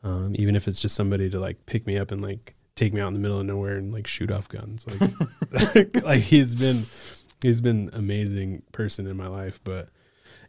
Um, 0.02 0.34
even 0.38 0.56
if 0.56 0.68
it's 0.68 0.80
just 0.80 0.94
somebody 0.94 1.30
to 1.30 1.38
like 1.38 1.66
pick 1.66 1.86
me 1.86 1.96
up 1.96 2.10
and 2.10 2.20
like 2.20 2.54
take 2.76 2.94
me 2.94 3.00
out 3.00 3.08
in 3.08 3.14
the 3.14 3.20
middle 3.20 3.40
of 3.40 3.46
nowhere 3.46 3.76
and 3.76 3.92
like 3.92 4.06
shoot 4.06 4.30
off 4.30 4.48
guns, 4.48 4.86
like 4.86 6.04
like 6.04 6.22
he's 6.22 6.54
been 6.54 6.84
he's 7.42 7.60
been 7.60 7.90
amazing 7.92 8.62
person 8.72 9.06
in 9.06 9.16
my 9.16 9.28
life. 9.28 9.60
But 9.64 9.88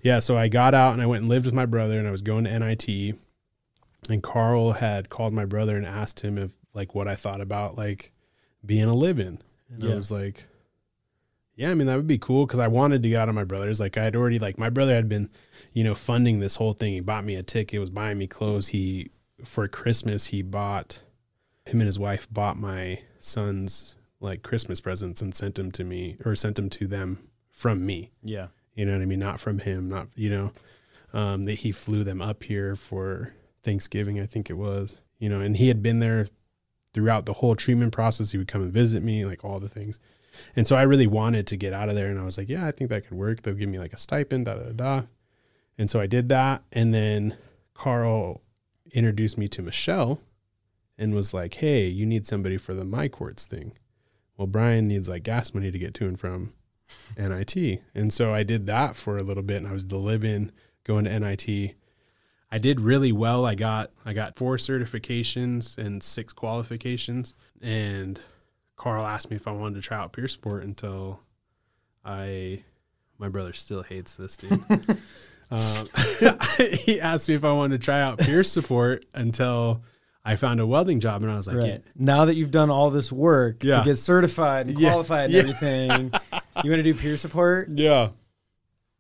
yeah, 0.02 0.20
so 0.20 0.38
I 0.38 0.48
got 0.48 0.74
out 0.74 0.94
and 0.94 1.02
I 1.02 1.06
went 1.06 1.22
and 1.22 1.30
lived 1.30 1.46
with 1.46 1.56
my 1.56 1.66
brother 1.66 2.00
and 2.00 2.08
I 2.08 2.12
was 2.12 2.22
going 2.22 2.46
to 2.46 2.60
NIT. 2.60 3.16
And 4.10 4.24
Carl 4.24 4.74
had 4.74 5.10
called 5.10 5.34
my 5.34 5.46
brother 5.46 5.76
and 5.76 5.86
asked 5.86 6.22
him 6.22 6.38
if 6.38 6.52
like 6.74 6.96
what 6.96 7.08
I 7.08 7.16
thought 7.16 7.42
about 7.42 7.78
like 7.78 8.12
being 8.66 8.86
a 8.86 8.94
live-in. 8.94 9.42
And 9.72 9.84
I 9.84 9.96
was 9.96 10.12
like, 10.12 10.46
yeah, 11.60 11.72
I 11.72 11.74
mean 11.74 11.88
that 11.88 11.98
would 11.98 12.08
be 12.08 12.18
cool 12.18 12.46
because 12.46 12.60
I 12.60 12.68
wanted 12.68 13.04
to 13.04 13.10
get 13.10 13.20
out 13.20 13.28
of 13.28 13.36
my 13.36 13.44
brother's. 13.44 13.82
Like 13.82 13.98
I 13.98 14.04
had 14.04 14.16
already 14.16 14.40
like 14.40 14.58
my 14.58 14.70
brother 14.70 14.96
had 14.96 15.10
been, 15.10 15.30
you 15.74 15.84
know, 15.84 15.94
funding 15.94 16.40
this 16.40 16.56
whole 16.56 16.72
thing. 16.72 16.94
He 16.94 17.02
bought 17.02 17.26
me 17.26 17.36
a 17.36 17.44
ticket, 17.44 17.82
was 17.82 17.90
buying 17.90 18.18
me 18.18 18.28
clothes. 18.28 18.70
He 18.70 19.12
for 19.44 19.68
Christmas 19.68 20.28
he 20.28 20.42
bought 20.42 21.02
him 21.66 21.82
and 21.82 21.88
his 21.88 22.00
wife 22.00 22.28
bought 22.32 22.58
my 22.58 23.02
son's 23.20 23.96
like 24.22 24.42
Christmas 24.42 24.80
presents 24.82 25.22
and 25.22 25.36
sent 25.36 25.56
them 25.56 25.70
to 25.72 25.84
me 25.84 26.18
or 26.26 26.34
sent 26.34 26.56
them 26.56 26.70
to 26.70 26.88
them 26.88 27.30
from 27.52 27.86
me. 27.86 28.12
Yeah. 28.24 28.48
You 28.76 28.86
know 28.86 28.94
what 28.94 29.02
I 29.02 29.06
mean? 29.06 29.20
Not 29.20 29.42
from 29.42 29.60
him, 29.60 29.90
not 29.90 30.08
you 30.16 30.30
know. 30.30 30.52
Um, 31.12 31.44
that 31.44 31.56
he 31.56 31.72
flew 31.74 32.04
them 32.06 32.22
up 32.22 32.44
here 32.44 32.76
for 32.76 33.34
Thanksgiving, 33.64 34.20
I 34.20 34.26
think 34.26 34.50
it 34.50 34.54
was. 34.54 34.96
You 35.18 35.28
know, 35.28 35.42
and 35.42 35.58
he 35.58 35.68
had 35.68 35.82
been 35.82 36.00
there 36.00 36.28
throughout 36.94 37.26
the 37.26 37.34
whole 37.34 37.56
treatment 37.56 37.94
process. 37.94 38.32
He 38.32 38.38
would 38.38 38.48
come 38.48 38.62
and 38.62 38.74
visit 38.74 39.04
me, 39.04 39.26
like 39.26 39.44
all 39.44 39.60
the 39.60 39.70
things. 39.70 40.00
And 40.56 40.68
so 40.68 40.76
I 40.76 40.84
really 40.84 41.08
wanted 41.08 41.48
to 41.48 41.58
get 41.58 41.74
out 41.74 41.90
of 41.90 41.96
there. 41.96 42.08
And 42.08 42.20
I 42.20 42.26
was 42.26 42.38
like, 42.38 42.50
yeah, 42.50 42.66
I 42.66 42.72
think 42.72 42.90
that 42.90 43.08
could 43.08 43.18
work. 43.18 43.42
They'll 43.42 43.54
give 43.54 43.70
me 43.70 43.80
like 43.80 43.94
a 43.94 43.98
stipend, 43.98 44.46
da 44.46 44.56
da 44.56 44.72
da. 44.72 45.02
And 45.78 45.90
so 45.90 46.00
I 46.00 46.08
did 46.08 46.30
that. 46.30 46.64
And 46.72 46.94
then 46.94 47.38
Carl 47.74 48.42
introduced 48.92 49.38
me 49.38 49.48
to 49.50 49.62
Michelle 49.62 50.20
and 50.98 51.14
was 51.14 51.34
like, 51.34 51.56
hey, 51.56 51.88
you 51.88 52.06
need 52.06 52.28
somebody 52.28 52.58
for 52.58 52.74
the 52.74 52.84
My 52.84 53.08
Courts 53.08 53.46
thing. 53.46 53.74
Well, 54.38 54.48
Bryan 54.48 54.88
needs 54.88 55.10
like 55.10 55.24
gas 55.24 55.54
money 55.54 55.72
to 55.72 55.80
get 55.80 55.94
to 55.96 56.08
and 56.08 56.20
from 56.20 56.54
NIT. 57.18 57.82
And 57.94 58.12
so 58.12 58.34
I 58.34 58.44
did 58.44 58.68
that 58.68 58.96
for 58.96 59.18
a 59.18 59.24
little 59.24 59.44
bit 59.44 59.58
and 59.58 59.68
I 59.68 59.74
was 59.74 59.84
in 59.84 60.52
going 60.84 61.06
to 61.06 61.20
NIT. 61.20 61.76
I 62.52 62.58
did 62.58 62.82
really 62.82 63.12
well. 63.12 63.46
I 63.46 63.56
got 63.56 63.92
I 64.06 64.14
got 64.14 64.36
four 64.36 64.58
certifications 64.58 65.78
and 65.78 66.02
six 66.02 66.34
qualifications. 66.34 67.34
And 67.62 68.20
Carl 68.76 69.06
asked 69.06 69.30
me 69.30 69.36
if 69.36 69.48
I 69.48 69.52
wanted 69.52 69.76
to 69.76 69.82
try 69.82 69.98
out 69.98 70.14
peer 70.14 70.28
sport 70.28 70.64
until 70.64 71.20
I 72.04 72.64
my 73.18 73.30
brother 73.30 73.54
still 73.54 73.84
hates 73.84 74.16
this 74.16 74.38
dude. 74.38 74.64
um, 75.52 75.90
he 76.58 77.00
asked 77.02 77.28
me 77.30 77.36
if 77.36 77.44
I 77.44 77.52
wanted 77.52 77.82
to 77.82 77.86
try 77.86 78.02
out 78.02 78.20
peer 78.20 78.44
support 78.44 79.06
until 79.14 79.84
I 80.26 80.36
found 80.36 80.60
a 80.60 80.66
welding 80.68 81.00
job 81.00 81.22
and 81.24 81.32
I 81.32 81.36
was 81.38 81.48
like, 81.48 81.58
Right. 81.58 81.68
yeah, 81.68 81.78
Now 81.96 82.26
that 82.26 82.36
you've 82.36 82.52
done 82.52 82.70
all 82.70 82.90
this 82.92 83.12
work 83.12 83.64
Yeah. 83.64 83.80
to 83.80 83.84
get 83.86 83.98
certified 83.98 84.68
and 84.68 84.80
Yeah. 84.80 84.90
qualified 84.92 85.32
and 85.32 85.36
everything, 85.36 85.90
you 86.64 86.72
want 86.72 86.80
to 86.80 86.84
do 86.84 86.94
peer 86.94 87.18
support? 87.18 87.70
Yeah. 87.70 88.10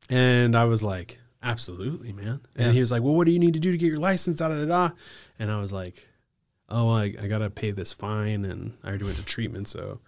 And 0.10 0.56
I 0.56 0.66
was 0.66 0.82
like, 0.84 1.19
absolutely, 1.44 2.12
man. 2.14 2.42
And 2.56 2.68
Yeah. 2.68 2.72
he 2.74 2.80
was 2.80 2.92
like, 2.92 3.02
well, 3.02 3.14
what 3.16 3.26
do 3.26 3.32
you 3.32 3.40
need 3.40 3.54
to 3.54 3.60
do 3.60 3.72
to 3.72 3.78
get 3.78 3.88
your 3.88 4.00
license? 4.00 4.38
Da, 4.38 4.50
da, 4.50 4.56
da, 4.56 4.66
da. 4.66 4.90
And 5.38 5.52
I 5.52 5.60
was 5.62 5.72
like, 5.74 6.08
oh, 6.70 6.90
I, 6.90 7.06
I 7.22 7.28
got 7.28 7.40
to 7.40 7.50
pay 7.50 7.72
this 7.72 7.94
fine. 7.94 8.46
And 8.46 8.78
I 8.84 8.90
already 8.90 9.06
went 9.06 9.18
to 9.18 9.26
treatment. 9.26 9.68
So, 9.68 10.00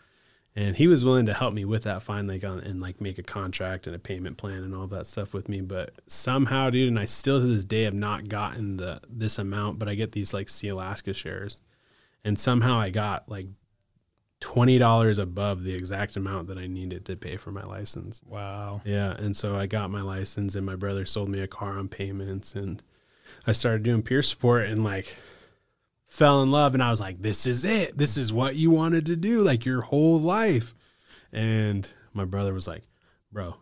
and 0.56 0.76
he 0.76 0.88
was 0.88 1.06
willing 1.06 1.26
to 1.28 1.34
help 1.34 1.54
me 1.54 1.64
with 1.66 1.84
that 1.84 2.04
fine, 2.04 2.28
like, 2.28 2.44
on, 2.44 2.60
and 2.60 2.82
like 2.82 3.00
make 3.00 3.18
a 3.18 3.24
contract 3.24 3.88
and 3.88 3.96
a 3.96 4.00
payment 4.00 4.38
plan 4.38 4.64
and 4.64 4.76
all 4.76 4.88
that 4.88 5.08
stuff 5.08 5.34
with 5.34 5.48
me. 5.48 5.62
But 5.62 5.94
somehow, 6.08 6.70
dude, 6.70 6.90
and 6.90 7.00
I 7.00 7.06
still 7.06 7.40
to 7.40 7.46
this 7.48 7.64
day 7.66 7.84
have 7.84 7.94
not 7.94 8.28
gotten 8.28 8.78
the, 8.78 9.00
this 9.10 9.40
amount, 9.40 9.80
but 9.80 9.88
I 9.88 9.96
get 9.96 10.12
these 10.12 10.34
like 10.34 10.48
Sealaska 10.48 11.16
shares. 11.16 11.60
And 12.24 12.38
somehow 12.38 12.80
I 12.80 12.90
got 12.92 13.28
like 13.30 13.48
$20 14.42 15.20
above 15.20 15.64
the 15.64 15.74
exact 15.74 16.16
amount 16.16 16.48
that 16.48 16.58
I 16.58 16.66
needed 16.66 17.06
to 17.06 17.16
pay 17.16 17.38
for 17.38 17.52
my 17.52 17.64
license. 17.64 18.22
Wow. 18.26 18.82
Yeah, 18.84 19.12
and 19.12 19.38
so 19.38 19.56
I 19.56 19.68
got 19.68 19.92
my 19.92 20.02
license, 20.02 20.56
and 20.56 20.66
my 20.66 20.76
brother 20.76 21.06
sold 21.06 21.30
me 21.30 21.40
a 21.40 21.48
car 21.48 21.78
on 21.78 21.88
payments, 21.88 22.56
and 22.56 22.82
I 23.46 23.52
started 23.52 23.84
doing 23.84 24.02
peer 24.02 24.24
support, 24.24 24.68
and 24.68 24.84
like 24.84 25.16
fell 26.08 26.42
in 26.42 26.52
love, 26.52 26.74
and 26.74 26.84
I 26.84 26.90
was 26.90 27.00
like, 27.00 27.22
"This 27.22 27.46
is 27.46 27.64
it. 27.64 27.98
This 27.98 28.18
is 28.18 28.34
what 28.34 28.56
you 28.56 28.72
wanted 28.72 29.06
to 29.06 29.16
do, 29.16 29.42
like 29.42 29.64
your 29.64 29.82
whole 29.82 30.20
life." 30.20 30.76
And 31.32 31.88
my 32.12 32.26
brother 32.26 32.54
was 32.54 32.68
like, 32.68 32.84
"Bro, 33.32 33.56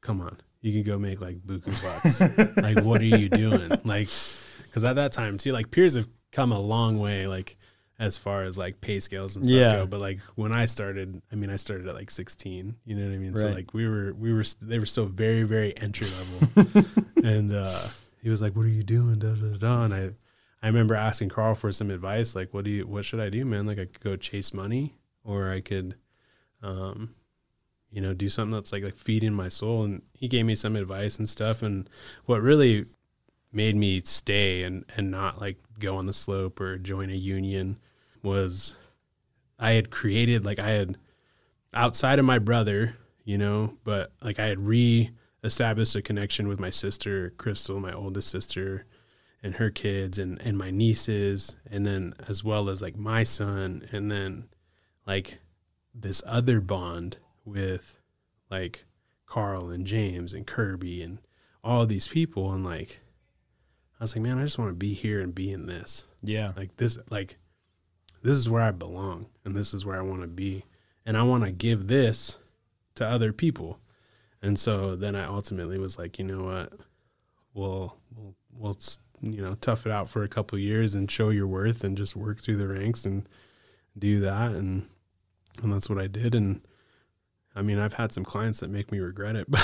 come 0.00 0.22
on, 0.22 0.38
you 0.62 0.72
can 0.72 0.82
go 0.82 0.98
make 0.98 1.20
like 1.20 1.40
buku 1.40 1.80
bucks. 1.82 2.56
like, 2.56 2.82
what 2.84 3.02
are 3.02 3.04
you 3.04 3.28
doing? 3.28 3.68
Like, 3.84 4.08
because 4.64 4.82
at 4.84 4.96
that 4.96 5.12
time 5.12 5.36
too, 5.36 5.52
like 5.52 5.70
peers 5.70 5.94
have 5.94 6.08
come 6.32 6.52
a 6.52 6.60
long 6.60 6.98
way, 6.98 7.26
like." 7.26 7.58
As 8.02 8.18
far 8.18 8.42
as 8.42 8.58
like 8.58 8.80
pay 8.80 8.98
scales 8.98 9.36
and 9.36 9.46
stuff 9.46 9.54
Yeah. 9.60 9.76
go, 9.76 9.86
but 9.86 10.00
like 10.00 10.18
when 10.34 10.50
I 10.50 10.66
started, 10.66 11.22
I 11.30 11.36
mean, 11.36 11.50
I 11.50 11.56
started 11.56 11.86
at 11.86 11.94
like 11.94 12.10
16. 12.10 12.74
You 12.84 12.96
know 12.96 13.06
what 13.06 13.14
I 13.14 13.18
mean? 13.18 13.36
So 13.36 13.48
like 13.54 13.72
we 13.72 13.86
were, 13.88 14.12
we 14.12 14.32
were, 14.32 14.42
they 14.60 14.80
were 14.80 14.86
still 14.86 15.06
very, 15.06 15.44
very 15.44 15.76
entry 15.76 16.08
level. 16.08 16.84
and 17.22 17.52
uh, 17.52 17.86
he 18.20 18.28
was 18.28 18.42
like, 18.42 18.56
"What 18.56 18.66
are 18.66 18.68
you 18.68 18.82
doing?" 18.82 19.20
Da, 19.20 19.34
da, 19.34 19.46
da, 19.52 19.56
da. 19.56 19.82
And 19.84 19.94
I, 19.94 20.10
I 20.62 20.66
remember 20.66 20.96
asking 20.96 21.28
Carl 21.28 21.54
for 21.54 21.70
some 21.70 21.90
advice, 21.90 22.34
like, 22.34 22.52
"What 22.52 22.64
do 22.64 22.70
you, 22.72 22.86
what 22.88 23.04
should 23.04 23.20
I 23.20 23.30
do, 23.30 23.44
man? 23.44 23.66
Like, 23.66 23.78
I 23.78 23.84
could 23.84 24.00
go 24.00 24.16
chase 24.16 24.52
money, 24.52 24.96
or 25.22 25.50
I 25.52 25.60
could, 25.60 25.94
um, 26.62 27.14
you 27.90 28.00
know, 28.00 28.14
do 28.14 28.28
something 28.28 28.52
that's 28.52 28.72
like 28.72 28.82
like 28.82 28.96
feeding 28.96 29.32
my 29.32 29.48
soul." 29.48 29.84
And 29.84 30.02
he 30.12 30.26
gave 30.26 30.44
me 30.44 30.56
some 30.56 30.74
advice 30.76 31.18
and 31.18 31.28
stuff. 31.28 31.62
And 31.62 31.88
what 32.26 32.42
really 32.42 32.86
made 33.52 33.76
me 33.76 34.00
stay 34.04 34.64
and 34.64 34.84
and 34.96 35.10
not 35.10 35.40
like 35.40 35.58
go 35.78 35.96
on 35.96 36.06
the 36.06 36.12
slope 36.12 36.60
or 36.60 36.78
join 36.78 37.08
a 37.10 37.14
union 37.14 37.78
was 38.22 38.76
I 39.58 39.72
had 39.72 39.90
created 39.90 40.44
like 40.44 40.58
I 40.58 40.70
had 40.70 40.98
outside 41.74 42.18
of 42.18 42.24
my 42.24 42.38
brother, 42.38 42.96
you 43.24 43.38
know, 43.38 43.74
but 43.84 44.12
like 44.22 44.38
I 44.38 44.46
had 44.46 44.60
re 44.60 45.10
established 45.44 45.96
a 45.96 46.02
connection 46.02 46.48
with 46.48 46.60
my 46.60 46.70
sister, 46.70 47.32
Crystal, 47.36 47.80
my 47.80 47.92
oldest 47.92 48.28
sister, 48.28 48.86
and 49.42 49.56
her 49.56 49.70
kids 49.70 50.18
and 50.18 50.40
and 50.40 50.56
my 50.56 50.70
nieces 50.70 51.56
and 51.70 51.86
then 51.86 52.14
as 52.28 52.44
well 52.44 52.68
as 52.68 52.80
like 52.80 52.96
my 52.96 53.24
son 53.24 53.88
and 53.90 54.10
then 54.10 54.44
like 55.06 55.38
this 55.94 56.22
other 56.26 56.60
bond 56.60 57.18
with 57.44 57.98
like 58.50 58.84
Carl 59.26 59.70
and 59.70 59.86
James 59.86 60.32
and 60.32 60.46
Kirby 60.46 61.02
and 61.02 61.18
all 61.64 61.86
these 61.86 62.08
people 62.08 62.52
and 62.52 62.64
like 62.64 63.00
I 63.98 64.04
was 64.04 64.16
like, 64.16 64.22
man, 64.22 64.38
I 64.38 64.42
just 64.42 64.58
want 64.58 64.72
to 64.72 64.76
be 64.76 64.94
here 64.94 65.20
and 65.20 65.32
be 65.32 65.52
in 65.52 65.66
this. 65.66 66.06
Yeah. 66.22 66.52
Like 66.56 66.76
this 66.76 66.98
like 67.08 67.36
this 68.22 68.34
is 68.34 68.48
where 68.48 68.62
I 68.62 68.70
belong 68.70 69.26
and 69.44 69.54
this 69.54 69.74
is 69.74 69.84
where 69.84 69.98
I 69.98 70.02
want 70.02 70.22
to 70.22 70.28
be 70.28 70.64
and 71.04 71.16
I 71.16 71.22
want 71.24 71.44
to 71.44 71.52
give 71.52 71.88
this 71.88 72.38
to 72.94 73.06
other 73.06 73.32
people. 73.32 73.78
And 74.40 74.58
so 74.58 74.96
then 74.96 75.14
I 75.14 75.24
ultimately 75.24 75.78
was 75.78 75.98
like, 75.98 76.18
you 76.18 76.24
know 76.24 76.44
what? 76.44 76.72
We'll 77.54 77.96
we'll 78.16 78.34
we'll 78.56 78.76
you 79.20 79.40
know, 79.40 79.54
tough 79.60 79.86
it 79.86 79.92
out 79.92 80.08
for 80.08 80.24
a 80.24 80.28
couple 80.28 80.58
years 80.58 80.94
and 80.94 81.10
show 81.10 81.30
your 81.30 81.46
worth 81.46 81.84
and 81.84 81.96
just 81.96 82.16
work 82.16 82.40
through 82.40 82.56
the 82.56 82.66
ranks 82.66 83.04
and 83.04 83.28
do 83.98 84.20
that 84.20 84.52
and 84.52 84.86
and 85.62 85.72
that's 85.72 85.88
what 85.88 85.98
I 85.98 86.06
did 86.06 86.34
and 86.34 86.62
I 87.54 87.60
mean, 87.60 87.78
I've 87.78 87.92
had 87.92 88.12
some 88.12 88.24
clients 88.24 88.60
that 88.60 88.70
make 88.70 88.90
me 88.90 88.98
regret 88.98 89.36
it. 89.36 89.46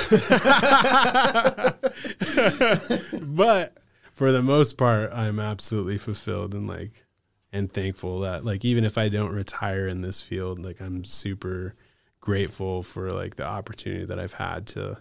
but 3.34 3.78
for 4.12 4.30
the 4.30 4.42
most 4.42 4.76
part, 4.76 5.10
I'm 5.10 5.40
absolutely 5.40 5.96
fulfilled 5.96 6.54
and 6.54 6.68
like 6.68 7.06
and 7.52 7.72
thankful 7.72 8.20
that 8.20 8.44
like 8.44 8.64
even 8.64 8.84
if 8.84 8.98
I 8.98 9.08
don't 9.08 9.34
retire 9.34 9.86
in 9.86 10.02
this 10.02 10.20
field, 10.20 10.64
like 10.64 10.80
I'm 10.80 11.04
super 11.04 11.74
grateful 12.20 12.82
for 12.82 13.10
like 13.10 13.36
the 13.36 13.44
opportunity 13.44 14.04
that 14.04 14.18
I've 14.18 14.34
had 14.34 14.66
to 14.68 14.98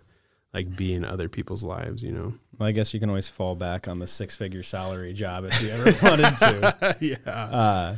like 0.54 0.76
be 0.76 0.94
in 0.94 1.04
other 1.04 1.30
people's 1.30 1.64
lives, 1.64 2.02
you 2.02 2.12
know. 2.12 2.34
Well, 2.58 2.70
I 2.70 2.72
guess 2.72 2.94
you 2.94 3.00
can 3.00 3.10
always 3.10 3.28
fall 3.28 3.56
back 3.56 3.88
on 3.88 4.00
the 4.00 4.08
six 4.08 4.36
figure 4.36 4.64
salary 4.64 5.14
job 5.14 5.46
if 5.46 5.62
you 5.62 5.70
ever 5.70 5.94
wanted 6.08 6.38
to. 6.40 6.98
yeah. 7.00 7.32
Uh, 7.32 7.98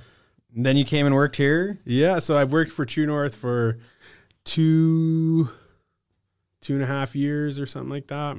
then 0.56 0.76
you 0.78 0.84
came 0.84 1.06
and 1.06 1.14
worked 1.14 1.36
here. 1.36 1.80
Yeah, 1.86 2.20
so 2.20 2.38
I've 2.38 2.52
worked 2.52 2.72
for 2.72 2.86
True 2.86 3.06
North 3.06 3.36
for 3.36 3.78
two 4.44 5.50
two 6.62 6.74
and 6.74 6.84
a 6.84 6.88
half 6.88 7.16
years 7.16 7.60
or 7.60 7.66
something 7.66 7.90
like 7.90 8.08
that. 8.08 8.38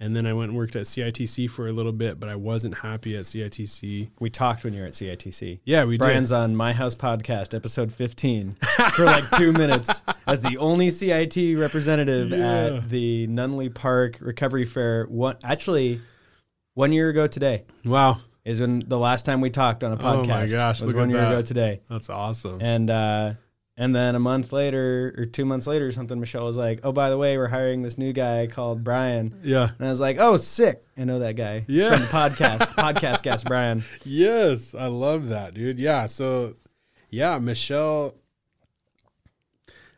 And 0.00 0.14
then 0.14 0.26
I 0.26 0.32
went 0.32 0.50
and 0.50 0.56
worked 0.58 0.76
at 0.76 0.82
CITC 0.84 1.50
for 1.50 1.66
a 1.66 1.72
little 1.72 1.90
bit, 1.90 2.20
but 2.20 2.28
I 2.28 2.36
wasn't 2.36 2.78
happy 2.78 3.16
at 3.16 3.24
CITC. 3.24 4.10
We 4.20 4.30
talked 4.30 4.62
when 4.62 4.72
you 4.72 4.80
were 4.82 4.86
at 4.86 4.92
CITC. 4.92 5.58
Yeah, 5.64 5.84
we 5.84 5.98
Bryan's 5.98 6.28
did. 6.28 6.36
on 6.36 6.54
My 6.54 6.72
House 6.72 6.94
Podcast, 6.94 7.52
episode 7.52 7.92
15, 7.92 8.56
for 8.94 9.04
like 9.04 9.28
two 9.32 9.52
minutes 9.52 10.02
as 10.28 10.40
the 10.40 10.56
only 10.58 10.90
CIT 10.90 11.58
representative 11.58 12.30
Yeah. 12.30 12.76
at 12.76 12.90
the 12.90 13.26
Nunley 13.26 13.74
Park 13.74 14.18
Recovery 14.20 14.64
Fair. 14.64 15.06
One, 15.06 15.36
actually, 15.42 16.00
one 16.74 16.92
year 16.92 17.08
ago 17.08 17.26
today 17.26 17.64
Wow, 17.84 18.18
is 18.44 18.60
when 18.60 18.78
the 18.86 18.98
last 19.00 19.26
time 19.26 19.40
we 19.40 19.50
talked 19.50 19.82
on 19.82 19.90
a 19.90 19.96
podcast. 19.96 20.24
Oh 20.26 20.28
my 20.28 20.46
gosh, 20.46 20.80
was 20.80 20.94
one 20.94 21.10
year 21.10 21.18
that. 21.22 21.32
ago 21.32 21.42
today. 21.42 21.80
that's 21.90 22.08
awesome. 22.08 22.62
And 22.62 22.88
uh, 22.88 23.32
and 23.78 23.94
then 23.94 24.14
a 24.14 24.18
month 24.18 24.52
later 24.52 25.14
or 25.16 25.24
two 25.24 25.44
months 25.46 25.66
later 25.66 25.86
or 25.86 25.92
something, 25.92 26.18
Michelle 26.20 26.44
was 26.44 26.56
like, 26.56 26.80
"Oh, 26.82 26.92
by 26.92 27.08
the 27.10 27.16
way, 27.16 27.38
we're 27.38 27.46
hiring 27.48 27.82
this 27.82 27.96
new 27.96 28.12
guy 28.12 28.46
called 28.48 28.82
Bryan." 28.84 29.40
yeah. 29.42 29.70
And 29.78 29.86
I 29.86 29.90
was 29.90 30.00
like, 30.00 30.16
"Oh, 30.18 30.36
sick! 30.36 30.84
I 30.98 31.04
know 31.04 31.20
that 31.20 31.36
guy. 31.36 31.60
He's 31.60 31.76
Yeah. 31.84 31.90
from 31.96 32.00
the 32.00 32.06
podcast, 32.06 32.58
podcast 32.74 33.22
guest 33.22 33.46
Bryan." 33.46 33.84
Yes, 34.04 34.74
I 34.74 34.88
love 34.88 35.28
that, 35.28 35.54
dude. 35.54 35.78
Yeah, 35.78 36.06
so 36.06 36.56
yeah, 37.08 37.38
Michelle 37.38 38.14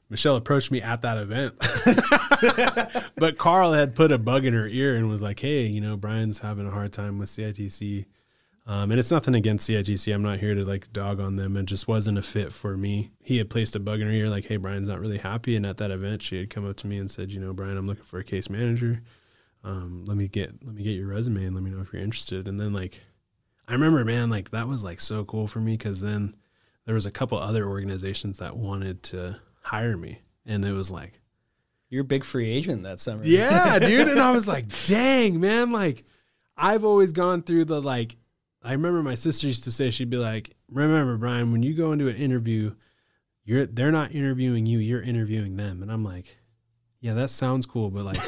Michelle 0.09 0.37
approached 0.37 0.70
me 0.70 0.83
at 0.83 1.03
that 1.03 1.16
event. 1.18 1.55
but 3.16 3.39
Carl 3.39 3.72
had 3.72 3.95
put 3.95 4.11
a 4.12 4.18
bug 4.18 4.45
in 4.45 4.53
her 4.55 4.66
ear 4.66 4.97
and 4.97 5.09
was 5.09 5.22
like, 5.22 5.41
"Hey, 5.41 5.66
you 5.66 5.81
know, 5.81 5.97
Bryan's 5.97 6.41
having 6.41 6.66
a 6.66 6.70
hard 6.70 6.93
time 6.93 7.18
with 7.18 7.28
CITC." 7.28 8.07
Um, 8.67 8.91
and 8.91 9.01
it's 9.01 9.11
nothing 9.11 9.35
against 9.35 9.69
CITC. 9.69 10.15
I'm 10.15 10.23
not 10.23 10.39
here 10.39 10.55
to 10.55 10.65
like 10.65 10.93
dog 10.93 11.19
on 11.19 11.37
them. 11.37 11.57
It 11.57 11.67
just 11.67 11.89
wasn't 11.89 12.19
a 12.19 12.23
fit 12.23 12.53
for 12.53 12.77
me. 12.77 13.11
He 13.21 13.39
had 13.39 13.51
placed 13.51 13.75
a 13.75 13.81
bug 13.81 14.01
in 14.01 14.07
her 14.07 14.13
ear, 14.13 14.29
like, 14.29 14.47
"Hey, 14.47 14.57
Bryan's 14.59 14.89
not 14.89 15.01
really 15.01 15.19
happy." 15.19 15.57
And 15.57 15.67
at 15.67 15.79
that 15.79 15.91
event, 15.91 16.23
she 16.23 16.39
had 16.39 16.51
come 16.51 16.69
up 16.69 16.77
to 16.77 16.87
me 16.87 16.99
and 16.99 17.11
said, 17.11 17.33
"You 17.33 17.41
know, 17.41 17.53
Bryan, 17.53 17.77
I'm 17.77 17.87
looking 17.87 18.05
for 18.05 18.19
a 18.19 18.25
case 18.25 18.49
manager. 18.49 19.03
Um, 19.65 20.05
let 20.07 20.17
me 20.17 20.29
get 20.29 20.65
let 20.65 20.75
me 20.75 20.83
get 20.83 20.93
your 20.93 21.09
resume 21.09 21.45
and 21.45 21.55
let 21.55 21.65
me 21.65 21.71
know 21.71 21.81
if 21.81 21.93
you're 21.93 22.03
interested." 22.03 22.47
And 22.47 22.61
then 22.61 22.73
like 22.73 23.01
I 23.67 23.73
remember, 23.73 24.05
man, 24.05 24.31
like 24.31 24.51
that 24.51 24.69
was 24.69 24.85
like 24.85 25.01
so 25.01 25.25
cool 25.25 25.47
for 25.49 25.61
me 25.61 25.77
because 25.77 26.01
then 26.01 26.35
there 26.87 26.95
was 26.95 27.07
a 27.07 27.11
couple 27.11 27.39
other 27.39 27.67
organizations 27.69 28.39
that 28.39 28.57
wanted 28.57 29.03
to 29.05 29.41
hire 29.63 29.97
me, 29.97 30.21
and 30.47 30.65
it 30.65 30.73
was 30.73 30.91
like, 30.91 31.21
You're 31.89 32.03
a 32.03 32.05
big 32.05 32.25
free 32.25 32.51
agent 32.51 32.83
that 32.85 33.01
summer. 33.01 33.23
yeah, 33.25 33.79
dude. 33.79 34.09
And 34.09 34.21
I 34.21 34.31
was 34.33 34.47
like, 34.47 34.67
dang, 34.87 35.41
man, 35.41 35.73
like 35.73 36.05
I've 36.57 36.85
always 36.85 37.13
gone 37.13 37.43
through 37.43 37.65
the 37.65 37.81
like. 37.83 38.17
I 38.63 38.73
remember 38.73 39.03
my 39.03 39.15
sister 39.15 39.47
used 39.47 39.65
to 39.65 39.73
say 39.73 39.91
she'd 39.91 40.11
be 40.11 40.17
like, 40.17 40.55
"Remember, 40.71 41.17
Bryan, 41.17 41.53
when 41.53 41.63
you 41.63 41.75
go 41.75 41.93
into 41.93 42.09
an 42.09 42.17
interview, 42.17 42.75
you're 43.45 43.67
they're 43.67 43.93
not 43.93 44.13
interviewing 44.15 44.67
you, 44.67 44.79
you're 44.79 45.03
interviewing 45.03 45.57
them." 45.57 45.83
And 45.83 45.91
I'm 45.91 46.05
like, 46.05 46.39
"Yeah, 47.01 47.15
that 47.15 47.31
sounds 47.31 47.65
cool, 47.65 47.91
but 47.91 48.05
like, 48.05 48.19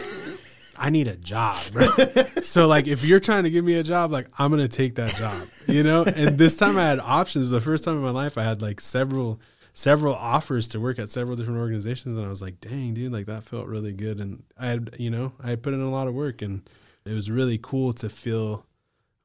I 0.77 0.89
need 0.89 1.07
a 1.07 1.17
job, 1.17 1.61
bro. 1.73 1.87
so 2.43 2.67
like, 2.67 2.87
if 2.87 3.05
you're 3.05 3.21
trying 3.21 3.45
to 3.45 3.51
give 3.51 3.65
me 3.65 3.75
a 3.75 3.83
job, 3.83 4.11
like, 4.11 4.29
I'm 4.39 4.51
gonna 4.51 4.69
take 4.69 4.95
that 4.95 5.15
job, 5.17 5.37
you 5.69 5.83
know." 5.83 6.05
And 6.05 6.39
this 6.39 6.57
time 6.57 6.79
I 6.79 6.85
had 6.85 7.01
options. 7.01 7.51
The 7.51 7.61
first 7.61 7.85
time 7.85 7.97
in 7.97 8.03
my 8.03 8.11
life 8.11 8.39
I 8.39 8.43
had 8.43 8.63
like 8.63 8.81
several 8.81 9.41
several 9.75 10.15
offers 10.15 10.69
to 10.69 10.81
work 10.81 10.99
at 10.99 11.11
several 11.11 11.37
different 11.37 11.59
organizations, 11.59 12.17
and 12.17 12.25
I 12.25 12.31
was 12.31 12.41
like, 12.41 12.59
"Dang, 12.61 12.95
dude, 12.95 13.13
like 13.13 13.27
that 13.27 13.45
felt 13.45 13.67
really 13.67 13.93
good." 13.93 14.19
And 14.19 14.45
I 14.59 14.69
had, 14.69 14.97
you 14.99 15.11
know, 15.11 15.35
I 15.43 15.51
had 15.51 15.63
put 15.63 15.75
in 15.75 15.83
a 15.83 15.91
lot 15.91 16.09
of 16.09 16.15
work, 16.15 16.41
and 16.41 16.69
it 17.05 17.13
was 17.13 17.31
really 17.31 17.59
cool 17.63 17.93
to 17.95 18.09
feel 18.09 18.65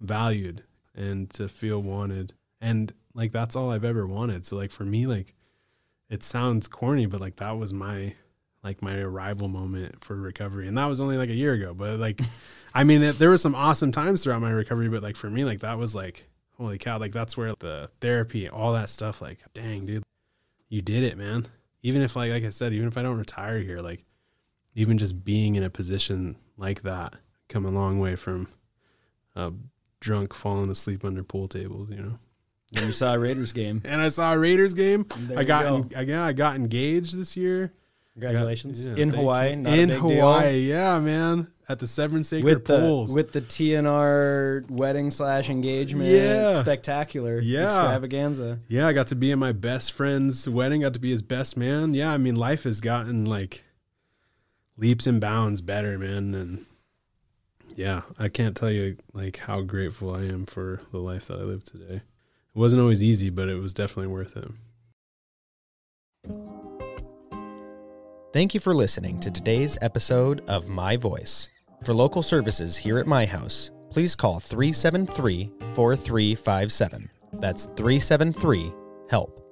valued 0.02 0.64
and 0.98 1.30
to 1.32 1.48
feel 1.48 1.82
wanted. 1.82 2.34
And 2.60 2.92
like 3.14 3.32
that's 3.32 3.56
all 3.56 3.72
i've 3.72 3.86
ever 3.86 4.06
wanted. 4.06 4.46
So 4.46 4.56
like 4.56 4.72
for 4.72 4.84
me 4.84 5.06
like 5.08 5.34
it 6.10 6.24
sounds 6.24 6.68
corny 6.68 7.06
but 7.06 7.22
like 7.22 7.38
that 7.38 7.58
was 7.58 7.74
my 7.74 8.14
like 8.64 8.82
my 8.82 9.00
arrival 9.00 9.48
moment 9.48 10.04
for 10.04 10.16
recovery. 10.16 10.68
And 10.68 10.78
that 10.78 10.86
was 10.86 11.00
only 11.00 11.18
like 11.18 11.30
a 11.30 11.36
year 11.36 11.54
ago 11.54 11.74
but 11.74 12.00
like 12.00 12.22
i 12.74 12.84
mean 12.84 13.04
it, 13.04 13.20
there 13.20 13.30
was 13.30 13.42
some 13.42 13.56
awesome 13.56 13.92
times 13.92 14.24
throughout 14.24 14.42
my 14.42 14.52
recovery 14.52 14.90
but 14.90 15.04
like 15.04 15.16
for 15.16 15.30
me 15.30 15.46
like 15.46 15.62
that 15.62 15.78
was 15.78 15.96
like 15.96 16.28
holy 16.58 16.78
cow 16.78 16.98
like 16.98 17.14
that's 17.14 17.38
where 17.38 17.54
the 17.60 17.90
therapy 18.02 18.50
all 18.50 18.74
that 18.74 18.90
stuff 18.90 19.22
like 19.22 19.40
dang 19.54 19.86
dude 19.86 20.04
you 20.70 20.82
did 20.82 21.04
it 21.04 21.18
man. 21.18 21.48
Even 21.84 22.02
if 22.02 22.16
like 22.16 22.32
like 22.32 22.44
i 22.44 22.50
said 22.50 22.74
even 22.74 22.88
if 22.88 22.98
i 22.98 23.04
don't 23.04 23.20
retire 23.20 23.60
here 23.60 23.80
like 23.80 24.04
even 24.76 24.98
just 24.98 25.24
being 25.24 25.56
in 25.56 25.64
a 25.64 25.70
position 25.70 26.36
like 26.58 26.84
that 26.84 27.16
come 27.50 27.66
a 27.66 27.72
long 27.72 28.00
way 28.00 28.16
from 28.16 28.48
uh, 29.36 29.52
drunk 30.00 30.34
falling 30.34 30.70
asleep 30.70 31.04
under 31.06 31.24
pool 31.24 31.48
tables, 31.48 31.90
you 31.90 31.98
know. 31.98 32.20
When 32.74 32.86
you 32.88 32.92
saw 32.94 33.14
a 33.14 33.20
Raiders 33.20 33.54
game. 33.54 33.82
And 33.86 34.02
I 34.02 34.10
saw 34.10 34.34
a 34.34 34.38
Raiders 34.40 34.74
game. 34.74 35.06
I 35.36 35.44
got 35.46 35.64
go. 35.64 35.88
en- 35.98 36.10
I, 36.12 36.28
I 36.28 36.34
got 36.34 36.56
engaged 36.56 37.16
this 37.18 37.38
year. 37.38 37.72
Congratulations. 38.14 38.90
Yeah, 38.90 38.96
in 38.96 39.10
Hawaii. 39.10 39.52
you. 39.52 39.56
Not 39.58 39.74
a 39.74 39.80
in 39.80 39.90
big 39.90 39.98
deal. 40.02 40.10
Hawaii, 40.10 40.60
yeah, 40.62 41.00
man, 41.00 41.48
at 41.70 41.80
the 41.80 41.88
Seven 41.88 42.24
Sacred 42.24 42.44
With 42.44 42.66
the, 42.66 42.80
Pools. 42.80 43.14
with 43.14 43.32
the 43.32 43.42
TNR 43.42 44.70
wedding 44.70 45.12
slash 45.12 45.50
engagement 45.50 46.10
Yeah. 46.10 46.60
spectacular 46.62 47.40
Yeah. 47.40 47.66
extravaganza. 47.68 48.60
yeah, 48.68 48.88
I 48.88 48.94
got 48.94 49.08
to 49.08 49.16
be 49.16 49.32
in 49.32 49.40
my 49.40 49.52
best 49.54 49.92
friend's 49.94 50.50
wedding. 50.50 50.82
Got 50.82 50.94
to 50.96 51.00
be 51.00 51.12
his 51.12 51.22
best 51.22 51.56
man. 51.58 51.94
Yeah, 51.94 52.12
I 52.12 52.18
mean, 52.18 52.36
life 52.36 52.64
has 52.64 52.82
gotten 52.82 53.26
like 53.26 53.64
leaps 54.78 55.08
and 55.08 55.22
bounds 55.22 55.62
better, 55.62 55.98
man. 55.98 56.34
And 56.36 56.66
yeah, 57.78 58.02
I 58.18 58.28
can't 58.28 58.58
tell 58.58 58.72
you 58.72 58.98
like 59.14 59.38
how 59.38 59.62
grateful 59.62 60.14
I 60.14 60.24
am 60.24 60.48
for 60.48 60.82
the 60.92 60.98
life 60.98 61.28
that 61.28 61.40
I 61.40 61.44
live 61.44 61.64
today. 61.64 61.98
It 61.98 62.60
wasn't 62.60 62.82
always 62.82 63.04
easy, 63.04 63.30
but 63.30 63.50
it 63.50 63.56
was 63.56 63.74
definitely 63.74 64.12
worth 64.12 64.36
it. 64.36 64.50
Thank 68.34 68.56
you 68.56 68.60
for 68.60 68.74
listening 68.74 69.20
to 69.20 69.32
today's 69.32 69.78
episode 69.82 70.42
of 70.50 70.68
My 70.68 70.98
Voice. 70.98 71.50
For 71.84 71.94
local 71.94 72.24
services 72.24 72.76
here 72.78 72.98
at 72.98 73.06
my 73.06 73.28
house, 73.28 73.70
please 73.92 74.16
call 74.16 74.40
373 74.40 75.52
4357. 75.74 77.10
That's 77.34 77.66
373 77.76 78.74
HELP. 79.12 79.47